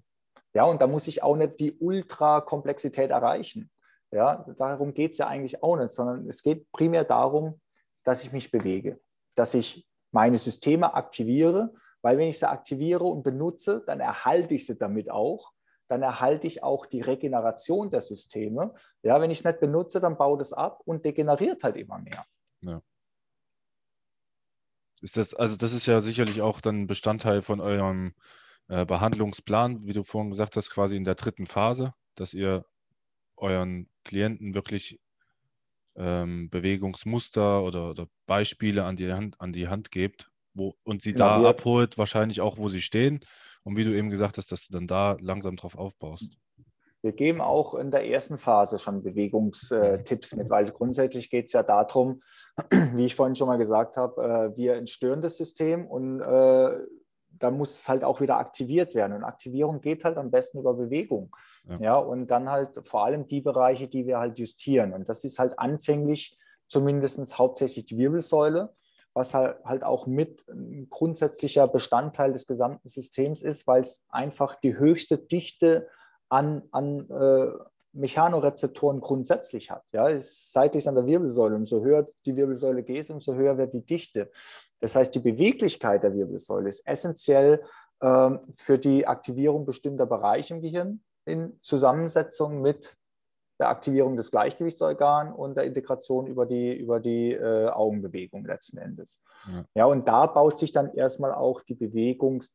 ja, 0.54 0.66
und 0.66 0.82
da 0.82 0.88
muss 0.88 1.08
ich 1.08 1.24
auch 1.24 1.36
nicht 1.38 1.60
die 1.60 1.78
Ultrakomplexität 1.78 3.12
erreichen. 3.12 3.70
Ja, 4.12 4.46
darum 4.58 4.94
geht 4.94 5.14
es 5.14 5.18
ja 5.18 5.28
eigentlich 5.28 5.62
auch 5.64 5.78
nicht, 5.78 5.94
sondern 5.94 6.28
es 6.28 6.42
geht 6.42 6.72
primär 6.72 7.04
darum, 7.04 7.60
dass 8.04 8.24
ich 8.24 8.32
mich 8.32 8.52
bewege, 8.52 9.00
dass 9.36 9.54
ich 9.54 9.86
meine 10.12 10.38
Systeme 10.38 10.94
aktiviere, 10.94 11.74
weil 12.02 12.18
wenn 12.18 12.28
ich 12.28 12.40
sie 12.40 12.50
aktiviere 12.50 13.04
und 13.04 13.24
benutze, 13.24 13.84
dann 13.86 14.00
erhalte 14.00 14.54
ich 14.54 14.66
sie 14.66 14.78
damit 14.78 15.10
auch 15.10 15.54
dann 15.88 16.02
erhalte 16.02 16.48
ich 16.48 16.64
auch 16.64 16.86
die 16.86 17.02
Regeneration 17.02 17.90
der 17.90 18.02
Systeme. 18.02 18.74
Ja, 19.04 19.22
wenn 19.22 19.32
ich 19.32 19.40
es 19.40 19.44
nicht 19.46 19.60
benutze, 19.60 20.00
dann 20.00 20.18
baut 20.18 20.42
es 20.42 20.54
ab 20.54 20.82
und 20.86 21.06
degeneriert 21.06 21.64
halt 21.64 21.78
immer 21.78 22.00
mehr. 22.00 22.26
Ja. 22.62 22.82
Ist 25.02 25.18
das, 25.18 25.34
also 25.34 25.58
das 25.58 25.74
ist 25.74 25.86
ja 25.86 26.02
sicherlich 26.02 26.42
auch 26.42 26.60
dann 26.60 26.88
Bestandteil 26.88 27.42
von 27.42 27.62
eurem 27.62 28.14
äh, 28.68 28.86
Behandlungsplan, 28.86 29.88
wie 29.88 29.94
du 29.94 30.04
vorhin 30.04 30.32
gesagt 30.32 30.56
hast, 30.56 30.72
quasi 30.72 30.98
in 30.98 31.04
der 31.04 31.16
dritten 31.16 31.46
Phase, 31.46 31.94
dass 32.16 32.34
ihr 32.34 32.66
euren 33.38 33.90
Klienten 34.04 34.56
wirklich 34.56 35.00
ähm, 35.96 36.50
Bewegungsmuster 36.50 37.64
oder, 37.64 37.92
oder, 37.92 38.08
Beispiele 38.26 38.84
an 38.84 38.96
die 38.96 39.14
Hand, 39.14 39.40
an 39.40 39.54
die 39.54 39.68
Hand 39.68 39.92
gebt 39.92 40.32
wo, 40.58 40.76
und 40.84 41.02
sie 41.02 41.14
genau, 41.14 41.42
da 41.42 41.50
abholt, 41.50 41.98
wahrscheinlich 41.98 42.42
auch, 42.42 42.58
wo 42.58 42.68
sie 42.68 42.82
stehen. 42.82 43.20
Und 43.64 43.78
wie 43.78 43.84
du 43.84 43.96
eben 43.96 44.10
gesagt 44.10 44.38
hast, 44.38 44.52
dass 44.52 44.68
du 44.68 44.74
dann 44.74 44.88
da 44.88 45.18
langsam 45.20 45.56
drauf 45.58 45.78
aufbaust. 45.78 46.38
Wir 47.02 47.12
geben 47.12 47.42
auch 47.42 47.76
in 47.76 47.92
der 47.92 48.08
ersten 48.08 48.38
Phase 48.38 48.80
schon 48.80 49.04
Bewegungstipps 49.04 50.36
mit, 50.36 50.50
weil 50.50 50.66
grundsätzlich 50.72 51.30
geht 51.30 51.46
es 51.46 51.54
ja 51.54 51.64
darum, 51.64 52.22
wie 52.94 53.06
ich 53.06 53.16
vorhin 53.16 53.36
schon 53.36 53.48
mal 53.48 53.58
gesagt 53.58 53.98
habe, 53.98 54.54
äh, 54.54 54.58
wir 54.58 54.76
entstören 54.76 55.22
das 55.22 55.38
System 55.38 55.86
und 55.86 56.22
äh, 56.22 56.80
da 57.40 57.52
muss 57.52 57.74
es 57.74 57.88
halt 57.88 58.04
auch 58.04 58.20
wieder 58.20 58.38
aktiviert 58.38 58.96
werden. 58.96 59.14
Und 59.14 59.24
Aktivierung 59.24 59.82
geht 59.82 60.04
halt 60.04 60.18
am 60.18 60.32
besten 60.32 60.60
über 60.60 60.74
Bewegung. 60.74 61.36
Ja. 61.70 61.80
ja. 61.80 61.98
und 61.98 62.28
dann 62.28 62.50
halt 62.50 62.86
vor 62.86 63.06
allem 63.06 63.28
die 63.28 63.42
Bereiche, 63.42 63.88
die 63.88 64.08
wir 64.08 64.18
halt 64.18 64.40
justieren. 64.40 64.94
Und 64.94 65.08
das 65.08 65.24
ist 65.24 65.38
halt 65.38 65.60
anfänglich 65.60 66.38
zumindest 66.68 67.38
hauptsächlich 67.38 67.86
die 67.86 67.98
Wirbelsäule, 67.98 68.74
was 69.18 69.34
halt, 69.34 69.58
halt 69.66 69.84
auch 69.84 70.06
mit 70.06 70.48
ein 70.48 70.88
grundsätzlicher 70.90 71.68
Bestandteil 71.68 72.32
des 72.32 72.46
gesamten 72.46 72.88
Systems 72.88 73.42
ist, 73.42 73.66
weil 73.68 73.82
es 73.82 74.06
einfach 74.10 74.56
die 74.56 74.78
höchste 74.78 75.18
Dichte 75.18 75.88
an, 76.30 76.62
an 76.72 77.10
äh, 77.10 77.48
Mechanorezeptoren 77.94 79.02
grundsätzlich 79.02 79.72
hat. 79.72 79.84
Ja, 79.92 80.08
ist 80.08 80.54
seitlich 80.54 80.88
an 80.88 80.94
der 80.96 81.08
Wirbelsäule. 81.08 81.56
Umso 81.56 81.82
höher 81.82 82.08
die 82.26 82.36
Wirbelsäule 82.36 82.84
geht, 82.84 83.10
umso 83.10 83.34
höher 83.34 83.58
wird 83.58 83.74
die 83.74 83.86
Dichte. 83.86 84.30
Das 84.80 84.96
heißt, 84.96 85.14
die 85.16 85.20
Beweglichkeit 85.20 86.04
der 86.04 86.14
Wirbelsäule 86.14 86.70
ist 86.70 86.86
essentiell 86.86 87.64
äh, 88.00 88.30
für 88.54 88.78
die 88.78 89.08
Aktivierung 89.08 89.66
bestimmter 89.66 90.06
Bereiche 90.06 90.54
im 90.54 90.62
Gehirn 90.62 91.02
in 91.26 91.60
Zusammensetzung 91.62 92.62
mit 92.62 92.96
der 93.60 93.70
Aktivierung 93.70 94.16
des 94.16 94.32
Gleichgewichtsorgans 94.32 95.36
und 95.36 95.56
der 95.56 95.64
Integration 95.64 96.28
über 96.28 96.46
die, 96.46 96.76
über 96.76 97.00
die 97.00 97.34
äh, 97.34 97.70
Augenbewegung 97.70 98.46
letzten 98.46 98.78
Endes. 98.78 99.24
Ja. 99.48 99.66
ja, 99.74 99.86
und 99.86 100.08
da 100.08 100.26
baut 100.28 100.60
sich 100.60 100.72
dann 100.72 100.94
erstmal 100.94 101.34
auch 101.34 101.62
die 101.62 101.76
Bewegungs- 101.76 102.52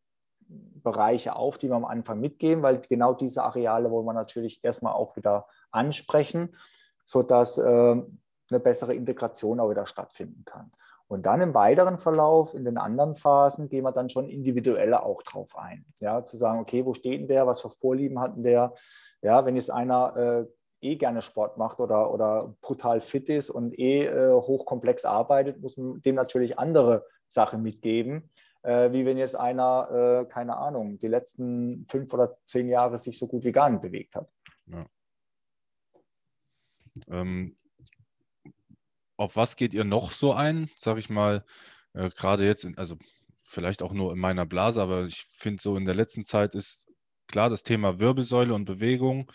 Bereiche 0.83 1.37
auf, 1.37 1.59
die 1.59 1.69
wir 1.69 1.77
am 1.77 1.85
Anfang 1.85 2.21
mitgeben, 2.21 2.63
weil 2.63 2.81
genau 2.81 3.15
diese 3.15 3.43
Areale 3.43 3.91
wollen 3.91 4.07
wir 4.07 4.13
natürlich 4.13 4.63
erstmal 4.63 4.93
auch 4.93 5.17
wieder 5.17 5.47
ansprechen, 5.71 6.57
sodass 7.05 7.59
äh, 7.59 7.63
eine 7.63 8.61
bessere 8.61 8.95
Integration 8.95 9.61
auch 9.61 9.71
wieder 9.71 9.87
stattfinden 9.87 10.45
kann. 10.45 10.73
Und 11.09 11.27
dann 11.27 11.43
im 11.43 11.53
weiteren 11.53 11.99
Verlauf, 11.99 12.55
in 12.55 12.65
den 12.65 12.79
anderen 12.79 13.15
Phasen, 13.15 13.69
gehen 13.69 13.85
wir 13.85 13.93
dann 13.93 14.09
schon 14.09 14.29
individueller 14.29 15.05
auch 15.05 15.23
drauf 15.23 15.57
ein. 15.57 15.85
Ja, 16.01 16.25
zu 16.25 16.37
sagen, 16.37 16.61
okay, 16.61 16.85
wo 16.87 16.95
steht 16.95 17.21
denn 17.21 17.29
der, 17.29 17.47
was 17.47 17.61
für 17.61 17.71
Vorlieben 17.71 18.19
hat 18.19 18.37
denn 18.37 18.45
der? 18.45 18.75
Ja, 19.21 19.45
wenn 19.45 19.57
jetzt 19.57 19.71
einer 19.71 20.17
äh, 20.17 20.47
eh 20.83 20.97
gerne 20.97 21.23
Sport 21.23 21.59
macht 21.59 21.81
oder, 21.81 22.13
oder 22.13 22.55
brutal 22.61 23.01
fit 23.01 23.29
ist 23.29 23.51
und 23.51 23.79
eh 23.79 24.07
äh, 24.07 24.33
hochkomplex 24.33 25.05
arbeitet, 25.05 25.61
muss 25.61 25.77
man 25.77 26.03
dem 26.03 26.15
natürlich 26.15 26.59
andere 26.59 27.05
Sachen 27.29 27.63
mitgeben 27.63 28.31
äh, 28.63 28.93
wie 28.93 29.05
wenn 29.05 29.19
jetzt 29.19 29.37
einer, 29.37 30.25
äh, 30.27 30.33
keine 30.33 30.57
Ahnung, 30.57 30.99
die 30.99 31.09
letzten 31.09 31.85
fünf 31.89 32.13
oder 32.13 32.37
zehn 32.47 32.69
Jahre 32.69 32.99
sich 32.99 33.19
so 33.19 33.27
gut 33.27 33.45
wie 33.45 33.53
gar 33.53 33.69
nicht 33.69 33.83
bewegt 33.83 34.15
hat. 34.15 34.31
Ja. 34.67 34.85
Ähm, 37.09 37.57
auf 39.17 39.37
was 39.37 39.57
geht 39.57 39.75
ihr 39.75 39.85
noch 39.85 40.11
so 40.11 40.33
ein, 40.33 40.71
sag 40.77 40.99
ich 40.99 41.11
mal, 41.11 41.45
äh, 41.95 42.11
gerade 42.11 42.45
jetzt, 42.45 42.65
in, 42.65 42.77
also 42.79 42.97
vielleicht 43.43 43.83
auch 43.83 43.93
nur 43.93 44.13
in 44.13 44.19
meiner 44.19 44.47
Blase, 44.47 44.81
aber 44.81 45.05
ich 45.05 45.25
finde 45.25 45.63
so 45.63 45.77
in 45.77 45.85
der 45.85 45.95
letzten 45.95 46.25
Zeit 46.25 46.55
ist 46.55 46.87
klar, 47.27 47.49
das 47.49 47.63
Thema 47.63 47.99
Wirbelsäule 47.99 48.55
und 48.55 48.65
Bewegung 48.65 49.31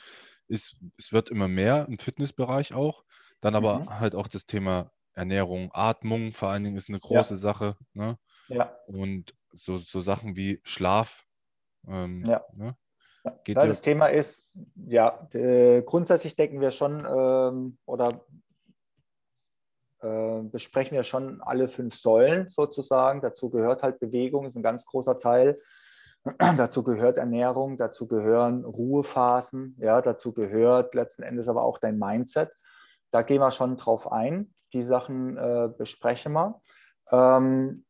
ist, 0.47 0.77
es 0.97 1.13
wird 1.13 1.29
immer 1.29 1.47
mehr 1.47 1.85
im 1.87 1.97
Fitnessbereich 1.97 2.73
auch. 2.73 3.03
Dann 3.41 3.55
aber 3.55 3.79
mhm. 3.79 3.99
halt 3.99 4.15
auch 4.15 4.27
das 4.27 4.45
Thema 4.45 4.91
Ernährung, 5.13 5.71
Atmung 5.73 6.31
vor 6.31 6.49
allen 6.49 6.63
Dingen 6.63 6.77
ist 6.77 6.89
eine 6.89 6.99
große 6.99 7.33
ja. 7.33 7.37
Sache. 7.37 7.75
Ne? 7.93 8.17
Ja. 8.49 8.75
Und 8.85 9.33
so, 9.51 9.77
so 9.77 9.99
Sachen 9.99 10.35
wie 10.35 10.61
Schlaf. 10.63 11.23
Ähm, 11.87 12.23
ja. 12.25 12.45
Ne? 12.53 12.75
Geht 13.43 13.57
ja, 13.57 13.65
das 13.65 13.81
Thema 13.81 14.07
ist, 14.07 14.49
ja, 14.75 15.27
äh, 15.33 15.81
grundsätzlich 15.81 16.35
decken 16.35 16.61
wir 16.61 16.71
schon 16.71 17.05
ähm, 17.05 17.77
oder 17.85 18.25
äh, 20.01 20.41
besprechen 20.43 20.95
wir 20.95 21.03
schon 21.03 21.41
alle 21.41 21.67
fünf 21.67 21.95
Säulen 21.95 22.49
sozusagen. 22.49 23.21
Dazu 23.21 23.49
gehört 23.49 23.83
halt 23.83 23.99
Bewegung, 23.99 24.45
ist 24.45 24.55
ein 24.55 24.63
ganz 24.63 24.85
großer 24.85 25.19
Teil. 25.19 25.59
Dazu 26.57 26.83
gehört 26.83 27.17
Ernährung, 27.17 27.77
dazu 27.77 28.07
gehören 28.07 28.65
Ruhephasen, 28.65 29.77
ja, 29.79 30.01
dazu 30.01 30.33
gehört 30.33 30.95
letzten 30.95 31.23
Endes 31.23 31.47
aber 31.47 31.63
auch 31.63 31.77
dein 31.77 31.97
Mindset. 31.97 32.51
Da 33.11 33.21
gehen 33.21 33.41
wir 33.41 33.51
schon 33.51 33.77
drauf 33.77 34.11
ein. 34.11 34.53
Die 34.73 34.81
Sachen 34.81 35.37
äh, 35.37 35.69
besprechen 35.75 36.33
wir. 36.33 36.61
Ähm, 37.11 37.85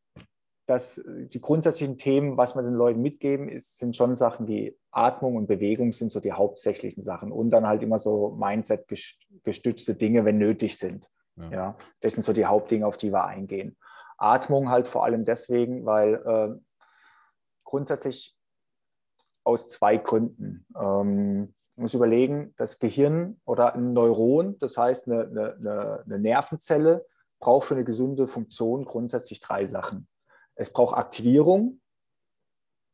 das, 0.66 1.02
die 1.06 1.40
grundsätzlichen 1.40 1.96
Themen, 1.96 2.36
was 2.36 2.54
wir 2.54 2.62
den 2.62 2.74
Leuten 2.74 3.00
mitgeben, 3.00 3.48
ist, 3.48 3.78
sind 3.78 3.96
schon 3.96 4.16
Sachen 4.16 4.46
wie 4.46 4.78
Atmung 4.90 5.36
und 5.36 5.46
Bewegung 5.46 5.92
sind 5.92 6.12
so 6.12 6.20
die 6.20 6.32
hauptsächlichen 6.32 7.02
Sachen 7.02 7.32
und 7.32 7.50
dann 7.50 7.66
halt 7.66 7.82
immer 7.82 7.98
so 7.98 8.36
Mindset-gestützte 8.38 9.94
Dinge, 9.94 10.26
wenn 10.26 10.36
nötig 10.36 10.76
sind. 10.76 11.08
Ja. 11.36 11.50
ja. 11.50 11.76
das 12.00 12.14
sind 12.14 12.22
so 12.22 12.34
die 12.34 12.44
Hauptdinge, 12.44 12.86
auf 12.86 12.98
die 12.98 13.12
wir 13.12 13.24
eingehen. 13.24 13.76
Atmung 14.18 14.68
halt 14.68 14.88
vor 14.88 15.04
allem 15.04 15.24
deswegen, 15.24 15.86
weil 15.86 16.14
äh, 16.14 16.60
grundsätzlich 17.68 18.34
aus 19.44 19.68
zwei 19.68 19.98
Gründen. 19.98 20.64
Ähm, 20.74 21.54
man 21.76 21.82
muss 21.82 21.92
überlegen, 21.92 22.54
das 22.56 22.78
Gehirn 22.78 23.40
oder 23.44 23.74
ein 23.74 23.92
Neuron, 23.92 24.58
das 24.58 24.78
heißt 24.78 25.06
eine, 25.06 25.26
eine, 25.26 26.02
eine 26.06 26.18
Nervenzelle, 26.18 27.06
braucht 27.38 27.68
für 27.68 27.74
eine 27.74 27.84
gesunde 27.84 28.26
Funktion 28.26 28.86
grundsätzlich 28.86 29.40
drei 29.40 29.66
Sachen. 29.66 30.08
Es 30.54 30.72
braucht 30.72 30.96
Aktivierung, 30.96 31.80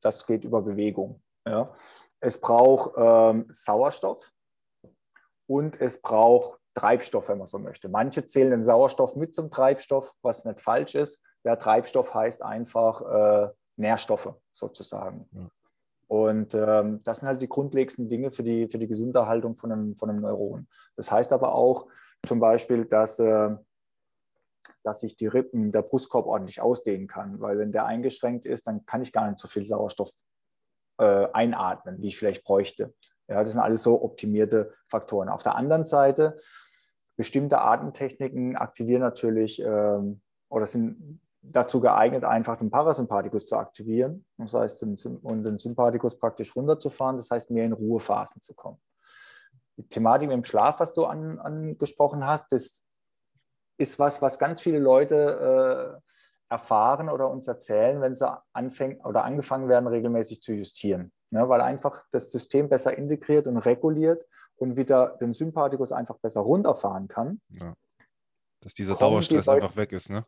das 0.03 0.27
geht 0.27 0.43
über 0.43 0.61
Bewegung. 0.61 1.23
Ja. 1.47 1.73
Es 2.19 2.41
braucht 2.41 2.95
ähm, 2.97 3.47
Sauerstoff 3.53 4.33
und 5.47 5.81
es 5.81 6.03
braucht 6.03 6.59
Treibstoff, 6.75 7.29
wenn 7.29 7.39
man 7.39 7.47
so 7.47 7.61
möchte. 7.61 7.89
Manche 7.89 8.27
zählen 8.27 8.51
den 8.51 8.65
Sauerstoff 8.65 9.15
mit 9.15 9.37
zum 9.37 9.51
Treibstoff, 9.51 10.13
was 10.21 10.45
nicht 10.45 10.61
falsch 10.61 10.97
ist. 10.97 11.23
Der 11.45 11.61
Treibstoff 11.61 12.13
heißt 12.13 12.43
einfach 12.43 13.03
äh, 13.03 13.51
Nährstoffe 13.77 14.35
sozusagen. 14.53 15.29
Ja. 15.33 15.51
Und 16.07 16.55
ähm, 16.55 17.03
das 17.03 17.21
sind 17.21 17.29
halt 17.29 17.43
die 17.43 17.49
grundlegendsten 17.49 18.09
Dinge 18.09 18.31
für 18.31 18.43
die, 18.43 18.69
für 18.69 18.79
die 18.79 18.87
Gesunderhaltung 18.87 19.57
von 19.57 19.73
einem, 19.73 19.97
von 19.97 20.11
einem 20.11 20.21
Neuron. 20.21 20.69
Das 20.97 21.11
heißt 21.11 21.33
aber 21.33 21.55
auch 21.55 21.89
zum 22.27 22.41
Beispiel, 22.41 22.85
dass, 22.85 23.19
äh, 23.19 23.51
dass 24.83 25.01
sich 25.01 25.17
die 25.17 25.27
Rippen, 25.27 25.73
der 25.73 25.83
Brustkorb 25.83 26.27
ordentlich 26.27 26.61
ausdehnen 26.61 27.09
kann, 27.09 27.41
weil 27.41 27.59
wenn 27.59 27.73
der 27.73 27.87
eingeschränkt 27.87 28.45
ist, 28.45 28.67
dann 28.67 28.85
kann 28.87 29.03
ich 29.03 29.13
gar 29.13 29.29
nicht 29.29 29.39
so 29.39 29.49
viel 29.49 29.67
Sauerstoff 29.67 30.11
äh, 30.99 31.29
einatmen, 31.33 32.01
wie 32.01 32.09
ich 32.09 32.19
vielleicht 32.19 32.45
bräuchte. 32.45 32.95
Ja, 33.27 33.41
das 33.41 33.51
sind 33.51 33.61
alles 33.61 33.83
so 33.83 34.03
optimierte 34.03 34.75
Faktoren. 34.89 35.31
Auf 35.31 35.43
der 35.43 35.57
anderen 35.57 35.87
Seite, 35.87 36.39
bestimmte 37.17 37.61
Atemtechniken 37.61 38.57
aktivieren 38.57 39.01
natürlich 39.01 39.61
ähm, 39.63 40.21
oder 40.49 40.67
sind 40.67 41.21
dazu 41.51 41.81
geeignet, 41.81 42.25
einfach 42.25 42.57
den 42.57 42.71
Parasympathikus 42.71 43.47
zu 43.47 43.57
aktivieren, 43.57 44.25
das 44.39 44.55
heißt, 44.55 44.83
den, 44.83 44.97
und 45.23 45.45
den 45.45 45.59
Sympathikus 45.59 46.19
praktisch 46.19 46.57
runterzufahren, 46.57 47.17
das 47.17 47.31
heißt, 47.31 47.51
mehr 47.51 47.65
in 47.65 47.73
Ruhephasen 47.73 48.41
zu 48.41 48.55
kommen. 48.55 48.79
Die 49.77 49.87
Thematik 49.89 50.31
dem 50.31 50.45
Schlaf, 50.45 50.81
was 50.81 50.93
du 50.93 51.05
an, 51.05 51.39
angesprochen 51.39 52.27
hast, 52.27 52.53
das 52.53 52.85
ist 53.77 53.99
was, 53.99 54.23
was 54.23 54.39
ganz 54.39 54.61
viele 54.61 54.79
Leute 54.79 56.01
äh, 56.01 56.01
erfahren 56.49 57.09
oder 57.09 57.29
uns 57.29 57.49
erzählen, 57.49 58.01
wenn 58.01 58.15
sie 58.15 58.31
anfangen 58.53 59.01
oder 59.01 59.25
angefangen 59.25 59.69
werden, 59.69 59.87
regelmäßig 59.87 60.41
zu 60.41 60.53
justieren. 60.53 61.13
Ja, 61.31 61.49
weil 61.49 61.61
einfach 61.61 62.05
das 62.13 62.31
System 62.31 62.69
besser 62.69 62.97
integriert 62.97 63.49
und 63.49 63.57
reguliert 63.57 64.25
und 64.57 64.77
wieder 64.77 65.17
den 65.21 65.33
Sympathikus 65.33 65.91
einfach 65.91 66.17
besser 66.19 66.43
runterfahren 66.43 67.09
kann. 67.09 67.41
Ja. 67.49 67.75
Dass 68.61 68.75
dieser 68.75 68.95
Dauerstress 68.95 69.45
die 69.45 69.51
einfach 69.51 69.77
weg 69.77 69.93
ist, 69.93 70.11
ne? 70.11 70.25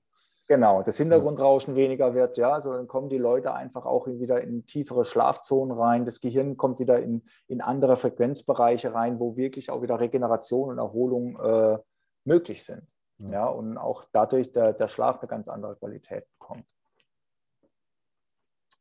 Genau, 0.49 0.83
das 0.83 0.97
Hintergrundrauschen 0.97 1.75
ja. 1.75 1.83
weniger 1.83 2.15
wird, 2.15 2.39
ja, 2.39 2.61
so 2.61 2.73
dann 2.73 2.87
kommen 2.87 3.09
die 3.09 3.19
Leute 3.19 3.53
einfach 3.53 3.85
auch 3.85 4.07
wieder 4.07 4.41
in 4.41 4.65
tiefere 4.65 5.05
Schlafzonen 5.05 5.77
rein. 5.77 6.05
Das 6.05 6.21
Gehirn 6.21 6.57
kommt 6.57 6.79
wieder 6.79 7.03
in, 7.03 7.25
in 7.49 7.61
andere 7.61 7.97
Frequenzbereiche 7.97 8.95
rein, 8.95 9.19
wo 9.19 9.37
wirklich 9.37 9.71
auch 9.71 9.83
wieder 9.83 9.99
Regeneration 9.99 10.71
und 10.71 10.79
Erholung 10.79 11.37
äh, 11.41 11.79
möglich 12.25 12.65
sind. 12.65 12.87
Ja. 13.19 13.31
ja. 13.31 13.47
und 13.47 13.77
auch 13.77 14.05
dadurch 14.13 14.53
der, 14.53 14.73
der 14.73 14.87
Schlaf 14.87 15.19
eine 15.19 15.29
ganz 15.29 15.49
andere 15.49 15.75
Qualität 15.77 16.27
bekommt. 16.39 16.65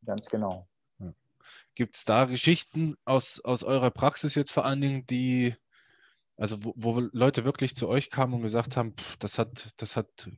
Ganz 0.05 0.27
genau. 0.27 0.67
Ja. 0.99 1.13
Gibt 1.73 1.95
es 1.95 2.05
da 2.05 2.25
Geschichten 2.25 2.95
aus, 3.05 3.41
aus 3.43 3.63
eurer 3.63 3.89
Praxis 3.89 4.35
jetzt 4.35 4.51
vor 4.51 4.65
allen 4.65 4.81
Dingen, 4.81 5.07
die, 5.07 5.55
also 6.37 6.63
wo, 6.63 6.73
wo 6.75 6.99
Leute 7.11 7.43
wirklich 7.43 7.75
zu 7.75 7.87
euch 7.87 8.11
kamen 8.11 8.35
und 8.35 8.43
gesagt 8.43 8.77
haben, 8.77 8.93
pff, 8.95 9.17
das 9.17 9.39
hat, 9.39 9.71
das 9.77 9.97
hat 9.97 10.29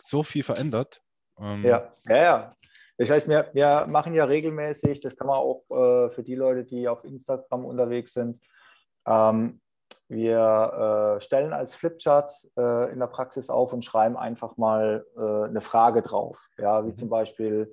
so 0.00 0.22
viel 0.22 0.42
verändert. 0.42 1.02
Ähm, 1.38 1.64
ja, 1.64 1.92
ja, 2.08 2.16
ja. 2.16 2.56
Das 2.98 3.10
heißt, 3.10 3.28
wir, 3.28 3.48
wir 3.54 3.86
machen 3.88 4.14
ja 4.14 4.24
regelmäßig, 4.24 5.00
das 5.00 5.16
kann 5.16 5.26
man 5.26 5.36
auch 5.36 5.64
äh, 5.70 6.10
für 6.10 6.22
die 6.22 6.34
Leute, 6.34 6.64
die 6.64 6.86
auf 6.86 7.04
Instagram 7.04 7.64
unterwegs 7.64 8.12
sind, 8.12 8.42
ähm, 9.06 9.60
wir 10.10 11.16
äh, 11.18 11.20
stellen 11.20 11.52
als 11.52 11.76
Flipcharts 11.76 12.50
äh, 12.56 12.92
in 12.92 12.98
der 12.98 13.06
Praxis 13.06 13.48
auf 13.48 13.72
und 13.72 13.84
schreiben 13.84 14.16
einfach 14.16 14.56
mal 14.56 15.06
äh, 15.16 15.48
eine 15.48 15.60
Frage 15.60 16.02
drauf. 16.02 16.48
Ja, 16.58 16.84
wie 16.84 16.90
mhm. 16.90 16.96
zum 16.96 17.08
Beispiel, 17.08 17.72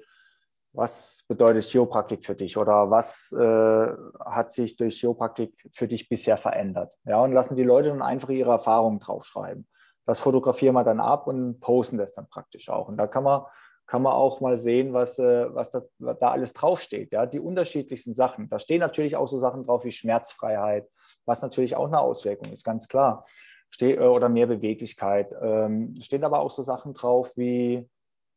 was 0.72 1.26
bedeutet 1.28 1.64
Chiropraktik 1.64 2.24
für 2.24 2.36
dich 2.36 2.56
oder 2.56 2.92
was 2.92 3.32
äh, 3.32 3.88
hat 4.24 4.52
sich 4.52 4.78
durch 4.78 5.00
Chiropraktik 5.00 5.68
für 5.72 5.88
dich 5.88 6.08
bisher 6.10 6.38
verändert? 6.38 6.94
Ja, 7.06 7.22
und 7.22 7.32
lassen 7.32 7.56
die 7.56 7.64
Leute 7.64 7.90
dann 7.90 8.04
einfach 8.04 8.30
ihre 8.30 8.52
Erfahrungen 8.52 9.00
draufschreiben. 9.00 9.68
Das 10.08 10.20
fotografieren 10.20 10.74
wir 10.74 10.86
dann 10.86 11.02
ab 11.02 11.28
und 11.28 11.60
posten 11.60 11.98
das 11.98 12.14
dann 12.14 12.28
praktisch 12.28 12.70
auch. 12.70 12.88
Und 12.88 12.96
da 12.96 13.08
kann 13.08 13.26
man, 13.26 13.44
kann 13.86 14.02
man 14.02 14.14
auch 14.14 14.40
mal 14.40 14.58
sehen, 14.58 14.94
was, 14.94 15.20
äh, 15.20 15.54
was, 15.54 15.70
da, 15.70 15.82
was 16.00 16.18
da 16.18 16.32
alles 16.32 16.54
draufsteht. 16.54 17.12
Ja? 17.12 17.26
Die 17.26 17.42
unterschiedlichsten 17.42 18.14
Sachen. 18.16 18.50
Da 18.50 18.58
stehen 18.58 18.80
natürlich 18.80 19.18
auch 19.18 19.28
so 19.28 19.38
Sachen 19.38 19.66
drauf 19.66 19.84
wie 19.84 19.92
Schmerzfreiheit, 19.92 20.90
was 21.26 21.42
natürlich 21.42 21.76
auch 21.76 21.88
eine 21.88 22.00
Auswirkung 22.00 22.54
ist, 22.54 22.64
ganz 22.64 22.88
klar. 22.88 23.26
Ste 23.70 23.96
äh, 23.96 24.00
oder 24.00 24.30
mehr 24.30 24.48
Beweglichkeit. 24.48 25.36
Ähm, 25.42 25.96
stehen 26.00 26.24
aber 26.24 26.40
auch 26.40 26.52
so 26.52 26.64
Sachen 26.64 26.94
drauf 26.94 27.36
wie 27.36 27.90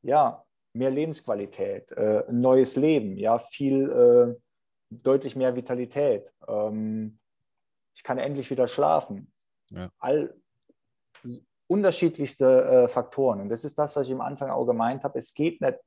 ja, 0.03 0.45
mehr 0.73 0.91
Lebensqualität, 0.91 1.93
äh, 1.93 2.25
neues 2.31 2.75
Leben, 2.75 3.17
ja, 3.17 3.39
viel, 3.39 3.91
äh, 3.91 4.41
deutlich 4.91 5.37
mehr 5.37 5.55
Vitalität. 5.55 6.33
Ähm, 6.49 7.21
ich 7.95 8.03
kann 8.03 8.19
endlich 8.19 8.51
wieder 8.51 8.67
schlafen. 8.67 9.33
Ja. 9.69 9.89
All 10.01 10.35
unterschiedlichste 11.71 12.65
äh, 12.65 12.89
Faktoren. 12.89 13.41
Und 13.41 13.49
das 13.49 13.65
ist 13.65 13.79
das, 13.79 13.95
was 13.95 14.09
ich 14.09 14.13
am 14.13 14.21
Anfang 14.21 14.51
auch 14.51 14.67
gemeint 14.67 15.05
habe. 15.05 15.19
Es 15.19 15.33
geht 15.33 15.61
nicht 15.61 15.79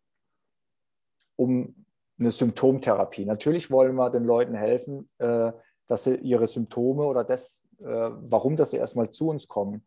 um 1.35 1.85
eine 2.17 2.31
Symptomtherapie. 2.31 3.25
Natürlich 3.25 3.69
wollen 3.69 3.95
wir 3.95 4.09
den 4.09 4.23
Leuten 4.23 4.55
helfen, 4.55 5.09
äh, 5.17 5.51
dass 5.87 6.05
sie 6.05 6.15
ihre 6.15 6.47
Symptome 6.47 7.03
oder 7.03 7.25
das, 7.25 7.61
äh, 7.79 7.85
warum 7.85 8.55
dass 8.55 8.71
sie 8.71 8.77
erstmal 8.77 9.09
zu 9.09 9.27
uns 9.27 9.47
kommen, 9.47 9.85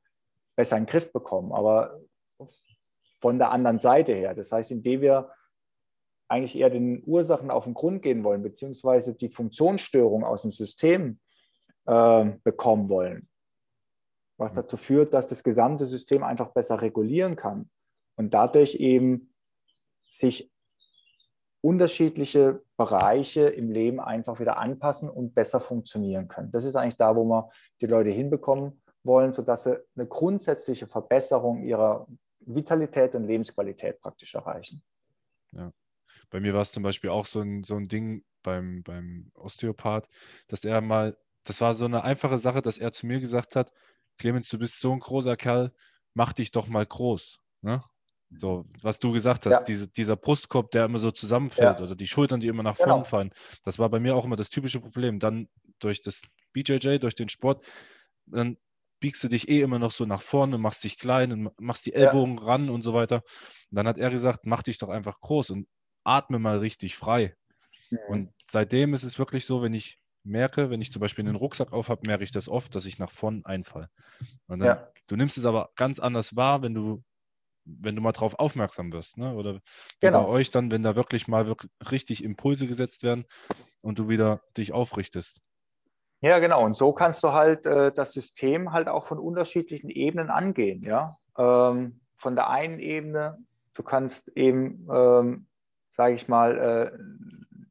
besser 0.54 0.76
in 0.76 0.84
den 0.84 0.90
Griff 0.90 1.12
bekommen. 1.12 1.52
Aber 1.52 1.98
von 3.20 3.38
der 3.38 3.50
anderen 3.50 3.78
Seite 3.78 4.12
her. 4.12 4.34
Das 4.34 4.52
heißt, 4.52 4.70
indem 4.72 5.00
wir 5.00 5.30
eigentlich 6.28 6.58
eher 6.58 6.70
den 6.70 7.02
Ursachen 7.06 7.50
auf 7.50 7.64
den 7.64 7.74
Grund 7.74 8.02
gehen 8.02 8.22
wollen, 8.22 8.42
beziehungsweise 8.42 9.14
die 9.14 9.30
Funktionsstörung 9.30 10.24
aus 10.24 10.42
dem 10.42 10.50
System 10.50 11.20
äh, 11.86 12.26
bekommen 12.44 12.90
wollen, 12.90 13.26
was 14.36 14.52
mhm. 14.52 14.56
dazu 14.56 14.76
führt, 14.76 15.12
dass 15.12 15.28
das 15.28 15.42
gesamte 15.42 15.84
System 15.84 16.22
einfach 16.22 16.48
besser 16.50 16.80
regulieren 16.80 17.36
kann 17.36 17.70
und 18.16 18.34
dadurch 18.34 18.76
eben 18.76 19.32
sich 20.10 20.50
unterschiedliche 21.60 22.62
Bereiche 22.76 23.48
im 23.48 23.70
Leben 23.70 23.98
einfach 24.00 24.38
wieder 24.38 24.58
anpassen 24.58 25.08
und 25.10 25.34
besser 25.34 25.60
funktionieren 25.60 26.28
können. 26.28 26.52
Das 26.52 26.64
ist 26.64 26.76
eigentlich 26.76 26.96
da, 26.96 27.16
wo 27.16 27.24
wir 27.24 27.50
die 27.80 27.86
Leute 27.86 28.10
hinbekommen 28.10 28.80
wollen, 29.02 29.32
sodass 29.32 29.64
sie 29.64 29.76
eine 29.96 30.06
grundsätzliche 30.06 30.86
Verbesserung 30.86 31.64
ihrer 31.64 32.06
Vitalität 32.40 33.14
und 33.14 33.26
Lebensqualität 33.26 34.00
praktisch 34.00 34.34
erreichen. 34.34 34.82
Ja. 35.52 35.72
Bei 36.30 36.40
mir 36.40 36.54
war 36.54 36.60
es 36.60 36.72
zum 36.72 36.82
Beispiel 36.82 37.10
auch 37.10 37.26
so 37.26 37.40
ein, 37.40 37.62
so 37.62 37.76
ein 37.76 37.88
Ding 37.88 38.24
beim, 38.42 38.82
beim 38.82 39.30
Osteopath, 39.34 40.08
dass 40.48 40.64
er 40.64 40.80
mal, 40.80 41.16
das 41.44 41.60
war 41.60 41.74
so 41.74 41.84
eine 41.84 42.04
einfache 42.04 42.38
Sache, 42.38 42.62
dass 42.62 42.78
er 42.78 42.92
zu 42.92 43.06
mir 43.06 43.20
gesagt 43.20 43.56
hat, 43.56 43.72
Clemens, 44.18 44.48
du 44.48 44.58
bist 44.58 44.80
so 44.80 44.92
ein 44.92 45.00
großer 45.00 45.36
Kerl, 45.36 45.72
mach 46.14 46.32
dich 46.32 46.50
doch 46.50 46.66
mal 46.68 46.86
groß. 46.86 47.38
Ne? 47.62 47.82
So, 48.30 48.64
was 48.82 48.98
du 48.98 49.12
gesagt 49.12 49.46
hast, 49.46 49.52
ja. 49.52 49.62
diese, 49.62 49.88
dieser 49.88 50.16
Brustkorb, 50.16 50.70
der 50.72 50.86
immer 50.86 50.98
so 50.98 51.10
zusammenfällt, 51.10 51.78
ja. 51.78 51.84
oder 51.84 51.94
die 51.94 52.08
Schultern, 52.08 52.40
die 52.40 52.48
immer 52.48 52.62
nach 52.62 52.76
vorn 52.76 52.90
genau. 52.90 53.04
fallen. 53.04 53.30
Das 53.64 53.78
war 53.78 53.88
bei 53.88 54.00
mir 54.00 54.16
auch 54.16 54.24
immer 54.24 54.36
das 54.36 54.50
typische 54.50 54.80
Problem. 54.80 55.20
Dann 55.20 55.48
durch 55.78 56.02
das 56.02 56.22
BJJ, 56.52 56.98
durch 56.98 57.14
den 57.14 57.28
Sport, 57.28 57.64
dann 58.26 58.56
biegst 58.98 59.22
du 59.22 59.28
dich 59.28 59.48
eh 59.48 59.60
immer 59.60 59.78
noch 59.78 59.92
so 59.92 60.06
nach 60.06 60.22
vorne, 60.22 60.58
machst 60.58 60.82
dich 60.82 60.98
klein 60.98 61.32
und 61.32 61.60
machst 61.60 61.86
die 61.86 61.92
Ellbogen 61.92 62.38
ja. 62.38 62.44
ran 62.44 62.68
und 62.68 62.82
so 62.82 62.94
weiter. 62.94 63.22
Und 63.70 63.76
dann 63.76 63.86
hat 63.86 63.98
er 63.98 64.10
gesagt, 64.10 64.40
mach 64.44 64.62
dich 64.62 64.78
doch 64.78 64.88
einfach 64.88 65.20
groß 65.20 65.50
und 65.50 65.68
atme 66.02 66.38
mal 66.38 66.58
richtig 66.58 66.96
frei. 66.96 67.36
Mhm. 67.90 67.98
Und 68.08 68.32
seitdem 68.46 68.94
ist 68.94 69.04
es 69.04 69.18
wirklich 69.18 69.46
so, 69.46 69.62
wenn 69.62 69.74
ich 69.74 69.98
merke, 70.26 70.70
wenn 70.70 70.80
ich 70.80 70.92
zum 70.92 71.00
Beispiel 71.00 71.26
einen 71.26 71.36
Rucksack 71.36 71.72
auf 71.72 71.88
habe, 71.88 72.02
merke 72.06 72.24
ich 72.24 72.32
das 72.32 72.48
oft, 72.48 72.74
dass 72.74 72.86
ich 72.86 72.98
nach 72.98 73.10
vorn 73.10 73.44
einfalle. 73.44 73.88
Und 74.46 74.60
dann, 74.60 74.66
ja. 74.66 74.88
Du 75.08 75.16
nimmst 75.16 75.38
es 75.38 75.46
aber 75.46 75.70
ganz 75.76 75.98
anders 75.98 76.36
wahr, 76.36 76.62
wenn 76.62 76.74
du, 76.74 77.02
wenn 77.64 77.94
du 77.94 78.02
mal 78.02 78.12
drauf 78.12 78.38
aufmerksam 78.38 78.92
wirst. 78.92 79.18
Ne? 79.18 79.34
Oder 79.34 79.60
genau. 80.00 80.24
bei 80.24 80.28
euch 80.28 80.50
dann, 80.50 80.70
wenn 80.70 80.82
da 80.82 80.96
wirklich 80.96 81.28
mal 81.28 81.46
wirklich 81.46 81.70
richtig 81.90 82.24
Impulse 82.24 82.66
gesetzt 82.66 83.02
werden 83.02 83.24
und 83.82 83.98
du 83.98 84.08
wieder 84.08 84.42
dich 84.56 84.72
aufrichtest. 84.72 85.40
Ja, 86.20 86.38
genau. 86.38 86.64
Und 86.64 86.76
so 86.76 86.92
kannst 86.92 87.22
du 87.22 87.32
halt 87.32 87.66
äh, 87.66 87.92
das 87.92 88.12
System 88.12 88.72
halt 88.72 88.88
auch 88.88 89.06
von 89.06 89.18
unterschiedlichen 89.18 89.90
Ebenen 89.90 90.30
angehen. 90.30 90.82
Ja? 90.82 91.12
Ähm, 91.38 92.00
von 92.16 92.34
der 92.34 92.50
einen 92.50 92.80
Ebene, 92.80 93.38
du 93.74 93.82
kannst 93.82 94.28
eben, 94.36 94.88
ähm, 94.90 95.46
sage 95.90 96.14
ich 96.14 96.26
mal, 96.26 96.58
äh, 96.58 96.98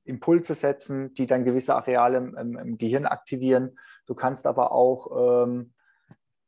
Impulse 0.05 0.55
setzen, 0.55 1.13
die 1.13 1.25
dann 1.25 1.43
gewisse 1.43 1.75
Areale 1.75 2.17
im, 2.17 2.57
im 2.57 2.77
Gehirn 2.77 3.05
aktivieren. 3.05 3.77
Du 4.05 4.15
kannst 4.15 4.45
aber 4.45 4.71
auch 4.71 5.45
ähm, 5.45 5.73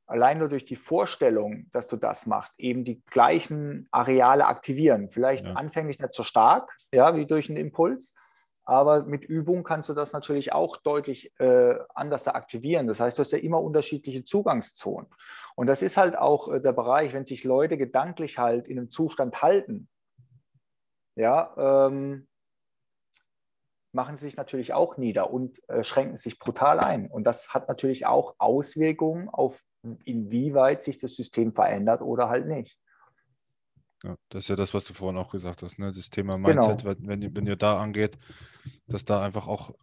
allein 0.05 0.39
nur 0.39 0.47
durch 0.47 0.65
die 0.65 0.75
Vorstellung, 0.75 1.67
dass 1.73 1.87
du 1.87 1.97
das 1.97 2.25
machst, 2.25 2.59
eben 2.59 2.85
die 2.85 3.03
gleichen 3.05 3.87
Areale 3.91 4.45
aktivieren. 4.45 5.09
Vielleicht 5.09 5.45
ja. 5.45 5.53
anfänglich 5.53 5.99
nicht 5.99 6.13
so 6.13 6.23
stark, 6.23 6.71
ja, 6.91 7.15
wie 7.15 7.25
durch 7.25 7.49
einen 7.49 7.57
Impuls, 7.57 8.15
aber 8.63 9.03
mit 9.03 9.23
Übung 9.23 9.63
kannst 9.63 9.87
du 9.87 9.93
das 9.93 10.11
natürlich 10.11 10.51
auch 10.51 10.77
deutlich 10.77 11.31
äh, 11.39 11.75
anders 11.95 12.27
aktivieren. 12.27 12.87
Das 12.87 12.99
heißt, 12.99 13.17
du 13.17 13.21
hast 13.21 13.31
ja 13.31 13.37
immer 13.37 13.61
unterschiedliche 13.61 14.25
Zugangszonen. 14.25 15.07
Und 15.55 15.67
das 15.67 15.81
ist 15.81 15.95
halt 15.95 16.17
auch 16.17 16.51
äh, 16.51 16.59
der 16.59 16.73
Bereich, 16.73 17.13
wenn 17.13 17.25
sich 17.25 17.45
Leute 17.45 17.77
gedanklich 17.77 18.37
halt 18.37 18.67
in 18.67 18.77
einem 18.77 18.89
Zustand 18.89 19.41
halten, 19.41 19.87
ja, 21.15 21.87
ähm, 21.87 22.26
machen 23.91 24.17
sie 24.17 24.25
sich 24.25 24.37
natürlich 24.37 24.73
auch 24.73 24.97
nieder 24.97 25.31
und 25.31 25.61
äh, 25.69 25.83
schränken 25.83 26.17
sich 26.17 26.39
brutal 26.39 26.79
ein. 26.79 27.09
Und 27.09 27.23
das 27.23 27.53
hat 27.53 27.67
natürlich 27.67 28.05
auch 28.05 28.35
Auswirkungen 28.37 29.29
auf, 29.29 29.63
inwieweit 30.03 30.83
sich 30.83 30.97
das 30.97 31.15
System 31.15 31.53
verändert 31.53 32.01
oder 32.01 32.29
halt 32.29 32.47
nicht. 32.47 32.79
Ja, 34.03 34.15
das 34.29 34.43
ist 34.43 34.49
ja 34.49 34.55
das, 34.55 34.73
was 34.73 34.85
du 34.85 34.93
vorhin 34.93 35.17
auch 35.17 35.31
gesagt 35.31 35.63
hast, 35.63 35.79
ne? 35.79 35.91
das 35.91 36.09
Thema 36.09 36.35
genau. 36.35 36.47
Mindset, 36.47 36.83
genau. 36.83 37.09
wenn, 37.09 37.35
wenn 37.35 37.47
ihr 37.47 37.55
da 37.55 37.81
angeht, 37.81 38.17
dass 38.85 39.05
da 39.05 39.23
einfach 39.23 39.47
auch 39.47 39.73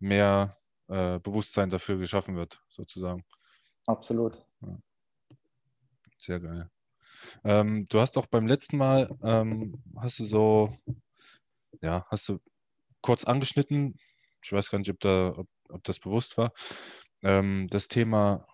mehr 0.00 0.58
äh, 0.88 1.20
Bewusstsein 1.20 1.70
dafür 1.70 1.98
geschaffen 1.98 2.36
wird, 2.36 2.60
sozusagen. 2.68 3.24
Absolut. 3.86 4.44
Ja. 4.60 4.76
Sehr 6.18 6.40
geil. 6.40 6.68
Ähm, 7.44 7.86
du 7.88 8.00
hast 8.00 8.18
auch 8.18 8.26
beim 8.26 8.46
letzten 8.46 8.76
Mal, 8.76 9.08
ähm, 9.22 9.82
hast 9.96 10.18
du 10.18 10.24
so, 10.24 10.76
ja, 11.80 12.04
hast 12.10 12.28
du 12.28 12.40
kurz 13.04 13.24
angeschnitten. 13.24 13.98
Ich 14.42 14.50
weiß 14.50 14.70
gar 14.70 14.78
nicht, 14.78 14.90
ob, 14.90 14.98
da, 15.00 15.34
ob, 15.36 15.46
ob 15.68 15.84
das 15.84 16.00
bewusst 16.00 16.38
war. 16.38 16.52
Ähm, 17.22 17.68
das 17.68 17.86
Thema 17.88 18.46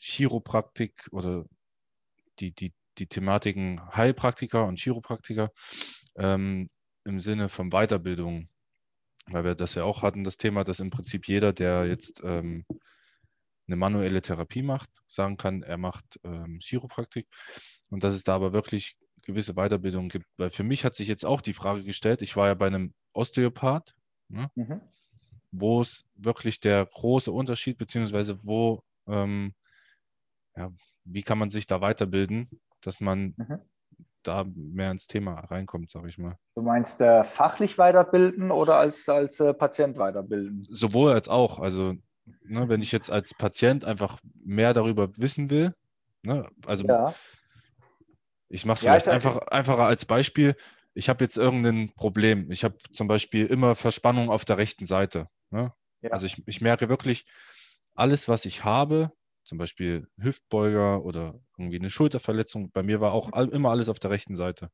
Chiropraktik 0.00 1.06
oder 1.12 1.44
die, 2.40 2.52
die, 2.52 2.72
die 2.98 3.06
Thematiken 3.06 3.80
Heilpraktiker 3.94 4.66
und 4.66 4.80
Chiropraktiker 4.80 5.52
ähm, 6.16 6.70
im 7.04 7.20
Sinne 7.20 7.48
von 7.48 7.70
Weiterbildung, 7.70 8.48
weil 9.28 9.44
wir 9.44 9.54
das 9.54 9.76
ja 9.76 9.84
auch 9.84 10.02
hatten, 10.02 10.24
das 10.24 10.38
Thema, 10.38 10.64
dass 10.64 10.80
im 10.80 10.90
Prinzip 10.90 11.28
jeder, 11.28 11.52
der 11.52 11.86
jetzt 11.86 12.20
ähm, 12.24 12.66
eine 13.68 13.76
manuelle 13.76 14.22
Therapie 14.22 14.62
macht, 14.62 14.90
sagen 15.06 15.36
kann, 15.36 15.62
er 15.62 15.78
macht 15.78 16.18
ähm, 16.24 16.58
Chiropraktik 16.60 17.28
und 17.90 18.02
dass 18.02 18.14
es 18.14 18.24
da 18.24 18.34
aber 18.34 18.52
wirklich 18.52 18.96
gewisse 19.22 19.54
Weiterbildung 19.54 20.08
gibt. 20.08 20.26
Weil 20.36 20.50
für 20.50 20.64
mich 20.64 20.84
hat 20.84 20.96
sich 20.96 21.06
jetzt 21.06 21.24
auch 21.24 21.40
die 21.40 21.52
Frage 21.52 21.84
gestellt, 21.84 22.22
ich 22.22 22.34
war 22.34 22.48
ja 22.48 22.54
bei 22.54 22.66
einem 22.66 22.92
Osteopath, 23.14 23.94
ne? 24.28 24.50
mhm. 24.54 24.80
wo 25.52 25.80
es 25.80 26.04
wirklich 26.16 26.60
der 26.60 26.84
große 26.84 27.32
Unterschied, 27.32 27.78
beziehungsweise 27.78 28.44
wo, 28.44 28.82
ähm, 29.06 29.54
ja, 30.56 30.70
wie 31.04 31.22
kann 31.22 31.38
man 31.38 31.50
sich 31.50 31.66
da 31.66 31.80
weiterbilden, 31.80 32.48
dass 32.80 33.00
man 33.00 33.34
mhm. 33.36 33.60
da 34.22 34.44
mehr 34.54 34.90
ins 34.90 35.06
Thema 35.06 35.34
reinkommt, 35.34 35.90
sage 35.90 36.08
ich 36.08 36.18
mal. 36.18 36.36
Du 36.54 36.62
meinst 36.62 37.00
äh, 37.00 37.24
fachlich 37.24 37.78
weiterbilden 37.78 38.50
oder 38.50 38.76
als, 38.76 39.08
als 39.08 39.40
äh, 39.40 39.54
Patient 39.54 39.96
weiterbilden? 39.96 40.62
Sowohl 40.62 41.12
als 41.12 41.28
auch. 41.28 41.58
Also, 41.58 41.94
ne, 42.42 42.68
wenn 42.68 42.82
ich 42.82 42.92
jetzt 42.92 43.10
als 43.10 43.34
Patient 43.34 43.84
einfach 43.84 44.20
mehr 44.44 44.72
darüber 44.72 45.10
wissen 45.16 45.50
will, 45.50 45.74
ne, 46.22 46.48
also 46.66 46.86
ja. 46.86 47.14
ich 48.48 48.64
mache 48.64 48.76
es 48.76 48.82
ja, 48.82 48.92
vielleicht 48.92 49.08
einfach, 49.08 49.38
einfacher 49.48 49.84
als 49.84 50.04
Beispiel 50.04 50.56
ich 50.94 51.08
habe 51.08 51.24
jetzt 51.24 51.36
irgendein 51.36 51.92
Problem. 51.94 52.50
Ich 52.50 52.64
habe 52.64 52.78
zum 52.92 53.08
Beispiel 53.08 53.46
immer 53.46 53.74
Verspannung 53.74 54.30
auf 54.30 54.44
der 54.44 54.58
rechten 54.58 54.86
Seite. 54.86 55.28
Ne? 55.50 55.72
Ja. 56.00 56.10
Also 56.10 56.26
ich, 56.26 56.42
ich 56.46 56.60
merke 56.60 56.88
wirklich, 56.88 57.26
alles, 57.94 58.28
was 58.28 58.44
ich 58.44 58.64
habe, 58.64 59.12
zum 59.44 59.58
Beispiel 59.58 60.08
Hüftbeuger 60.16 61.04
oder 61.04 61.38
irgendwie 61.58 61.78
eine 61.78 61.90
Schulterverletzung, 61.90 62.70
bei 62.70 62.82
mir 62.82 63.00
war 63.00 63.12
auch 63.12 63.32
all, 63.32 63.48
immer 63.48 63.70
alles 63.70 63.88
auf 63.88 63.98
der 63.98 64.10
rechten 64.10 64.36
Seite. 64.36 64.70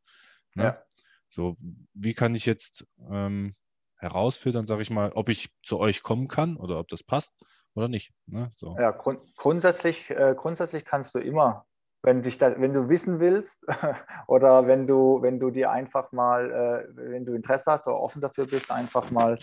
Ne? 0.54 0.64
Ja. 0.64 0.82
So, 1.28 1.54
wie 1.94 2.14
kann 2.14 2.34
ich 2.34 2.46
jetzt 2.46 2.86
ähm, 3.10 3.54
herausfiltern, 3.96 4.66
sage 4.66 4.82
ich 4.82 4.90
mal, 4.90 5.12
ob 5.12 5.28
ich 5.28 5.50
zu 5.62 5.78
euch 5.78 6.02
kommen 6.02 6.28
kann 6.28 6.56
oder 6.56 6.78
ob 6.78 6.88
das 6.88 7.02
passt 7.02 7.34
oder 7.74 7.88
nicht. 7.88 8.12
Ne? 8.26 8.48
So. 8.52 8.76
Ja, 8.78 8.90
grund 8.90 9.20
grundsätzlich, 9.36 10.10
äh, 10.10 10.34
grundsätzlich 10.36 10.84
kannst 10.84 11.14
du 11.14 11.18
immer 11.18 11.66
wenn, 12.02 12.22
dich 12.22 12.38
das, 12.38 12.54
wenn 12.58 12.72
du 12.72 12.88
wissen 12.88 13.20
willst 13.20 13.64
oder 14.26 14.66
wenn 14.66 14.86
du, 14.86 15.20
wenn 15.22 15.38
du 15.38 15.50
dir 15.50 15.70
einfach 15.70 16.12
mal, 16.12 16.50
äh, 16.50 17.10
wenn 17.10 17.24
du 17.24 17.34
Interesse 17.34 17.72
hast 17.72 17.86
oder 17.86 17.98
offen 17.98 18.20
dafür 18.20 18.46
bist, 18.46 18.70
einfach 18.70 19.10
mal 19.10 19.38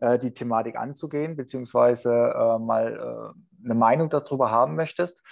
äh, 0.00 0.18
die 0.18 0.32
Thematik 0.32 0.76
anzugehen, 0.76 1.36
beziehungsweise 1.36 2.10
äh, 2.12 2.58
mal 2.58 3.34
eine 3.64 3.74
Meinung 3.74 4.10
darüber 4.10 4.50
haben 4.50 4.74
möchtest, 4.74 5.22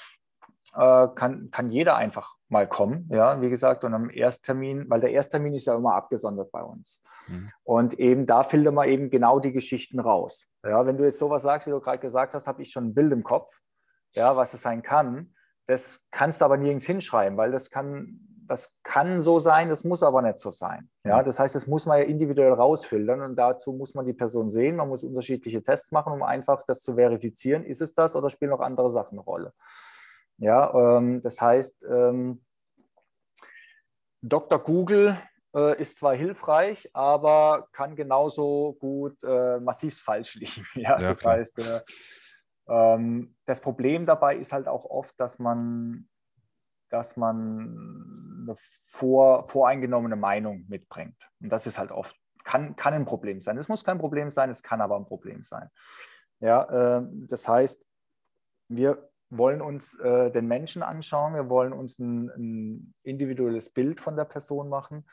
kann, 0.74 1.50
kann 1.50 1.70
jeder 1.70 1.96
einfach 1.96 2.36
mal 2.48 2.66
kommen. 2.66 3.06
Ja, 3.10 3.42
wie 3.42 3.50
gesagt, 3.50 3.84
und 3.84 3.92
am 3.92 4.08
Ersttermin, 4.08 4.88
weil 4.88 5.00
der 5.00 5.10
Ersttermin 5.10 5.52
ist 5.52 5.66
ja 5.66 5.76
immer 5.76 5.94
abgesondert 5.94 6.50
bei 6.50 6.62
uns. 6.62 7.02
Mhm. 7.26 7.50
Und 7.62 7.98
eben 7.98 8.24
da 8.24 8.42
filtern 8.42 8.74
wir 8.74 8.86
eben 8.86 9.10
genau 9.10 9.38
die 9.38 9.52
Geschichten 9.52 10.00
raus. 10.00 10.46
Ja, 10.64 10.86
wenn 10.86 10.96
du 10.96 11.04
jetzt 11.04 11.18
sowas 11.18 11.42
sagst, 11.42 11.66
wie 11.66 11.72
du 11.72 11.80
gerade 11.80 11.98
gesagt 11.98 12.34
hast, 12.34 12.46
habe 12.46 12.62
ich 12.62 12.70
schon 12.70 12.86
ein 12.86 12.94
Bild 12.94 13.12
im 13.12 13.22
Kopf, 13.22 13.58
ja, 14.14 14.34
was 14.36 14.54
es 14.54 14.62
sein 14.62 14.82
kann. 14.82 15.34
Das 15.66 16.04
kannst 16.10 16.40
du 16.40 16.44
aber 16.44 16.56
nirgends 16.56 16.84
hinschreiben, 16.84 17.38
weil 17.38 17.52
das 17.52 17.70
kann, 17.70 18.20
das 18.46 18.80
kann 18.82 19.22
so 19.22 19.40
sein, 19.40 19.68
das 19.68 19.84
muss 19.84 20.02
aber 20.02 20.20
nicht 20.22 20.38
so 20.38 20.50
sein. 20.50 20.90
Ja, 21.04 21.22
das 21.22 21.38
heißt, 21.38 21.54
das 21.54 21.66
muss 21.66 21.86
man 21.86 21.98
ja 21.98 22.04
individuell 22.04 22.52
rausfiltern 22.52 23.20
und 23.22 23.36
dazu 23.36 23.72
muss 23.72 23.94
man 23.94 24.04
die 24.04 24.12
Person 24.12 24.50
sehen. 24.50 24.76
Man 24.76 24.88
muss 24.88 25.04
unterschiedliche 25.04 25.62
Tests 25.62 25.92
machen, 25.92 26.12
um 26.12 26.22
einfach 26.22 26.62
das 26.66 26.80
zu 26.82 26.94
verifizieren. 26.94 27.64
Ist 27.64 27.80
es 27.80 27.94
das 27.94 28.16
oder 28.16 28.28
spielen 28.28 28.50
noch 28.50 28.60
andere 28.60 28.90
Sachen 28.90 29.18
eine 29.18 29.24
Rolle? 29.24 29.52
Ja, 30.38 30.98
ähm, 30.98 31.22
das 31.22 31.40
heißt, 31.40 31.84
ähm, 31.88 32.42
Dr. 34.22 34.58
Google 34.58 35.16
äh, 35.54 35.80
ist 35.80 35.96
zwar 35.96 36.14
hilfreich, 36.14 36.88
aber 36.92 37.68
kann 37.72 37.96
genauso 37.96 38.76
gut 38.80 39.22
äh, 39.22 39.58
massiv 39.60 39.98
falsch 40.00 40.34
liegen. 40.36 40.66
Ja, 40.74 40.98
ja 41.00 41.08
das 41.08 41.18
klar. 41.20 41.34
heißt, 41.34 41.58
äh, 41.58 41.80
das 42.66 43.60
Problem 43.60 44.06
dabei 44.06 44.36
ist 44.36 44.52
halt 44.52 44.68
auch 44.68 44.84
oft, 44.84 45.18
dass 45.18 45.38
man, 45.38 46.08
dass 46.90 47.16
man 47.16 48.42
eine 48.42 48.54
vor, 48.56 49.46
voreingenommene 49.46 50.16
Meinung 50.16 50.64
mitbringt. 50.68 51.28
Und 51.40 51.50
das 51.50 51.66
ist 51.66 51.78
halt 51.78 51.90
oft, 51.90 52.16
kann, 52.44 52.76
kann 52.76 52.94
ein 52.94 53.04
Problem 53.04 53.40
sein. 53.40 53.58
Es 53.58 53.68
muss 53.68 53.84
kein 53.84 53.98
Problem 53.98 54.30
sein, 54.30 54.50
es 54.50 54.62
kann 54.62 54.80
aber 54.80 54.96
ein 54.96 55.06
Problem 55.06 55.42
sein. 55.42 55.68
Ja, 56.40 56.98
äh, 56.98 57.02
das 57.28 57.48
heißt, 57.48 57.86
wir 58.68 59.08
wollen 59.30 59.62
uns 59.62 59.94
äh, 60.00 60.30
den 60.30 60.46
Menschen 60.46 60.82
anschauen, 60.82 61.34
wir 61.34 61.48
wollen 61.48 61.72
uns 61.72 61.98
ein, 61.98 62.28
ein, 62.30 62.94
individuelles 63.02 63.70
Bild 63.70 64.00
von 64.00 64.16
der 64.16 64.24
Person 64.24 64.68
machen, 64.68 65.06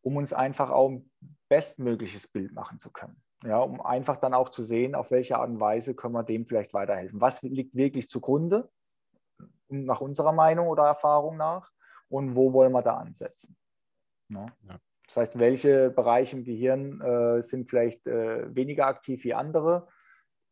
um 0.00 0.16
uns 0.16 0.32
einfach 0.32 0.70
auch 0.70 0.90
ein 0.90 1.10
bestmögliches 1.48 2.26
Bild 2.26 2.52
machen 2.52 2.78
zu 2.78 2.90
können. 2.90 3.22
Ja, 3.44 3.58
um 3.58 3.80
einfach 3.80 4.16
dann 4.16 4.34
auch 4.34 4.50
zu 4.50 4.62
sehen, 4.62 4.94
auf 4.94 5.10
welche 5.10 5.36
Art 5.36 5.48
und 5.48 5.60
Weise 5.60 5.94
können 5.94 6.14
wir 6.14 6.22
dem 6.22 6.46
vielleicht 6.46 6.72
weiterhelfen. 6.74 7.20
Was 7.20 7.42
liegt 7.42 7.74
wirklich 7.74 8.08
zugrunde, 8.08 8.70
nach 9.68 10.00
unserer 10.00 10.32
Meinung 10.32 10.68
oder 10.68 10.84
Erfahrung 10.84 11.36
nach, 11.36 11.70
und 12.08 12.36
wo 12.36 12.52
wollen 12.52 12.72
wir 12.72 12.82
da 12.82 12.98
ansetzen? 12.98 13.56
Ja. 14.28 14.46
Ja. 14.68 14.78
Das 15.06 15.16
heißt, 15.16 15.38
welche 15.38 15.90
Bereiche 15.90 16.36
im 16.36 16.44
Gehirn 16.44 17.00
äh, 17.00 17.42
sind 17.42 17.68
vielleicht 17.68 18.06
äh, 18.06 18.54
weniger 18.54 18.86
aktiv 18.86 19.24
wie 19.24 19.34
andere? 19.34 19.88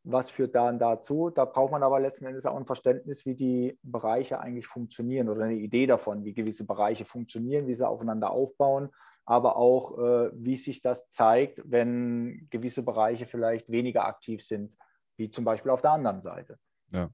Was 0.03 0.31
führt 0.31 0.55
dann 0.55 0.79
dazu. 0.79 1.31
Da 1.31 1.45
braucht 1.45 1.73
man 1.73 1.83
aber 1.83 2.01
letzten 2.01 2.27
Endes 2.27 2.47
auch 2.47 2.57
ein 2.57 2.67
Verständnis, 2.67 3.27
wie 3.27 3.35
die 3.35 3.79
Bereiche 3.83 4.41
eigentlich 4.41 4.67
funktionieren 4.67 5.29
oder 5.29 5.45
eine 5.45 5.55
Idee 5.55 5.87
davon, 5.87 6.25
wie 6.25 6.33
gewisse 6.33 6.65
Bereiche 6.65 7.05
funktionieren, 7.05 7.67
wie 7.67 7.75
sie 7.75 7.87
aufeinander 7.87 8.31
aufbauen, 8.31 8.91
aber 9.25 9.57
auch, 9.57 9.99
äh, 9.99 10.31
wie 10.35 10.57
sich 10.57 10.81
das 10.83 11.09
zeigt, 11.11 11.63
wenn 11.65 12.49
gewisse 12.51 12.83
Bereiche 12.83 13.27
vielleicht 13.27 13.71
weniger 13.71 14.07
aktiv 14.07 14.43
sind, 14.43 14.77
wie 15.17 15.31
zum 15.31 15.45
Beispiel 15.45 15.71
auf 15.71 15.83
der 15.83 15.93
anderen 15.93 16.23
Seite. 16.23 16.59
Ja. 16.93 17.11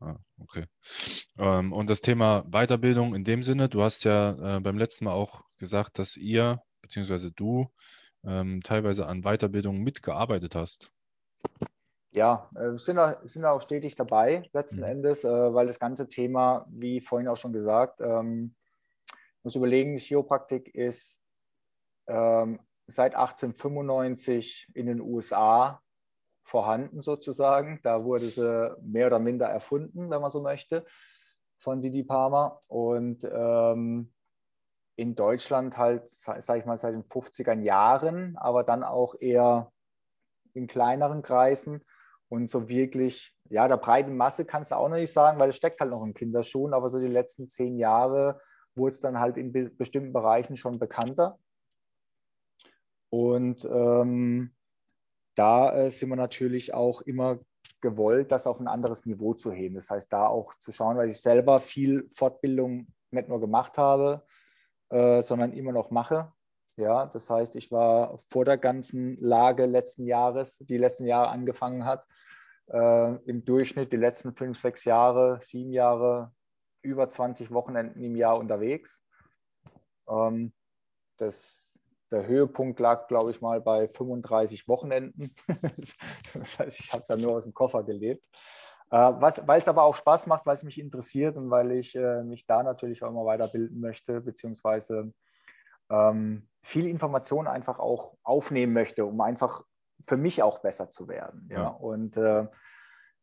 Ah, 0.00 0.16
okay. 0.38 0.64
Ähm, 1.38 1.74
und 1.74 1.90
das 1.90 2.00
Thema 2.00 2.42
Weiterbildung 2.50 3.14
in 3.14 3.22
dem 3.22 3.42
Sinne, 3.42 3.68
du 3.68 3.82
hast 3.82 4.04
ja 4.04 4.56
äh, 4.56 4.60
beim 4.60 4.78
letzten 4.78 5.04
Mal 5.04 5.12
auch 5.12 5.44
gesagt, 5.58 5.98
dass 5.98 6.16
ihr, 6.16 6.62
beziehungsweise 6.80 7.30
du, 7.30 7.70
ähm, 8.24 8.60
teilweise 8.62 9.06
an 9.06 9.22
Weiterbildung 9.22 9.78
mitgearbeitet 9.78 10.54
hast. 10.54 10.92
Ja, 12.12 12.50
äh, 12.56 12.76
sind, 12.76 12.98
auch, 12.98 13.16
sind 13.22 13.44
auch 13.44 13.60
stetig 13.60 13.94
dabei, 13.94 14.48
letzten 14.52 14.80
mhm. 14.80 14.86
Endes, 14.86 15.24
äh, 15.24 15.54
weil 15.54 15.66
das 15.66 15.78
ganze 15.78 16.08
Thema, 16.08 16.66
wie 16.68 17.00
vorhin 17.00 17.28
auch 17.28 17.36
schon 17.36 17.52
gesagt, 17.52 18.00
ähm, 18.00 18.54
muss 19.42 19.54
überlegen, 19.54 19.96
Chiropraktik 19.96 20.74
ist 20.74 21.20
ähm, 22.08 22.60
seit 22.88 23.14
1895 23.14 24.68
in 24.74 24.86
den 24.86 25.00
USA 25.00 25.80
vorhanden 26.42 27.00
sozusagen. 27.00 27.80
Da 27.82 28.04
wurde 28.04 28.26
sie 28.26 28.76
mehr 28.82 29.06
oder 29.06 29.18
minder 29.18 29.46
erfunden, 29.46 30.10
wenn 30.10 30.20
man 30.20 30.30
so 30.30 30.42
möchte, 30.42 30.84
von 31.56 31.80
Didi 31.80 32.02
Palmer. 32.02 32.60
Und 32.66 33.24
ähm, 33.24 34.12
in 35.00 35.14
Deutschland 35.14 35.78
halt, 35.78 36.10
sage 36.10 36.58
ich 36.58 36.66
mal, 36.66 36.76
seit 36.76 36.92
den 36.92 37.04
50er 37.04 37.58
Jahren, 37.62 38.36
aber 38.36 38.64
dann 38.64 38.84
auch 38.84 39.14
eher 39.18 39.72
in 40.52 40.66
kleineren 40.66 41.22
Kreisen. 41.22 41.82
Und 42.28 42.50
so 42.50 42.68
wirklich, 42.68 43.34
ja, 43.48 43.66
der 43.66 43.78
breiten 43.78 44.14
Masse 44.14 44.44
kannst 44.44 44.72
du 44.72 44.76
auch 44.76 44.90
noch 44.90 44.98
nicht 44.98 45.12
sagen, 45.12 45.38
weil 45.38 45.48
es 45.48 45.56
steckt 45.56 45.80
halt 45.80 45.90
noch 45.90 46.04
in 46.04 46.12
Kinderschuhen, 46.12 46.74
aber 46.74 46.90
so 46.90 47.00
die 47.00 47.06
letzten 47.06 47.48
zehn 47.48 47.78
Jahre 47.78 48.42
wurde 48.74 48.90
es 48.90 49.00
dann 49.00 49.18
halt 49.18 49.38
in 49.38 49.52
be 49.52 49.70
bestimmten 49.70 50.12
Bereichen 50.12 50.56
schon 50.56 50.78
bekannter. 50.78 51.38
Und 53.08 53.64
ähm, 53.64 54.54
da 55.34 55.74
äh, 55.74 55.90
sind 55.90 56.10
wir 56.10 56.16
natürlich 56.16 56.74
auch 56.74 57.00
immer 57.00 57.38
gewollt, 57.80 58.30
das 58.30 58.46
auf 58.46 58.60
ein 58.60 58.68
anderes 58.68 59.06
Niveau 59.06 59.32
zu 59.32 59.50
heben. 59.50 59.76
Das 59.76 59.88
heißt, 59.88 60.12
da 60.12 60.26
auch 60.26 60.52
zu 60.56 60.72
schauen, 60.72 60.98
weil 60.98 61.08
ich 61.08 61.22
selber 61.22 61.58
viel 61.58 62.06
Fortbildung 62.10 62.88
nicht 63.10 63.28
nur 63.28 63.40
gemacht 63.40 63.78
habe, 63.78 64.26
äh, 64.90 65.22
sondern 65.22 65.52
immer 65.52 65.72
noch 65.72 65.90
mache. 65.90 66.32
Ja, 66.76 67.06
das 67.06 67.28
heißt, 67.28 67.56
ich 67.56 67.70
war 67.72 68.16
vor 68.18 68.44
der 68.44 68.58
ganzen 68.58 69.16
Lage 69.20 69.66
letzten 69.66 70.06
Jahres, 70.06 70.58
die 70.58 70.78
letzten 70.78 71.06
Jahre 71.06 71.28
angefangen 71.28 71.84
hat, 71.84 72.06
äh, 72.68 73.14
im 73.24 73.44
Durchschnitt 73.44 73.92
die 73.92 73.96
letzten 73.96 74.34
fünf, 74.34 74.58
sechs 74.58 74.84
Jahre, 74.84 75.40
sieben 75.42 75.72
Jahre, 75.72 76.32
über 76.82 77.08
20 77.08 77.50
Wochenenden 77.50 78.02
im 78.02 78.16
Jahr 78.16 78.38
unterwegs. 78.38 79.02
Ähm, 80.08 80.52
das, 81.18 81.78
der 82.10 82.26
Höhepunkt 82.26 82.80
lag, 82.80 83.08
glaube 83.08 83.30
ich, 83.30 83.40
mal 83.40 83.60
bei 83.60 83.88
35 83.88 84.66
Wochenenden. 84.66 85.34
das 86.34 86.58
heißt, 86.58 86.80
ich 86.80 86.92
habe 86.92 87.04
da 87.06 87.16
nur 87.16 87.32
aus 87.32 87.44
dem 87.44 87.54
Koffer 87.54 87.82
gelebt. 87.82 88.26
Äh, 88.90 88.96
weil 88.96 89.60
es 89.60 89.68
aber 89.68 89.84
auch 89.84 89.94
Spaß 89.94 90.26
macht, 90.26 90.46
weil 90.46 90.56
es 90.56 90.64
mich 90.64 90.78
interessiert 90.78 91.36
und 91.36 91.50
weil 91.50 91.70
ich 91.72 91.94
äh, 91.94 92.22
mich 92.24 92.46
da 92.46 92.62
natürlich 92.62 93.02
auch 93.02 93.10
immer 93.10 93.24
weiterbilden 93.24 93.80
möchte, 93.80 94.20
beziehungsweise 94.20 95.12
ähm, 95.90 96.48
viel 96.62 96.86
Information 96.86 97.46
einfach 97.46 97.78
auch 97.78 98.16
aufnehmen 98.22 98.72
möchte, 98.72 99.04
um 99.04 99.20
einfach 99.20 99.64
für 100.00 100.16
mich 100.16 100.42
auch 100.42 100.58
besser 100.58 100.90
zu 100.90 101.08
werden. 101.08 101.48
Ja? 101.50 101.62
ja. 101.62 101.68
Und 101.68 102.16
äh, 102.16 102.46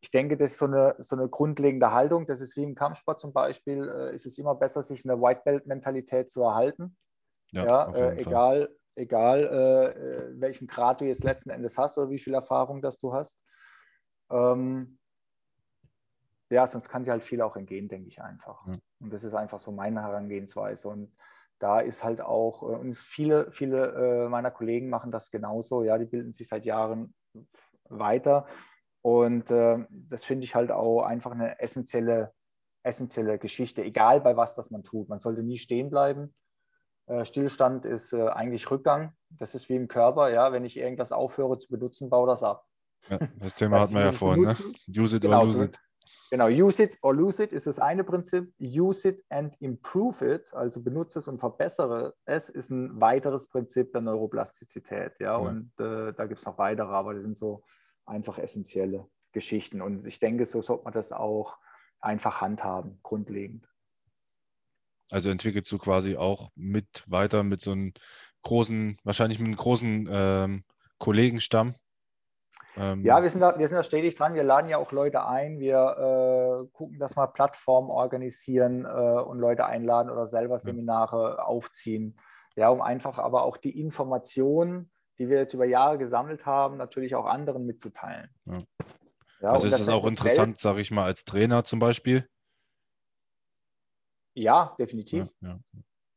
ich 0.00 0.10
denke, 0.10 0.36
das 0.36 0.52
ist 0.52 0.58
so 0.58 0.66
eine, 0.66 0.94
so 0.98 1.16
eine 1.16 1.28
grundlegende 1.28 1.92
Haltung. 1.92 2.26
Das 2.26 2.40
ist 2.40 2.56
wie 2.56 2.62
im 2.62 2.74
Kampfsport 2.74 3.20
zum 3.20 3.32
Beispiel, 3.32 3.88
äh, 3.88 4.14
ist 4.14 4.26
es 4.26 4.38
immer 4.38 4.54
besser, 4.54 4.82
sich 4.82 5.04
eine 5.04 5.20
White 5.20 5.42
Belt-Mentalität 5.44 6.30
zu 6.30 6.42
erhalten. 6.42 6.96
Ja, 7.50 7.64
ja 7.64 7.92
äh, 7.92 8.20
egal, 8.20 8.68
egal 8.94 9.40
äh, 9.40 9.86
äh, 9.86 10.40
welchen 10.40 10.66
Grad 10.66 11.00
du 11.00 11.04
jetzt 11.04 11.24
letzten 11.24 11.50
Endes 11.50 11.76
hast 11.76 11.98
oder 11.98 12.10
wie 12.10 12.18
viel 12.18 12.34
Erfahrung 12.34 12.80
das 12.80 12.98
du 12.98 13.12
hast. 13.12 13.38
Ähm, 14.30 14.98
ja, 16.50 16.66
sonst 16.66 16.88
kann 16.88 17.04
dir 17.04 17.12
halt 17.12 17.22
viel 17.22 17.42
auch 17.42 17.56
entgehen, 17.56 17.88
denke 17.88 18.08
ich 18.08 18.22
einfach. 18.22 18.66
Ja. 18.66 18.72
Und 19.00 19.12
das 19.12 19.24
ist 19.24 19.34
einfach 19.34 19.58
so 19.58 19.72
meine 19.72 20.02
Herangehensweise. 20.02 20.88
Und 20.88 21.12
da 21.58 21.80
ist 21.80 22.04
halt 22.04 22.20
auch, 22.20 22.62
äh, 22.62 22.76
und 22.76 22.96
viele, 22.96 23.50
viele 23.52 24.24
äh, 24.24 24.28
meiner 24.28 24.50
Kollegen 24.50 24.88
machen 24.88 25.10
das 25.10 25.30
genauso, 25.30 25.82
ja, 25.82 25.98
die 25.98 26.06
bilden 26.06 26.32
sich 26.32 26.48
seit 26.48 26.64
Jahren 26.64 27.14
weiter. 27.88 28.46
Und 29.02 29.50
äh, 29.50 29.84
das 29.90 30.24
finde 30.24 30.44
ich 30.44 30.54
halt 30.54 30.70
auch 30.70 31.02
einfach 31.02 31.32
eine 31.32 31.60
essentielle, 31.60 32.32
essentielle 32.82 33.38
Geschichte, 33.38 33.82
egal 33.82 34.20
bei 34.20 34.36
was 34.36 34.54
das 34.54 34.70
man 34.70 34.84
tut. 34.84 35.08
Man 35.08 35.20
sollte 35.20 35.42
nie 35.42 35.58
stehen 35.58 35.90
bleiben. 35.90 36.34
Äh, 37.06 37.24
Stillstand 37.24 37.84
ist 37.84 38.12
äh, 38.12 38.28
eigentlich 38.28 38.70
Rückgang. 38.70 39.12
Das 39.30 39.54
ist 39.54 39.68
wie 39.68 39.76
im 39.76 39.88
Körper, 39.88 40.30
ja, 40.30 40.52
wenn 40.52 40.64
ich 40.64 40.76
irgendwas 40.76 41.12
aufhöre 41.12 41.58
zu 41.58 41.68
benutzen, 41.70 42.10
baue 42.10 42.26
das 42.26 42.42
ab. 42.42 42.64
Ja, 43.08 43.18
das 43.36 43.54
Thema 43.54 43.80
hatten 43.80 43.94
wir 43.94 44.02
ja 44.02 44.12
vorhin, 44.12 44.44
ne? 44.44 44.56
Use 44.88 45.16
it 45.16 45.22
genau, 45.22 45.40
or 45.40 45.46
lose 45.46 45.64
it. 45.64 45.78
Genau, 46.30 46.48
use 46.48 46.82
it 46.82 46.98
or 47.02 47.14
lose 47.14 47.42
it 47.42 47.52
ist 47.52 47.66
das 47.66 47.78
eine 47.78 48.04
Prinzip. 48.04 48.52
Use 48.60 49.08
it 49.08 49.24
and 49.30 49.54
improve 49.60 50.24
it, 50.24 50.52
also 50.52 50.82
benutze 50.82 51.20
es 51.20 51.28
und 51.28 51.38
verbessere 51.38 52.14
es, 52.26 52.48
ist 52.48 52.70
ein 52.70 53.00
weiteres 53.00 53.48
Prinzip 53.48 53.92
der 53.92 54.02
Neuroplastizität. 54.02 55.18
Ja, 55.20 55.32
ja. 55.32 55.36
und 55.36 55.72
äh, 55.80 56.12
da 56.12 56.26
gibt 56.26 56.40
es 56.40 56.46
noch 56.46 56.58
weitere, 56.58 56.88
aber 56.88 57.14
die 57.14 57.20
sind 57.20 57.38
so 57.38 57.62
einfach 58.04 58.38
essentielle 58.38 59.06
Geschichten. 59.32 59.80
Und 59.80 60.06
ich 60.06 60.20
denke, 60.20 60.44
so 60.46 60.60
sollte 60.60 60.84
man 60.84 60.92
das 60.92 61.12
auch 61.12 61.58
einfach 62.00 62.40
handhaben, 62.40 63.00
grundlegend. 63.02 63.66
Also 65.10 65.30
entwickelst 65.30 65.72
du 65.72 65.78
quasi 65.78 66.16
auch 66.16 66.50
mit 66.54 67.04
weiter 67.06 67.42
mit 67.42 67.60
so 67.60 67.72
einem 67.72 67.92
großen, 68.42 68.98
wahrscheinlich 69.04 69.38
mit 69.38 69.46
einem 69.46 69.56
großen 69.56 70.08
ähm, 70.10 70.64
Kollegenstamm, 70.98 71.74
ähm, 72.78 73.04
ja, 73.04 73.22
wir 73.22 73.30
sind, 73.30 73.40
da, 73.40 73.58
wir 73.58 73.66
sind 73.66 73.76
da 73.76 73.82
stetig 73.82 74.14
dran. 74.14 74.34
Wir 74.34 74.44
laden 74.44 74.68
ja 74.68 74.78
auch 74.78 74.92
Leute 74.92 75.24
ein. 75.24 75.58
Wir 75.58 76.66
äh, 76.66 76.66
gucken, 76.72 76.98
dass 76.98 77.16
wir 77.16 77.26
Plattformen 77.26 77.90
organisieren 77.90 78.84
äh, 78.84 78.88
und 78.88 79.38
Leute 79.38 79.66
einladen 79.66 80.10
oder 80.10 80.26
selber 80.26 80.58
Seminare 80.58 81.36
ja. 81.38 81.44
aufziehen. 81.44 82.18
Ja, 82.56 82.70
um 82.70 82.80
einfach 82.80 83.18
aber 83.18 83.42
auch 83.42 83.56
die 83.56 83.78
Informationen, 83.78 84.90
die 85.18 85.28
wir 85.28 85.38
jetzt 85.38 85.54
über 85.54 85.64
Jahre 85.64 85.98
gesammelt 85.98 86.46
haben, 86.46 86.76
natürlich 86.76 87.14
auch 87.14 87.26
anderen 87.26 87.66
mitzuteilen. 87.66 88.30
Ja. 88.46 88.58
Ja, 89.40 89.52
also 89.52 89.68
ist 89.68 89.78
das 89.78 89.88
auch 89.88 90.06
interessant, 90.06 90.58
sage 90.58 90.80
ich 90.80 90.90
mal, 90.90 91.04
als 91.04 91.24
Trainer 91.24 91.62
zum 91.62 91.78
Beispiel? 91.78 92.28
Ja, 94.34 94.74
definitiv. 94.78 95.28
Ja, 95.40 95.58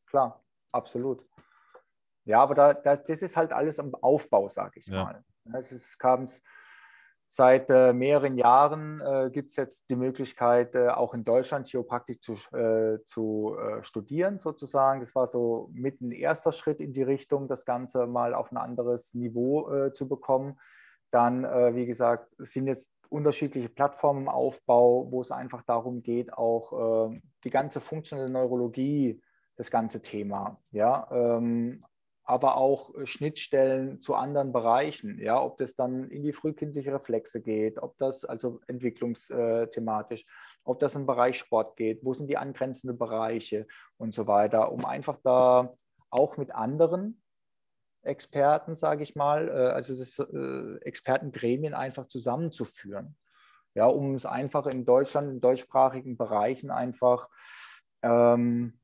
Klar, 0.07 0.43
absolut. 0.71 1.23
Ja, 2.25 2.41
aber 2.41 2.55
da, 2.55 2.73
da, 2.73 2.95
das 2.95 3.21
ist 3.21 3.35
halt 3.35 3.51
alles 3.51 3.79
am 3.79 3.93
Aufbau, 3.95 4.49
sage 4.49 4.79
ich 4.79 4.87
mal. 4.87 5.23
Es 5.53 5.97
kam 5.97 6.27
seit 7.33 7.69
äh, 7.69 7.93
mehreren 7.93 8.37
Jahren 8.37 8.99
äh, 8.99 9.29
gibt 9.31 9.51
es 9.51 9.55
jetzt 9.55 9.89
die 9.89 9.95
Möglichkeit, 9.95 10.75
äh, 10.75 10.89
auch 10.89 11.13
in 11.13 11.23
Deutschland 11.23 11.65
Chiropraktik 11.67 12.21
zu, 12.21 12.33
äh, 12.53 12.99
zu 13.05 13.55
äh, 13.57 13.81
studieren, 13.83 14.39
sozusagen. 14.39 14.99
Das 14.99 15.15
war 15.15 15.27
so 15.27 15.69
mit 15.71 16.01
ein 16.01 16.11
erster 16.11 16.51
Schritt 16.51 16.81
in 16.81 16.91
die 16.91 17.03
Richtung, 17.03 17.47
das 17.47 17.63
Ganze 17.63 18.05
mal 18.05 18.33
auf 18.33 18.51
ein 18.51 18.57
anderes 18.57 19.13
Niveau 19.13 19.71
äh, 19.71 19.93
zu 19.93 20.09
bekommen. 20.09 20.59
Dann, 21.09 21.43
wie 21.75 21.85
gesagt, 21.85 22.33
sind 22.37 22.67
jetzt 22.67 22.89
unterschiedliche 23.09 23.67
Plattformen 23.67 24.21
im 24.21 24.29
Aufbau, 24.29 25.11
wo 25.11 25.19
es 25.19 25.29
einfach 25.29 25.61
darum 25.63 26.03
geht, 26.03 26.31
auch 26.31 27.11
die 27.43 27.49
ganze 27.49 27.81
funktionelle 27.81 28.29
Neurologie, 28.29 29.21
das 29.57 29.69
ganze 29.69 30.01
Thema, 30.01 30.57
ja, 30.71 31.09
ähm, 31.11 31.83
aber 32.23 32.57
auch 32.57 32.95
äh, 32.95 33.05
Schnittstellen 33.07 34.01
zu 34.01 34.15
anderen 34.15 34.53
Bereichen, 34.53 35.19
ja, 35.19 35.41
ob 35.41 35.57
das 35.57 35.75
dann 35.75 36.09
in 36.09 36.23
die 36.23 36.33
frühkindliche 36.33 36.93
Reflexe 36.93 37.41
geht, 37.41 37.81
ob 37.81 37.97
das 37.97 38.25
also 38.25 38.59
entwicklungsthematisch, 38.67 40.25
ob 40.63 40.79
das 40.79 40.95
im 40.95 41.05
Bereich 41.05 41.37
Sport 41.39 41.77
geht, 41.77 42.03
wo 42.03 42.13
sind 42.13 42.27
die 42.27 42.37
angrenzenden 42.37 42.97
Bereiche 42.97 43.67
und 43.97 44.13
so 44.13 44.27
weiter, 44.27 44.71
um 44.71 44.85
einfach 44.85 45.17
da 45.23 45.73
auch 46.09 46.37
mit 46.37 46.53
anderen 46.53 47.21
Experten, 48.03 48.75
sage 48.75 49.03
ich 49.03 49.15
mal, 49.15 49.47
äh, 49.47 49.71
also 49.71 49.95
das 49.95 50.19
äh, 50.19 50.77
Expertengremien 50.81 51.73
einfach 51.73 52.07
zusammenzuführen, 52.07 53.15
ja, 53.73 53.85
um 53.85 54.15
es 54.15 54.25
einfach 54.25 54.67
in 54.67 54.85
Deutschland, 54.85 55.29
in 55.29 55.41
deutschsprachigen 55.41 56.17
Bereichen 56.17 56.71
einfach 56.71 57.29
ähm, 58.01 58.79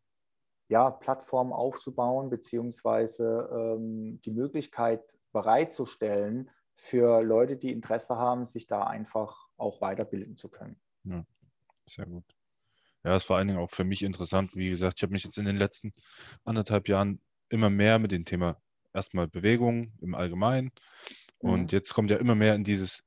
ja, 0.69 0.91
Plattformen 0.91 1.53
aufzubauen, 1.53 2.29
beziehungsweise 2.29 3.49
ähm, 3.51 4.21
die 4.23 4.31
Möglichkeit 4.31 5.17
bereitzustellen 5.31 6.49
für 6.75 7.21
Leute, 7.23 7.57
die 7.57 7.71
Interesse 7.71 8.17
haben, 8.17 8.47
sich 8.47 8.67
da 8.67 8.83
einfach 8.83 9.47
auch 9.57 9.81
weiterbilden 9.81 10.35
zu 10.35 10.49
können. 10.49 10.79
Ja, 11.03 11.25
sehr 11.85 12.05
gut. 12.05 12.23
Ja, 13.03 13.15
es 13.15 13.23
war 13.23 13.27
vor 13.27 13.37
allen 13.37 13.47
Dingen 13.47 13.59
auch 13.59 13.69
für 13.69 13.83
mich 13.83 14.03
interessant. 14.03 14.55
Wie 14.55 14.69
gesagt, 14.69 14.95
ich 14.97 15.03
habe 15.03 15.13
mich 15.13 15.23
jetzt 15.23 15.37
in 15.37 15.45
den 15.45 15.57
letzten 15.57 15.93
anderthalb 16.43 16.89
Jahren 16.89 17.21
immer 17.49 17.69
mehr 17.69 17.99
mit 17.99 18.11
dem 18.11 18.25
Thema 18.25 18.61
erstmal 18.93 19.27
Bewegung 19.27 19.93
im 20.01 20.15
Allgemeinen 20.15 20.71
Und 21.39 21.61
mhm. 21.61 21.67
jetzt 21.69 21.93
kommt 21.93 22.11
ja 22.11 22.17
immer 22.17 22.35
mehr 22.35 22.55
in 22.55 22.63
dieses, 22.63 23.03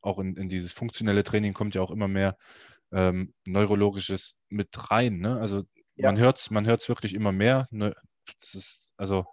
auch 0.00 0.18
in, 0.18 0.36
in 0.36 0.48
dieses 0.48 0.72
funktionelle 0.72 1.24
Training 1.24 1.54
kommt 1.54 1.74
ja 1.74 1.82
auch 1.82 1.90
immer 1.90 2.08
mehr 2.08 2.36
ähm, 2.92 3.34
Neurologisches 3.46 4.36
mit 4.48 4.90
rein. 4.90 5.18
Ne? 5.18 5.38
Also 5.40 5.64
ja. 5.98 6.08
man 6.08 6.18
hört 6.18 6.38
es 6.38 6.50
man 6.50 6.66
hört's 6.66 6.88
wirklich 6.88 7.14
immer 7.14 7.32
mehr. 7.32 7.68
Ne? 7.70 7.94
Das 8.40 8.54
ist 8.54 8.94
also 8.96 9.26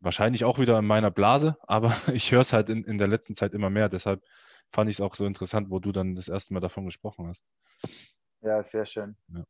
wahrscheinlich 0.00 0.44
auch 0.44 0.58
wieder 0.58 0.78
in 0.78 0.86
meiner 0.86 1.10
Blase, 1.10 1.56
aber 1.66 1.94
ich 2.12 2.32
höre 2.32 2.40
es 2.40 2.52
halt 2.52 2.68
in, 2.68 2.84
in 2.84 2.98
der 2.98 3.08
letzten 3.08 3.34
Zeit 3.34 3.54
immer 3.54 3.70
mehr. 3.70 3.88
Deshalb 3.88 4.22
fand 4.70 4.90
ich 4.90 4.96
es 4.96 5.00
auch 5.00 5.14
so 5.14 5.26
interessant, 5.26 5.70
wo 5.70 5.78
du 5.78 5.92
dann 5.92 6.14
das 6.14 6.28
erste 6.28 6.54
Mal 6.54 6.60
davon 6.60 6.84
gesprochen 6.84 7.28
hast. 7.28 7.44
Ja, 8.40 8.62
sehr 8.62 8.86
schön. 8.86 9.16
Ja. 9.28 9.44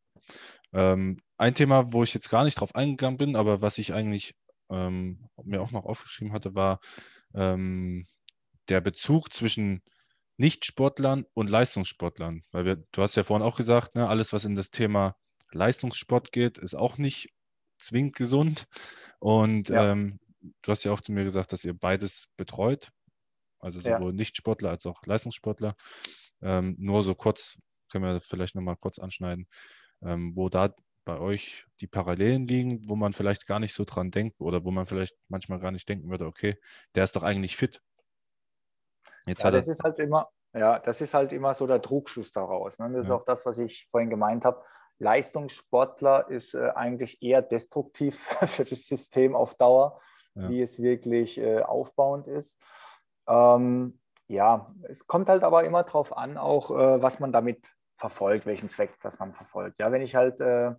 Ähm, 0.72 1.18
ein 1.38 1.54
Thema, 1.54 1.92
wo 1.92 2.02
ich 2.02 2.12
jetzt 2.12 2.28
gar 2.28 2.44
nicht 2.44 2.60
drauf 2.60 2.74
eingegangen 2.74 3.16
bin, 3.16 3.36
aber 3.36 3.62
was 3.62 3.78
ich 3.78 3.94
eigentlich 3.94 4.34
ähm, 4.70 5.28
mir 5.42 5.62
auch 5.62 5.70
noch 5.70 5.84
aufgeschrieben 5.84 6.32
hatte, 6.32 6.54
war 6.54 6.80
ähm, 7.34 8.06
der 8.68 8.80
Bezug 8.80 9.32
zwischen 9.32 9.82
Nichtsportlern 10.36 11.24
und 11.34 11.50
Leistungssportlern. 11.50 12.42
Weil 12.52 12.64
wir, 12.64 12.76
du 12.92 13.02
hast 13.02 13.16
ja 13.16 13.22
vorhin 13.22 13.46
auch 13.46 13.56
gesagt, 13.56 13.94
ne, 13.94 14.08
alles, 14.08 14.32
was 14.32 14.44
in 14.44 14.54
das 14.54 14.70
Thema 14.70 15.16
Leistungssport 15.54 16.32
geht, 16.32 16.58
ist 16.58 16.74
auch 16.74 16.98
nicht 16.98 17.30
zwingend 17.78 18.16
gesund. 18.16 18.66
Und 19.18 19.68
ja. 19.68 19.92
ähm, 19.92 20.18
du 20.40 20.70
hast 20.70 20.84
ja 20.84 20.92
auch 20.92 21.00
zu 21.00 21.12
mir 21.12 21.24
gesagt, 21.24 21.52
dass 21.52 21.64
ihr 21.64 21.74
beides 21.74 22.28
betreut, 22.36 22.90
also 23.58 23.80
sowohl 23.80 24.10
ja. 24.10 24.12
Nichtsportler 24.12 24.70
als 24.70 24.86
auch 24.86 25.00
Leistungssportler. 25.06 25.74
Ähm, 26.40 26.74
nur 26.78 27.02
so 27.02 27.14
kurz, 27.14 27.58
können 27.90 28.04
wir 28.04 28.20
vielleicht 28.20 28.54
nochmal 28.54 28.76
kurz 28.76 28.98
anschneiden, 28.98 29.46
ähm, 30.02 30.32
wo 30.34 30.48
da 30.48 30.74
bei 31.04 31.18
euch 31.18 31.66
die 31.80 31.86
Parallelen 31.86 32.46
liegen, 32.46 32.88
wo 32.88 32.96
man 32.96 33.12
vielleicht 33.12 33.46
gar 33.46 33.58
nicht 33.58 33.74
so 33.74 33.84
dran 33.84 34.10
denkt 34.10 34.40
oder 34.40 34.64
wo 34.64 34.70
man 34.70 34.86
vielleicht 34.86 35.16
manchmal 35.28 35.58
gar 35.58 35.72
nicht 35.72 35.88
denken 35.88 36.10
würde, 36.10 36.26
okay, 36.26 36.58
der 36.94 37.04
ist 37.04 37.16
doch 37.16 37.22
eigentlich 37.22 37.56
fit. 37.56 37.82
Jetzt 39.26 39.42
ja, 39.42 39.50
das 39.50 39.68
ist 39.68 39.82
halt 39.82 39.98
immer, 39.98 40.28
ja, 40.52 40.78
das 40.78 41.00
ist 41.00 41.14
halt 41.14 41.32
immer 41.32 41.54
so 41.54 41.66
der 41.66 41.80
Trugschluss 41.80 42.32
daraus. 42.32 42.78
Ne? 42.78 42.86
Das 42.86 42.94
ja. 42.94 43.00
ist 43.00 43.10
auch 43.10 43.24
das, 43.24 43.46
was 43.46 43.58
ich 43.58 43.88
vorhin 43.90 44.10
gemeint 44.10 44.44
habe. 44.44 44.64
Leistungssportler 45.02 46.28
ist 46.28 46.54
äh, 46.54 46.70
eigentlich 46.74 47.22
eher 47.22 47.42
destruktiv 47.42 48.18
für 48.46 48.64
das 48.64 48.86
System 48.86 49.34
auf 49.34 49.54
Dauer, 49.54 50.00
ja. 50.34 50.48
wie 50.48 50.62
es 50.62 50.80
wirklich 50.80 51.38
äh, 51.38 51.60
aufbauend 51.60 52.28
ist. 52.28 52.62
Ähm, 53.26 53.98
ja, 54.28 54.72
es 54.84 55.06
kommt 55.06 55.28
halt 55.28 55.42
aber 55.42 55.64
immer 55.64 55.82
darauf 55.82 56.16
an, 56.16 56.38
auch 56.38 56.70
äh, 56.70 57.02
was 57.02 57.18
man 57.18 57.32
damit 57.32 57.68
verfolgt, 57.96 58.46
welchen 58.46 58.70
Zweck 58.70 58.96
das 59.02 59.18
man 59.18 59.34
verfolgt. 59.34 59.78
Ja, 59.78 59.92
wenn 59.92 60.02
ich 60.02 60.14
halt 60.14 60.40
äh, 60.40 60.72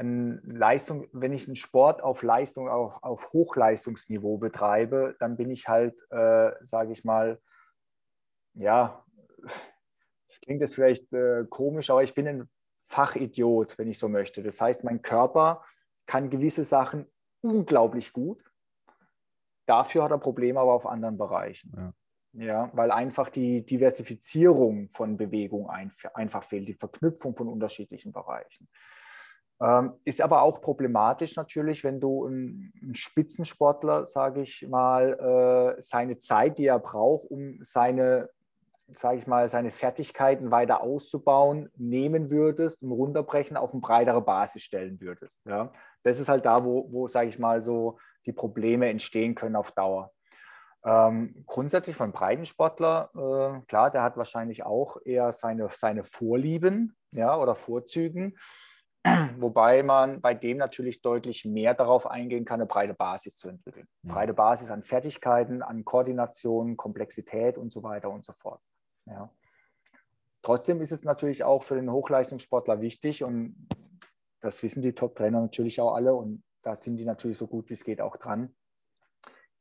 Leistung, 0.00 1.08
wenn 1.12 1.32
ich 1.32 1.46
einen 1.46 1.56
Sport 1.56 2.02
auf 2.02 2.22
Leistung, 2.22 2.68
auf, 2.68 3.02
auf 3.02 3.32
Hochleistungsniveau 3.32 4.38
betreibe, 4.38 5.16
dann 5.18 5.36
bin 5.36 5.50
ich 5.50 5.68
halt, 5.68 5.94
äh, 6.10 6.52
sage 6.60 6.92
ich 6.92 7.04
mal, 7.04 7.40
ja, 8.54 9.04
das 10.28 10.40
klingt 10.40 10.60
jetzt 10.60 10.74
vielleicht 10.74 11.12
äh, 11.12 11.44
komisch, 11.48 11.90
aber 11.90 12.02
ich 12.02 12.14
bin 12.14 12.28
ein 12.28 12.48
Fachidiot, 12.88 13.78
wenn 13.78 13.88
ich 13.88 13.98
so 13.98 14.08
möchte. 14.08 14.42
Das 14.42 14.60
heißt, 14.60 14.84
mein 14.84 15.02
Körper 15.02 15.64
kann 16.06 16.30
gewisse 16.30 16.64
Sachen 16.64 17.06
unglaublich 17.42 18.12
gut. 18.12 18.42
Dafür 19.66 20.04
hat 20.04 20.10
er 20.10 20.18
Probleme 20.18 20.60
aber 20.60 20.72
auf 20.72 20.86
anderen 20.86 21.18
Bereichen. 21.18 21.72
Ja. 21.76 21.92
Ja, 22.34 22.70
weil 22.74 22.90
einfach 22.90 23.30
die 23.30 23.64
Diversifizierung 23.64 24.90
von 24.90 25.16
Bewegung 25.16 25.70
einfach 26.12 26.44
fehlt, 26.44 26.68
die 26.68 26.74
Verknüpfung 26.74 27.34
von 27.34 27.48
unterschiedlichen 27.48 28.12
Bereichen. 28.12 28.68
Ähm, 29.60 29.94
ist 30.04 30.20
aber 30.20 30.42
auch 30.42 30.60
problematisch 30.60 31.34
natürlich, 31.34 31.82
wenn 31.82 31.98
du 31.98 32.26
ein, 32.26 32.72
ein 32.80 32.94
Spitzensportler, 32.94 34.06
sage 34.06 34.42
ich 34.42 34.68
mal, 34.68 35.76
äh, 35.78 35.82
seine 35.82 36.18
Zeit, 36.18 36.58
die 36.58 36.66
er 36.66 36.78
braucht, 36.78 37.28
um 37.30 37.58
seine, 37.62 38.28
sage 38.94 39.18
ich 39.18 39.26
mal, 39.26 39.48
seine 39.48 39.70
Fertigkeiten 39.70 40.50
weiter 40.50 40.82
auszubauen, 40.82 41.70
nehmen 41.76 42.30
würdest 42.30 42.82
und 42.82 42.92
runterbrechen 42.92 43.56
auf 43.56 43.72
eine 43.72 43.80
breitere 43.80 44.20
Basis 44.20 44.62
stellen 44.62 45.00
würdest. 45.00 45.40
Ja? 45.46 45.72
Das 46.02 46.18
ist 46.18 46.28
halt 46.28 46.46
da, 46.46 46.64
wo, 46.64 46.90
wo 46.90 47.08
sage 47.08 47.28
ich 47.28 47.38
mal, 47.38 47.62
so 47.62 47.98
die 48.26 48.32
Probleme 48.32 48.88
entstehen 48.88 49.34
können 49.34 49.56
auf 49.56 49.72
Dauer. 49.72 50.12
Ähm, 50.84 51.44
grundsätzlich 51.46 51.96
von 51.96 52.12
Breitensportler, 52.12 53.10
äh, 53.14 53.66
klar, 53.66 53.90
der 53.90 54.02
hat 54.02 54.16
wahrscheinlich 54.16 54.64
auch 54.64 54.96
eher 55.04 55.32
seine, 55.32 55.68
seine 55.72 56.04
Vorlieben 56.04 56.96
ja, 57.12 57.36
oder 57.36 57.54
Vorzügen. 57.54 58.38
Wobei 59.38 59.82
man 59.82 60.20
bei 60.20 60.34
dem 60.34 60.58
natürlich 60.58 61.02
deutlich 61.02 61.44
mehr 61.44 61.74
darauf 61.74 62.06
eingehen 62.06 62.44
kann, 62.44 62.60
eine 62.60 62.66
breite 62.66 62.94
Basis 62.94 63.36
zu 63.36 63.48
entwickeln. 63.48 63.86
Ja. 64.02 64.14
Breite 64.14 64.34
Basis 64.34 64.70
an 64.70 64.82
Fertigkeiten, 64.82 65.62
an 65.62 65.84
Koordination, 65.84 66.76
Komplexität 66.76 67.58
und 67.58 67.72
so 67.72 67.82
weiter 67.82 68.10
und 68.10 68.24
so 68.24 68.32
fort. 68.32 68.60
Ja. 69.08 69.30
Trotzdem 70.42 70.80
ist 70.80 70.92
es 70.92 71.04
natürlich 71.04 71.44
auch 71.44 71.64
für 71.64 71.74
den 71.74 71.90
Hochleistungssportler 71.90 72.80
wichtig 72.80 73.24
und 73.24 73.68
das 74.40 74.62
wissen 74.62 74.82
die 74.82 74.94
Top-Trainer 74.94 75.40
natürlich 75.40 75.80
auch 75.80 75.94
alle 75.94 76.14
und 76.14 76.42
da 76.62 76.74
sind 76.74 76.96
die 76.96 77.04
natürlich 77.04 77.38
so 77.38 77.46
gut 77.46 77.68
wie 77.68 77.74
es 77.74 77.84
geht 77.84 78.00
auch 78.00 78.16
dran, 78.16 78.54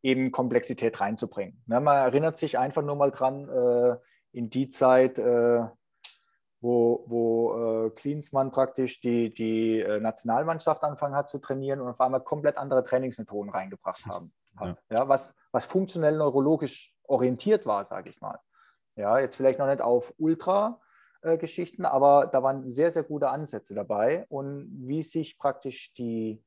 eben 0.01 0.31
Komplexität 0.31 0.99
reinzubringen. 0.99 1.61
Ne, 1.65 1.79
man 1.79 1.97
erinnert 1.97 2.37
sich 2.37 2.57
einfach 2.57 2.83
nur 2.83 2.95
mal 2.95 3.11
dran, 3.11 3.49
äh, 3.49 3.97
in 4.31 4.49
die 4.49 4.69
Zeit, 4.69 5.17
äh, 5.17 5.65
wo, 6.61 7.03
wo 7.07 7.87
äh, 7.87 7.89
Klinsmann 7.91 8.51
praktisch 8.51 8.99
die, 9.01 9.33
die 9.33 9.79
äh, 9.79 9.99
Nationalmannschaft 9.99 10.83
angefangen 10.83 11.15
hat 11.15 11.29
zu 11.29 11.39
trainieren 11.39 11.81
und 11.81 11.87
auf 11.87 12.01
einmal 12.01 12.21
komplett 12.23 12.57
andere 12.57 12.83
Trainingsmethoden 12.83 13.51
reingebracht 13.51 14.05
haben. 14.05 14.33
Hat, 14.57 14.77
ja. 14.89 14.97
ja. 14.97 15.09
was, 15.09 15.35
was 15.51 15.65
funktionell 15.65 16.17
neurologisch 16.17 16.95
orientiert 17.03 17.65
war, 17.65 17.85
sage 17.85 18.09
ich 18.09 18.19
mal. 18.21 18.39
Ja, 18.97 19.19
jetzt 19.19 19.35
vielleicht 19.35 19.59
noch 19.59 19.67
nicht 19.67 19.81
auf 19.81 20.13
Ultra-Geschichten, 20.17 21.83
äh, 21.83 21.87
aber 21.87 22.25
da 22.25 22.41
waren 22.41 22.67
sehr, 22.67 22.91
sehr 22.91 23.03
gute 23.03 23.29
Ansätze 23.29 23.75
dabei 23.75 24.25
und 24.27 24.67
wie 24.87 25.03
sich 25.03 25.37
praktisch 25.37 25.93
die, 25.93 26.43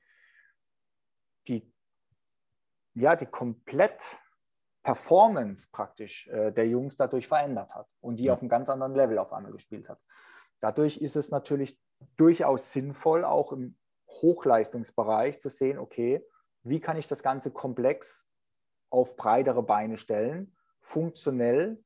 die, 1.47 1.73
ja, 2.95 3.15
die 3.15 3.27
komplett 3.27 4.03
Performance 4.83 5.69
praktisch 5.71 6.27
äh, 6.27 6.51
der 6.51 6.67
Jungs 6.67 6.97
dadurch 6.97 7.29
verändert 7.29 7.73
hat 7.73 7.87
und 8.01 8.17
die 8.17 8.25
ja. 8.25 8.33
auf 8.33 8.41
einem 8.41 8.49
ganz 8.49 8.69
anderen 8.69 8.97
Level 8.97 9.19
auf 9.19 9.33
einmal 9.33 9.53
gespielt 9.53 9.89
hat. 9.89 10.01
Dadurch 10.59 10.99
ist 10.99 11.15
es 11.15 11.31
natürlich 11.31 11.79
durchaus 12.17 12.73
sinnvoll, 12.73 13.25
auch 13.25 13.53
im 13.53 13.77
Hochleistungsbereich 14.09 15.41
zu 15.41 15.51
sehen, 15.51 15.79
okay, 15.79 16.27
wie 16.65 16.81
kann 16.81 16.97
ich 16.97 17.07
das 17.07 17.23
Ganze 17.23 17.53
komplex 17.53 18.27
auf 18.91 19.17
breitere 19.17 19.63
Beine 19.63 19.97
stellen, 19.99 20.57
funktionell, 20.81 21.83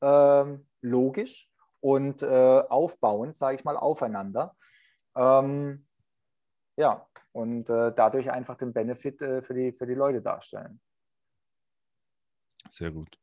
ähm, 0.00 0.66
logisch 0.80 1.48
und 1.80 2.22
äh, 2.22 2.62
aufbauend, 2.68 3.36
sage 3.36 3.56
ich 3.56 3.64
mal, 3.64 3.76
aufeinander. 3.76 4.56
Ähm, 5.16 5.86
ja, 6.76 7.06
und 7.32 7.68
äh, 7.70 7.92
dadurch 7.94 8.30
einfach 8.30 8.56
den 8.56 8.72
Benefit 8.72 9.20
äh, 9.22 9.42
für, 9.42 9.54
die, 9.54 9.72
für 9.72 9.86
die 9.86 9.94
Leute 9.94 10.22
darstellen. 10.22 10.80
Sehr 12.68 12.90
gut. 12.90 13.18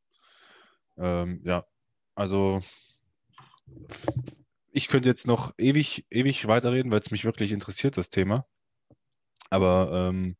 Ähm, 0.98 1.42
ja, 1.44 1.66
also 2.16 2.60
ich 4.72 4.88
könnte 4.88 5.10
jetzt 5.10 5.28
noch 5.28 5.54
ewig, 5.58 6.06
ewig 6.10 6.48
weiterreden, 6.48 6.92
weil 6.92 7.00
es 7.00 7.12
mich 7.12 7.26
wirklich 7.26 7.52
interessiert, 7.52 7.98
das 7.98 8.10
Thema. 8.10 8.46
Aber 9.50 9.90
ähm, 9.92 10.38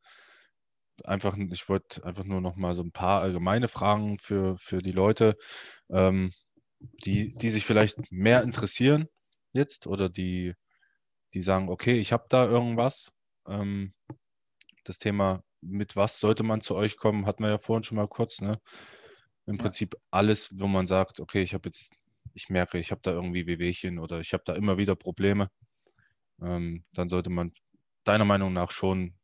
einfach, 1.06 1.38
ich 1.38 1.70
wollte 1.70 2.04
einfach 2.06 2.24
nur 2.24 2.42
noch 2.42 2.56
mal 2.56 2.76
so 2.76 2.84
ein 2.84 2.92
paar 2.92 3.22
allgemeine 3.22 3.68
Fragen 3.68 4.20
für, 4.20 4.58
für 4.58 4.82
die 4.82 4.92
Leute, 4.92 5.36
ähm, 5.90 6.32
die, 7.06 7.34
die 7.34 7.50
sich 7.50 7.66
vielleicht 7.66 8.12
mehr 8.12 8.44
interessieren 8.44 9.08
jetzt 9.54 9.88
oder 9.88 10.10
die, 10.10 10.54
die 11.34 11.42
sagen, 11.42 11.70
okay, 11.70 12.00
ich 12.00 12.14
habe 12.14 12.26
da 12.30 12.46
irgendwas. 12.46 13.12
Ähm, 13.48 13.94
das 14.84 15.00
Thema, 15.00 15.44
mit 15.62 15.96
was 15.96 16.20
sollte 16.20 16.44
man 16.44 16.62
zu 16.62 16.76
euch 16.76 16.98
kommen, 16.98 17.26
hatten 17.26 17.44
wir 17.44 17.50
ja 17.50 17.58
vorhin 17.58 17.84
schon 17.84 17.98
mal 17.98 18.08
kurz. 18.08 18.42
Ne? 18.42 18.60
Im 19.46 19.58
Prinzip 19.58 19.96
alles, 20.12 20.60
wo 20.60 20.68
man 20.68 20.88
sagt, 20.88 21.20
okay, 21.20 21.42
ich 21.42 21.54
habe 21.54 21.70
jetzt, 21.70 21.92
ich 22.34 22.50
merke, 22.50 22.78
ich 22.78 22.92
habe 22.92 23.02
da 23.02 23.12
irgendwie 23.12 23.48
Wehwehchen 23.48 24.00
oder 24.00 24.20
ich 24.20 24.34
habe 24.34 24.44
da 24.46 24.54
immer 24.54 24.78
wieder 24.78 24.96
Probleme, 24.96 25.50
ähm, 26.42 26.86
dann 26.94 27.10
sollte 27.10 27.30
man 27.30 27.52
deiner 28.04 28.26
Meinung 28.26 28.54
nach 28.54 28.72
schon. 28.72 29.16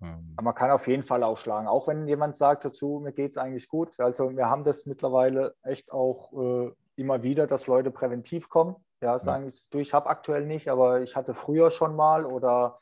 Ähm, 0.00 0.36
man 0.40 0.54
kann 0.54 0.70
auf 0.70 0.86
jeden 0.86 1.02
Fall 1.02 1.22
aufschlagen, 1.22 1.68
auch 1.68 1.88
wenn 1.88 2.06
jemand 2.06 2.36
sagt 2.36 2.64
dazu, 2.64 3.00
mir 3.02 3.12
geht 3.12 3.30
es 3.30 3.38
eigentlich 3.38 3.68
gut. 3.68 3.98
Also 3.98 4.36
wir 4.36 4.48
haben 4.48 4.64
das 4.64 4.86
mittlerweile 4.86 5.54
echt 5.62 5.92
auch 5.92 6.32
äh, 6.32 6.70
immer 6.96 7.22
wieder, 7.22 7.46
dass 7.46 7.66
Leute 7.66 7.90
präventiv 7.90 8.48
kommen. 8.48 8.76
Ja, 9.00 9.18
sagen 9.18 9.48
ja. 9.48 9.54
du, 9.70 9.78
ich 9.78 9.94
habe 9.94 10.08
aktuell 10.08 10.46
nicht, 10.46 10.68
aber 10.68 11.02
ich 11.02 11.14
hatte 11.14 11.34
früher 11.34 11.70
schon 11.70 11.94
mal 11.94 12.26
oder 12.26 12.80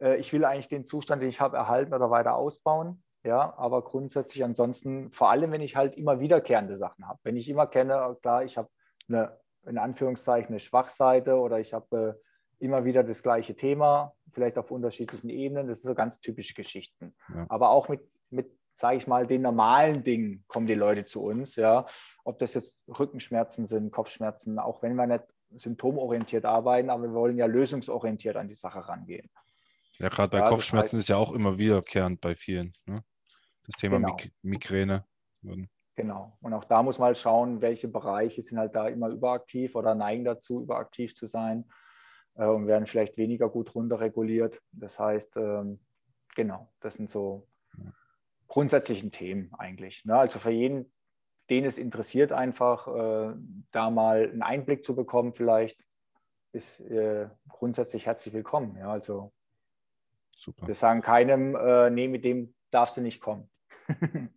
äh, 0.00 0.16
ich 0.16 0.32
will 0.32 0.44
eigentlich 0.44 0.68
den 0.68 0.86
Zustand, 0.86 1.22
den 1.22 1.28
ich 1.28 1.40
habe, 1.40 1.56
erhalten 1.56 1.92
oder 1.92 2.10
weiter 2.10 2.34
ausbauen. 2.34 3.02
Ja, 3.24 3.54
aber 3.56 3.82
grundsätzlich 3.82 4.42
ansonsten, 4.42 5.12
vor 5.12 5.30
allem 5.30 5.52
wenn 5.52 5.60
ich 5.60 5.76
halt 5.76 5.96
immer 5.96 6.18
wiederkehrende 6.18 6.76
Sachen 6.76 7.06
habe. 7.06 7.20
Wenn 7.22 7.36
ich 7.36 7.48
immer 7.48 7.68
kenne, 7.68 8.16
klar, 8.20 8.42
ich 8.42 8.58
habe 8.58 8.68
eine, 9.08 9.38
in 9.64 9.78
Anführungszeichen, 9.78 10.48
eine 10.48 10.58
Schwachseite 10.58 11.36
oder 11.36 11.60
ich 11.60 11.72
habe 11.72 12.16
äh, 12.18 12.31
immer 12.62 12.84
wieder 12.84 13.02
das 13.02 13.22
gleiche 13.22 13.56
Thema, 13.56 14.14
vielleicht 14.28 14.56
auf 14.56 14.70
unterschiedlichen 14.70 15.28
Ebenen. 15.28 15.66
Das 15.66 15.82
sind 15.82 15.90
so 15.90 15.94
ganz 15.94 16.20
typische 16.20 16.54
Geschichten. 16.54 17.14
Ja. 17.34 17.46
Aber 17.48 17.70
auch 17.70 17.88
mit, 17.88 18.00
mit 18.30 18.56
sage 18.74 18.96
ich 18.96 19.08
mal, 19.08 19.26
den 19.26 19.42
normalen 19.42 20.04
Dingen 20.04 20.44
kommen 20.46 20.66
die 20.68 20.74
Leute 20.74 21.04
zu 21.04 21.24
uns. 21.24 21.56
Ja. 21.56 21.86
Ob 22.24 22.38
das 22.38 22.54
jetzt 22.54 22.88
Rückenschmerzen 22.88 23.66
sind, 23.66 23.90
Kopfschmerzen, 23.90 24.60
auch 24.60 24.80
wenn 24.82 24.94
wir 24.94 25.06
nicht 25.08 25.24
symptomorientiert 25.54 26.44
arbeiten, 26.44 26.88
aber 26.88 27.02
wir 27.02 27.12
wollen 27.12 27.36
ja 27.36 27.46
lösungsorientiert 27.46 28.36
an 28.36 28.48
die 28.48 28.54
Sache 28.54 28.88
rangehen. 28.88 29.28
Ja, 29.98 30.08
gerade 30.08 30.30
bei 30.30 30.38
ja, 30.38 30.44
Kopfschmerzen 30.44 30.96
das 30.96 31.02
heißt, 31.02 31.02
ist 31.02 31.08
ja 31.08 31.16
auch 31.16 31.32
immer 31.32 31.58
wiederkehrend 31.58 32.20
bei 32.20 32.34
vielen. 32.34 32.74
Ne? 32.86 33.02
Das 33.66 33.74
Thema 33.76 33.96
genau. 33.96 34.14
Mig 34.14 34.32
Migräne. 34.42 35.04
Genau. 35.96 36.38
Und 36.40 36.54
auch 36.54 36.64
da 36.64 36.82
muss 36.82 36.98
man 36.98 37.06
halt 37.06 37.18
schauen, 37.18 37.60
welche 37.60 37.88
Bereiche 37.88 38.40
sind 38.40 38.56
halt 38.56 38.74
da 38.74 38.88
immer 38.88 39.08
überaktiv 39.08 39.74
oder 39.74 39.94
neigen 39.94 40.24
dazu, 40.24 40.62
überaktiv 40.62 41.14
zu 41.14 41.26
sein 41.26 41.64
und 42.34 42.66
werden 42.66 42.86
vielleicht 42.86 43.16
weniger 43.16 43.48
gut 43.48 43.74
runterreguliert. 43.74 44.60
Das 44.72 44.98
heißt, 44.98 45.36
ähm, 45.36 45.80
genau, 46.34 46.72
das 46.80 46.94
sind 46.94 47.10
so 47.10 47.46
grundsätzlichen 48.48 49.10
Themen 49.10 49.52
eigentlich. 49.54 50.04
Ne? 50.04 50.16
Also 50.16 50.38
für 50.38 50.50
jeden, 50.50 50.92
den 51.50 51.64
es 51.64 51.78
interessiert, 51.78 52.32
einfach 52.32 52.88
äh, 52.88 53.34
da 53.70 53.90
mal 53.90 54.28
einen 54.30 54.42
Einblick 54.42 54.84
zu 54.84 54.94
bekommen, 54.94 55.34
vielleicht 55.34 55.82
ist 56.52 56.80
äh, 56.80 57.28
grundsätzlich 57.48 58.06
herzlich 58.06 58.34
willkommen. 58.34 58.76
Ja, 58.76 58.92
also 58.92 59.32
Super. 60.36 60.66
wir 60.66 60.74
sagen 60.74 61.00
keinem, 61.00 61.56
äh, 61.56 61.90
nee, 61.90 62.08
mit 62.08 62.24
dem 62.24 62.54
darfst 62.70 62.96
du 62.96 63.00
nicht 63.00 63.20
kommen. 63.20 63.48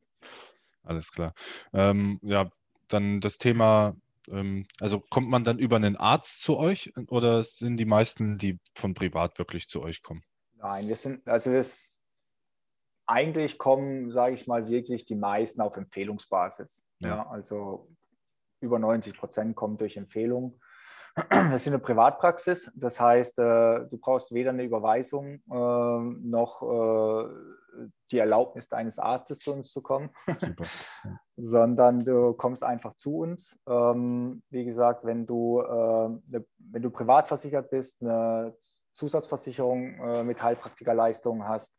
Alles 0.83 1.11
klar. 1.11 1.33
Ähm, 1.73 2.19
ja, 2.21 2.49
dann 2.87 3.19
das 3.19 3.37
Thema, 3.37 3.95
ähm, 4.29 4.65
also 4.79 5.01
kommt 5.09 5.29
man 5.29 5.43
dann 5.43 5.59
über 5.59 5.75
einen 5.75 5.95
Arzt 5.95 6.41
zu 6.41 6.57
euch 6.57 6.93
oder 7.09 7.43
sind 7.43 7.77
die 7.77 7.85
meisten, 7.85 8.37
die 8.37 8.59
von 8.75 8.93
privat 8.93 9.37
wirklich 9.39 9.67
zu 9.67 9.81
euch 9.83 10.01
kommen? 10.01 10.23
Nein, 10.55 10.87
wir 10.87 10.95
sind, 10.95 11.27
also 11.27 11.51
das, 11.51 11.95
eigentlich 13.07 13.57
kommen, 13.57 14.11
sage 14.11 14.33
ich 14.33 14.47
mal, 14.47 14.67
wirklich 14.67 15.05
die 15.05 15.15
meisten 15.15 15.61
auf 15.61 15.77
Empfehlungsbasis. 15.77 16.81
Ja. 16.99 17.09
ja 17.09 17.29
also 17.29 17.89
über 18.61 18.79
90 18.79 19.15
Prozent 19.15 19.55
kommen 19.55 19.77
durch 19.77 19.97
Empfehlung. 19.97 20.59
Das 21.29 21.61
ist 21.61 21.67
eine 21.67 21.79
Privatpraxis, 21.79 22.69
das 22.75 22.99
heißt, 22.99 23.39
äh, 23.39 23.87
du 23.87 23.97
brauchst 23.97 24.33
weder 24.33 24.49
eine 24.49 24.63
Überweisung 24.63 25.35
äh, 25.49 26.27
noch 26.27 26.61
äh, 26.61 27.29
die 28.11 28.19
Erlaubnis 28.19 28.67
deines 28.67 28.99
Arztes 28.99 29.39
zu 29.39 29.53
uns 29.53 29.71
zu 29.71 29.81
kommen, 29.81 30.09
sondern 31.37 31.99
du 31.99 32.33
kommst 32.33 32.63
einfach 32.63 32.95
zu 32.95 33.17
uns. 33.17 33.57
Ähm, 33.67 34.43
wie 34.49 34.65
gesagt, 34.65 35.05
wenn 35.05 35.25
du, 35.25 35.61
ne, 35.61 36.45
wenn 36.57 36.81
du 36.81 36.89
privat 36.89 37.27
versichert 37.27 37.69
bist, 37.69 38.01
eine 38.01 38.55
Zusatzversicherung 38.93 40.25
mit 40.25 40.41
Heilpraktikerleistungen 40.41 41.47
hast, 41.47 41.73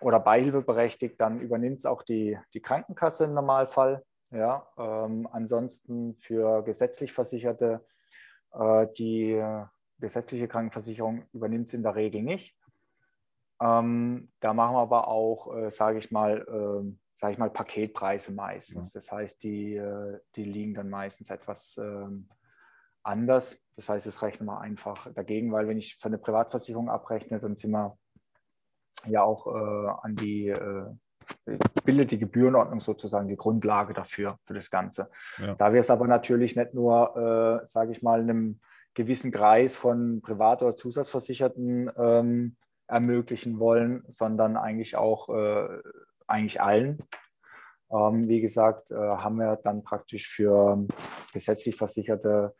oder 0.00 0.20
beihilfeberechtigt, 0.20 1.20
dann 1.20 1.40
übernimmt 1.40 1.78
es 1.78 1.86
auch 1.86 2.02
die, 2.02 2.38
die 2.52 2.60
Krankenkasse 2.60 3.24
im 3.24 3.34
Normalfall. 3.34 4.04
Ja, 4.30 4.66
ähm, 4.78 5.28
ansonsten 5.30 6.16
für 6.16 6.62
gesetzlich 6.62 7.12
Versicherte, 7.12 7.84
äh, 8.52 8.86
die 8.98 9.40
gesetzliche 10.00 10.48
Krankenversicherung 10.48 11.24
übernimmt 11.32 11.68
es 11.68 11.74
in 11.74 11.82
der 11.82 11.94
Regel 11.94 12.22
nicht. 12.22 12.56
Ähm, 13.60 14.30
da 14.40 14.52
machen 14.52 14.74
wir 14.74 14.80
aber 14.80 15.08
auch, 15.08 15.54
äh, 15.54 15.70
sage 15.70 15.98
ich 15.98 16.10
mal, 16.10 16.38
äh, 16.40 16.96
sage 17.16 17.32
ich 17.32 17.38
mal, 17.38 17.50
Paketpreise 17.50 18.32
meistens. 18.32 18.92
Ja. 18.92 19.00
Das 19.00 19.12
heißt, 19.12 19.42
die, 19.42 19.76
äh, 19.76 20.18
die 20.36 20.44
liegen 20.44 20.74
dann 20.74 20.90
meistens 20.90 21.30
etwas 21.30 21.76
ähm, 21.78 22.28
anders. 23.02 23.56
Das 23.76 23.88
heißt, 23.88 24.06
das 24.06 24.22
rechnen 24.22 24.46
wir 24.46 24.60
einfach 24.60 25.12
dagegen, 25.12 25.52
weil 25.52 25.68
wenn 25.68 25.78
ich 25.78 25.96
für 25.96 26.06
eine 26.06 26.18
Privatversicherung 26.18 26.88
abrechne, 26.88 27.40
dann 27.40 27.56
sind 27.56 27.70
wir 27.70 27.96
ja 29.06 29.22
auch 29.22 29.46
äh, 29.46 29.88
an 30.02 30.16
die 30.16 30.48
äh, 30.48 30.86
bildet 31.84 32.10
die 32.10 32.18
Gebührenordnung 32.18 32.80
sozusagen 32.80 33.28
die 33.28 33.36
Grundlage 33.36 33.94
dafür, 33.94 34.38
für 34.44 34.54
das 34.54 34.70
Ganze. 34.70 35.10
Ja. 35.38 35.54
Da 35.54 35.72
wir 35.72 35.80
es 35.80 35.90
aber 35.90 36.06
natürlich 36.06 36.56
nicht 36.56 36.74
nur, 36.74 37.62
äh, 37.62 37.66
sage 37.66 37.92
ich 37.92 38.02
mal, 38.02 38.20
einem 38.20 38.60
gewissen 38.94 39.32
Kreis 39.32 39.76
von 39.76 40.20
Privat- 40.22 40.62
oder 40.62 40.76
Zusatzversicherten 40.76 41.90
ähm, 41.96 42.56
ermöglichen 42.86 43.58
wollen, 43.58 44.04
sondern 44.08 44.56
eigentlich 44.56 44.96
auch 44.96 45.28
äh, 45.28 45.80
eigentlich 46.26 46.60
allen. 46.60 47.02
Ähm, 47.90 48.28
wie 48.28 48.40
gesagt, 48.40 48.90
äh, 48.90 48.94
haben 48.96 49.36
wir 49.36 49.56
dann 49.56 49.82
praktisch 49.84 50.28
für 50.28 50.86
gesetzlich 51.32 51.76
Versicherte 51.76 52.54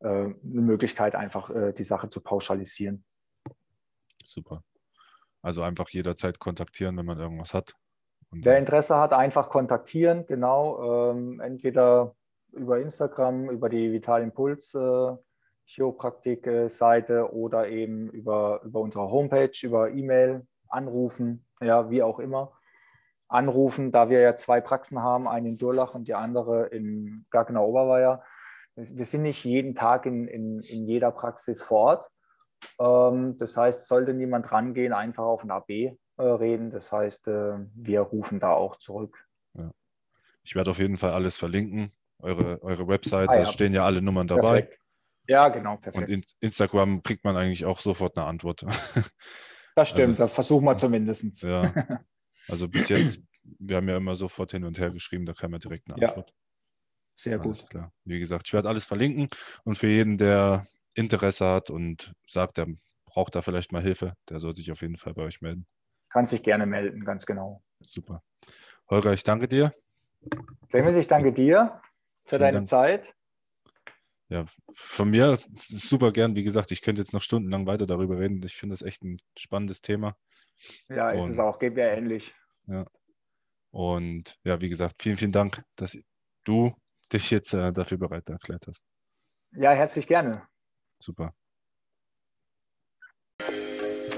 äh, 0.00 0.08
eine 0.08 0.34
Möglichkeit, 0.42 1.14
einfach 1.14 1.50
äh, 1.50 1.72
die 1.72 1.84
Sache 1.84 2.08
zu 2.08 2.20
pauschalisieren. 2.20 3.04
Super. 4.24 4.62
Also 5.42 5.62
einfach 5.62 5.88
jederzeit 5.90 6.38
kontaktieren, 6.38 6.96
wenn 6.96 7.06
man 7.06 7.18
irgendwas 7.18 7.54
hat. 7.54 7.74
Und 8.30 8.44
Wer 8.44 8.58
Interesse 8.58 8.96
hat, 8.96 9.12
einfach 9.12 9.48
kontaktieren, 9.50 10.26
genau. 10.26 11.10
Ähm, 11.12 11.40
entweder 11.40 12.14
über 12.52 12.80
Instagram, 12.80 13.50
über 13.50 13.68
die 13.68 13.92
Vital 13.92 14.22
Impuls 14.22 14.74
äh, 14.74 15.16
Chiropraktik-Seite 15.66 17.32
oder 17.32 17.68
eben 17.68 18.10
über, 18.10 18.60
über 18.64 18.80
unsere 18.80 19.10
Homepage, 19.10 19.52
über 19.62 19.90
E-Mail, 19.90 20.46
anrufen, 20.68 21.44
ja, 21.60 21.90
wie 21.90 22.02
auch 22.02 22.18
immer. 22.18 22.52
Anrufen, 23.28 23.90
da 23.90 24.10
wir 24.10 24.20
ja 24.20 24.36
zwei 24.36 24.60
Praxen 24.60 25.00
haben, 25.00 25.26
eine 25.26 25.48
in 25.48 25.58
Durlach 25.58 25.94
und 25.94 26.08
die 26.08 26.14
andere 26.14 26.66
in 26.66 27.24
Gaggenau 27.30 27.68
Oberweier. 27.68 28.22
Wir 28.76 29.04
sind 29.04 29.22
nicht 29.22 29.44
jeden 29.44 29.74
Tag 29.74 30.06
in, 30.06 30.28
in, 30.28 30.60
in 30.60 30.86
jeder 30.86 31.10
Praxis 31.10 31.62
vor 31.62 31.80
Ort. 31.80 32.10
Ähm, 32.78 33.38
das 33.38 33.56
heißt, 33.56 33.86
sollte 33.86 34.14
niemand 34.14 34.50
rangehen, 34.52 34.92
einfach 34.92 35.24
auf 35.24 35.44
ein 35.44 35.50
AB 35.50 35.70
äh, 35.70 35.96
reden. 36.18 36.70
Das 36.70 36.92
heißt, 36.92 37.28
äh, 37.28 37.58
wir 37.74 38.00
rufen 38.00 38.40
da 38.40 38.52
auch 38.52 38.76
zurück. 38.76 39.26
Ja. 39.54 39.70
Ich 40.42 40.54
werde 40.54 40.70
auf 40.70 40.78
jeden 40.78 40.96
Fall 40.96 41.12
alles 41.12 41.38
verlinken. 41.38 41.92
Eure, 42.20 42.62
eure 42.62 42.88
Website, 42.88 43.28
ah, 43.28 43.34
ja. 43.34 43.40
da 43.40 43.46
stehen 43.46 43.74
ja 43.74 43.84
alle 43.84 44.00
Nummern 44.00 44.26
dabei. 44.26 44.62
Perfekt. 44.62 44.83
Ja, 45.26 45.48
genau, 45.48 45.76
perfekt. 45.76 46.08
Und 46.08 46.12
in 46.12 46.24
Instagram 46.40 47.02
kriegt 47.02 47.24
man 47.24 47.36
eigentlich 47.36 47.64
auch 47.64 47.80
sofort 47.80 48.16
eine 48.16 48.26
Antwort. 48.26 48.64
Das 49.76 49.88
stimmt, 49.88 50.10
also, 50.10 50.22
das 50.22 50.32
versuchen 50.32 50.64
wir 50.66 50.76
zumindest. 50.76 51.42
Ja. 51.42 51.72
Also 52.46 52.68
bis 52.68 52.90
jetzt, 52.90 53.22
wir 53.42 53.78
haben 53.78 53.88
ja 53.88 53.96
immer 53.96 54.14
sofort 54.14 54.52
hin 54.52 54.64
und 54.64 54.78
her 54.78 54.90
geschrieben, 54.90 55.24
da 55.24 55.32
kam 55.32 55.52
ja 55.52 55.58
direkt 55.58 55.90
eine 55.90 56.06
Antwort. 56.06 56.28
Ja. 56.28 56.36
Sehr 57.14 57.40
alles 57.40 57.62
gut. 57.62 57.70
Klar. 57.70 57.92
Wie 58.04 58.18
gesagt, 58.18 58.46
ich 58.46 58.52
werde 58.52 58.68
alles 58.68 58.84
verlinken 58.84 59.28
und 59.64 59.78
für 59.78 59.86
jeden, 59.86 60.18
der 60.18 60.66
Interesse 60.92 61.46
hat 61.46 61.70
und 61.70 62.12
sagt, 62.26 62.58
er 62.58 62.66
braucht 63.06 63.34
da 63.34 63.42
vielleicht 63.42 63.72
mal 63.72 63.82
Hilfe, 63.82 64.14
der 64.28 64.40
soll 64.40 64.54
sich 64.54 64.70
auf 64.70 64.82
jeden 64.82 64.98
Fall 64.98 65.14
bei 65.14 65.22
euch 65.22 65.40
melden. 65.40 65.66
Kann 66.10 66.26
sich 66.26 66.42
gerne 66.42 66.66
melden, 66.66 67.00
ganz 67.00 67.24
genau. 67.24 67.62
Super. 67.80 68.22
Holger, 68.90 69.12
ich 69.12 69.24
danke 69.24 69.48
dir. 69.48 69.74
Clemens, 70.68 70.96
ich 70.96 71.08
danke 71.08 71.32
dir 71.32 71.80
für 72.24 72.30
Vielen 72.30 72.40
deine 72.40 72.52
Dank. 72.52 72.66
Zeit. 72.66 73.14
Ja, 74.28 74.44
von 74.74 75.10
mir 75.10 75.36
super 75.36 76.10
gern. 76.10 76.34
Wie 76.34 76.44
gesagt, 76.44 76.70
ich 76.72 76.80
könnte 76.80 77.02
jetzt 77.02 77.12
noch 77.12 77.22
stundenlang 77.22 77.66
weiter 77.66 77.86
darüber 77.86 78.18
reden. 78.18 78.42
Ich 78.44 78.56
finde 78.56 78.72
das 78.72 78.82
echt 78.82 79.04
ein 79.04 79.18
spannendes 79.38 79.82
Thema. 79.82 80.16
Ja, 80.88 81.10
ist 81.10 81.24
und, 81.24 81.32
es 81.32 81.38
auch. 81.38 81.58
Geht 81.58 81.74
mir 81.74 81.90
ähnlich. 81.90 82.34
Ja. 82.66 82.86
Und 83.70 84.38
ja, 84.44 84.60
wie 84.60 84.68
gesagt, 84.68 85.02
vielen, 85.02 85.16
vielen 85.16 85.32
Dank, 85.32 85.62
dass 85.76 85.98
du 86.44 86.74
dich 87.12 87.30
jetzt 87.30 87.52
äh, 87.52 87.72
dafür 87.72 87.98
bereit 87.98 88.28
erklärt 88.30 88.66
hast. 88.66 88.86
Ja, 89.52 89.72
herzlich 89.72 90.06
gerne. 90.06 90.42
Super. 90.98 91.34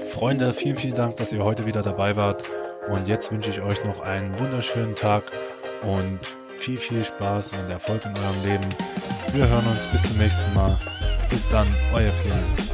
Freunde, 0.07 0.53
vielen, 0.53 0.77
vielen 0.77 0.95
Dank, 0.95 1.17
dass 1.17 1.33
ihr 1.33 1.43
heute 1.43 1.65
wieder 1.65 1.83
dabei 1.83 2.15
wart. 2.15 2.43
Und 2.89 3.07
jetzt 3.07 3.31
wünsche 3.31 3.49
ich 3.49 3.61
euch 3.61 3.83
noch 3.83 3.99
einen 3.99 4.39
wunderschönen 4.39 4.95
Tag 4.95 5.31
und 5.83 6.19
viel, 6.57 6.77
viel 6.77 7.03
Spaß 7.03 7.53
und 7.53 7.69
Erfolg 7.69 8.03
in 8.05 8.17
eurem 8.17 8.43
Leben. 8.43 8.69
Wir 9.33 9.47
hören 9.47 9.67
uns 9.67 9.87
bis 9.87 10.03
zum 10.03 10.17
nächsten 10.17 10.53
Mal. 10.53 10.77
Bis 11.29 11.47
dann, 11.47 11.67
euer 11.93 12.11
Clemens. 12.13 12.71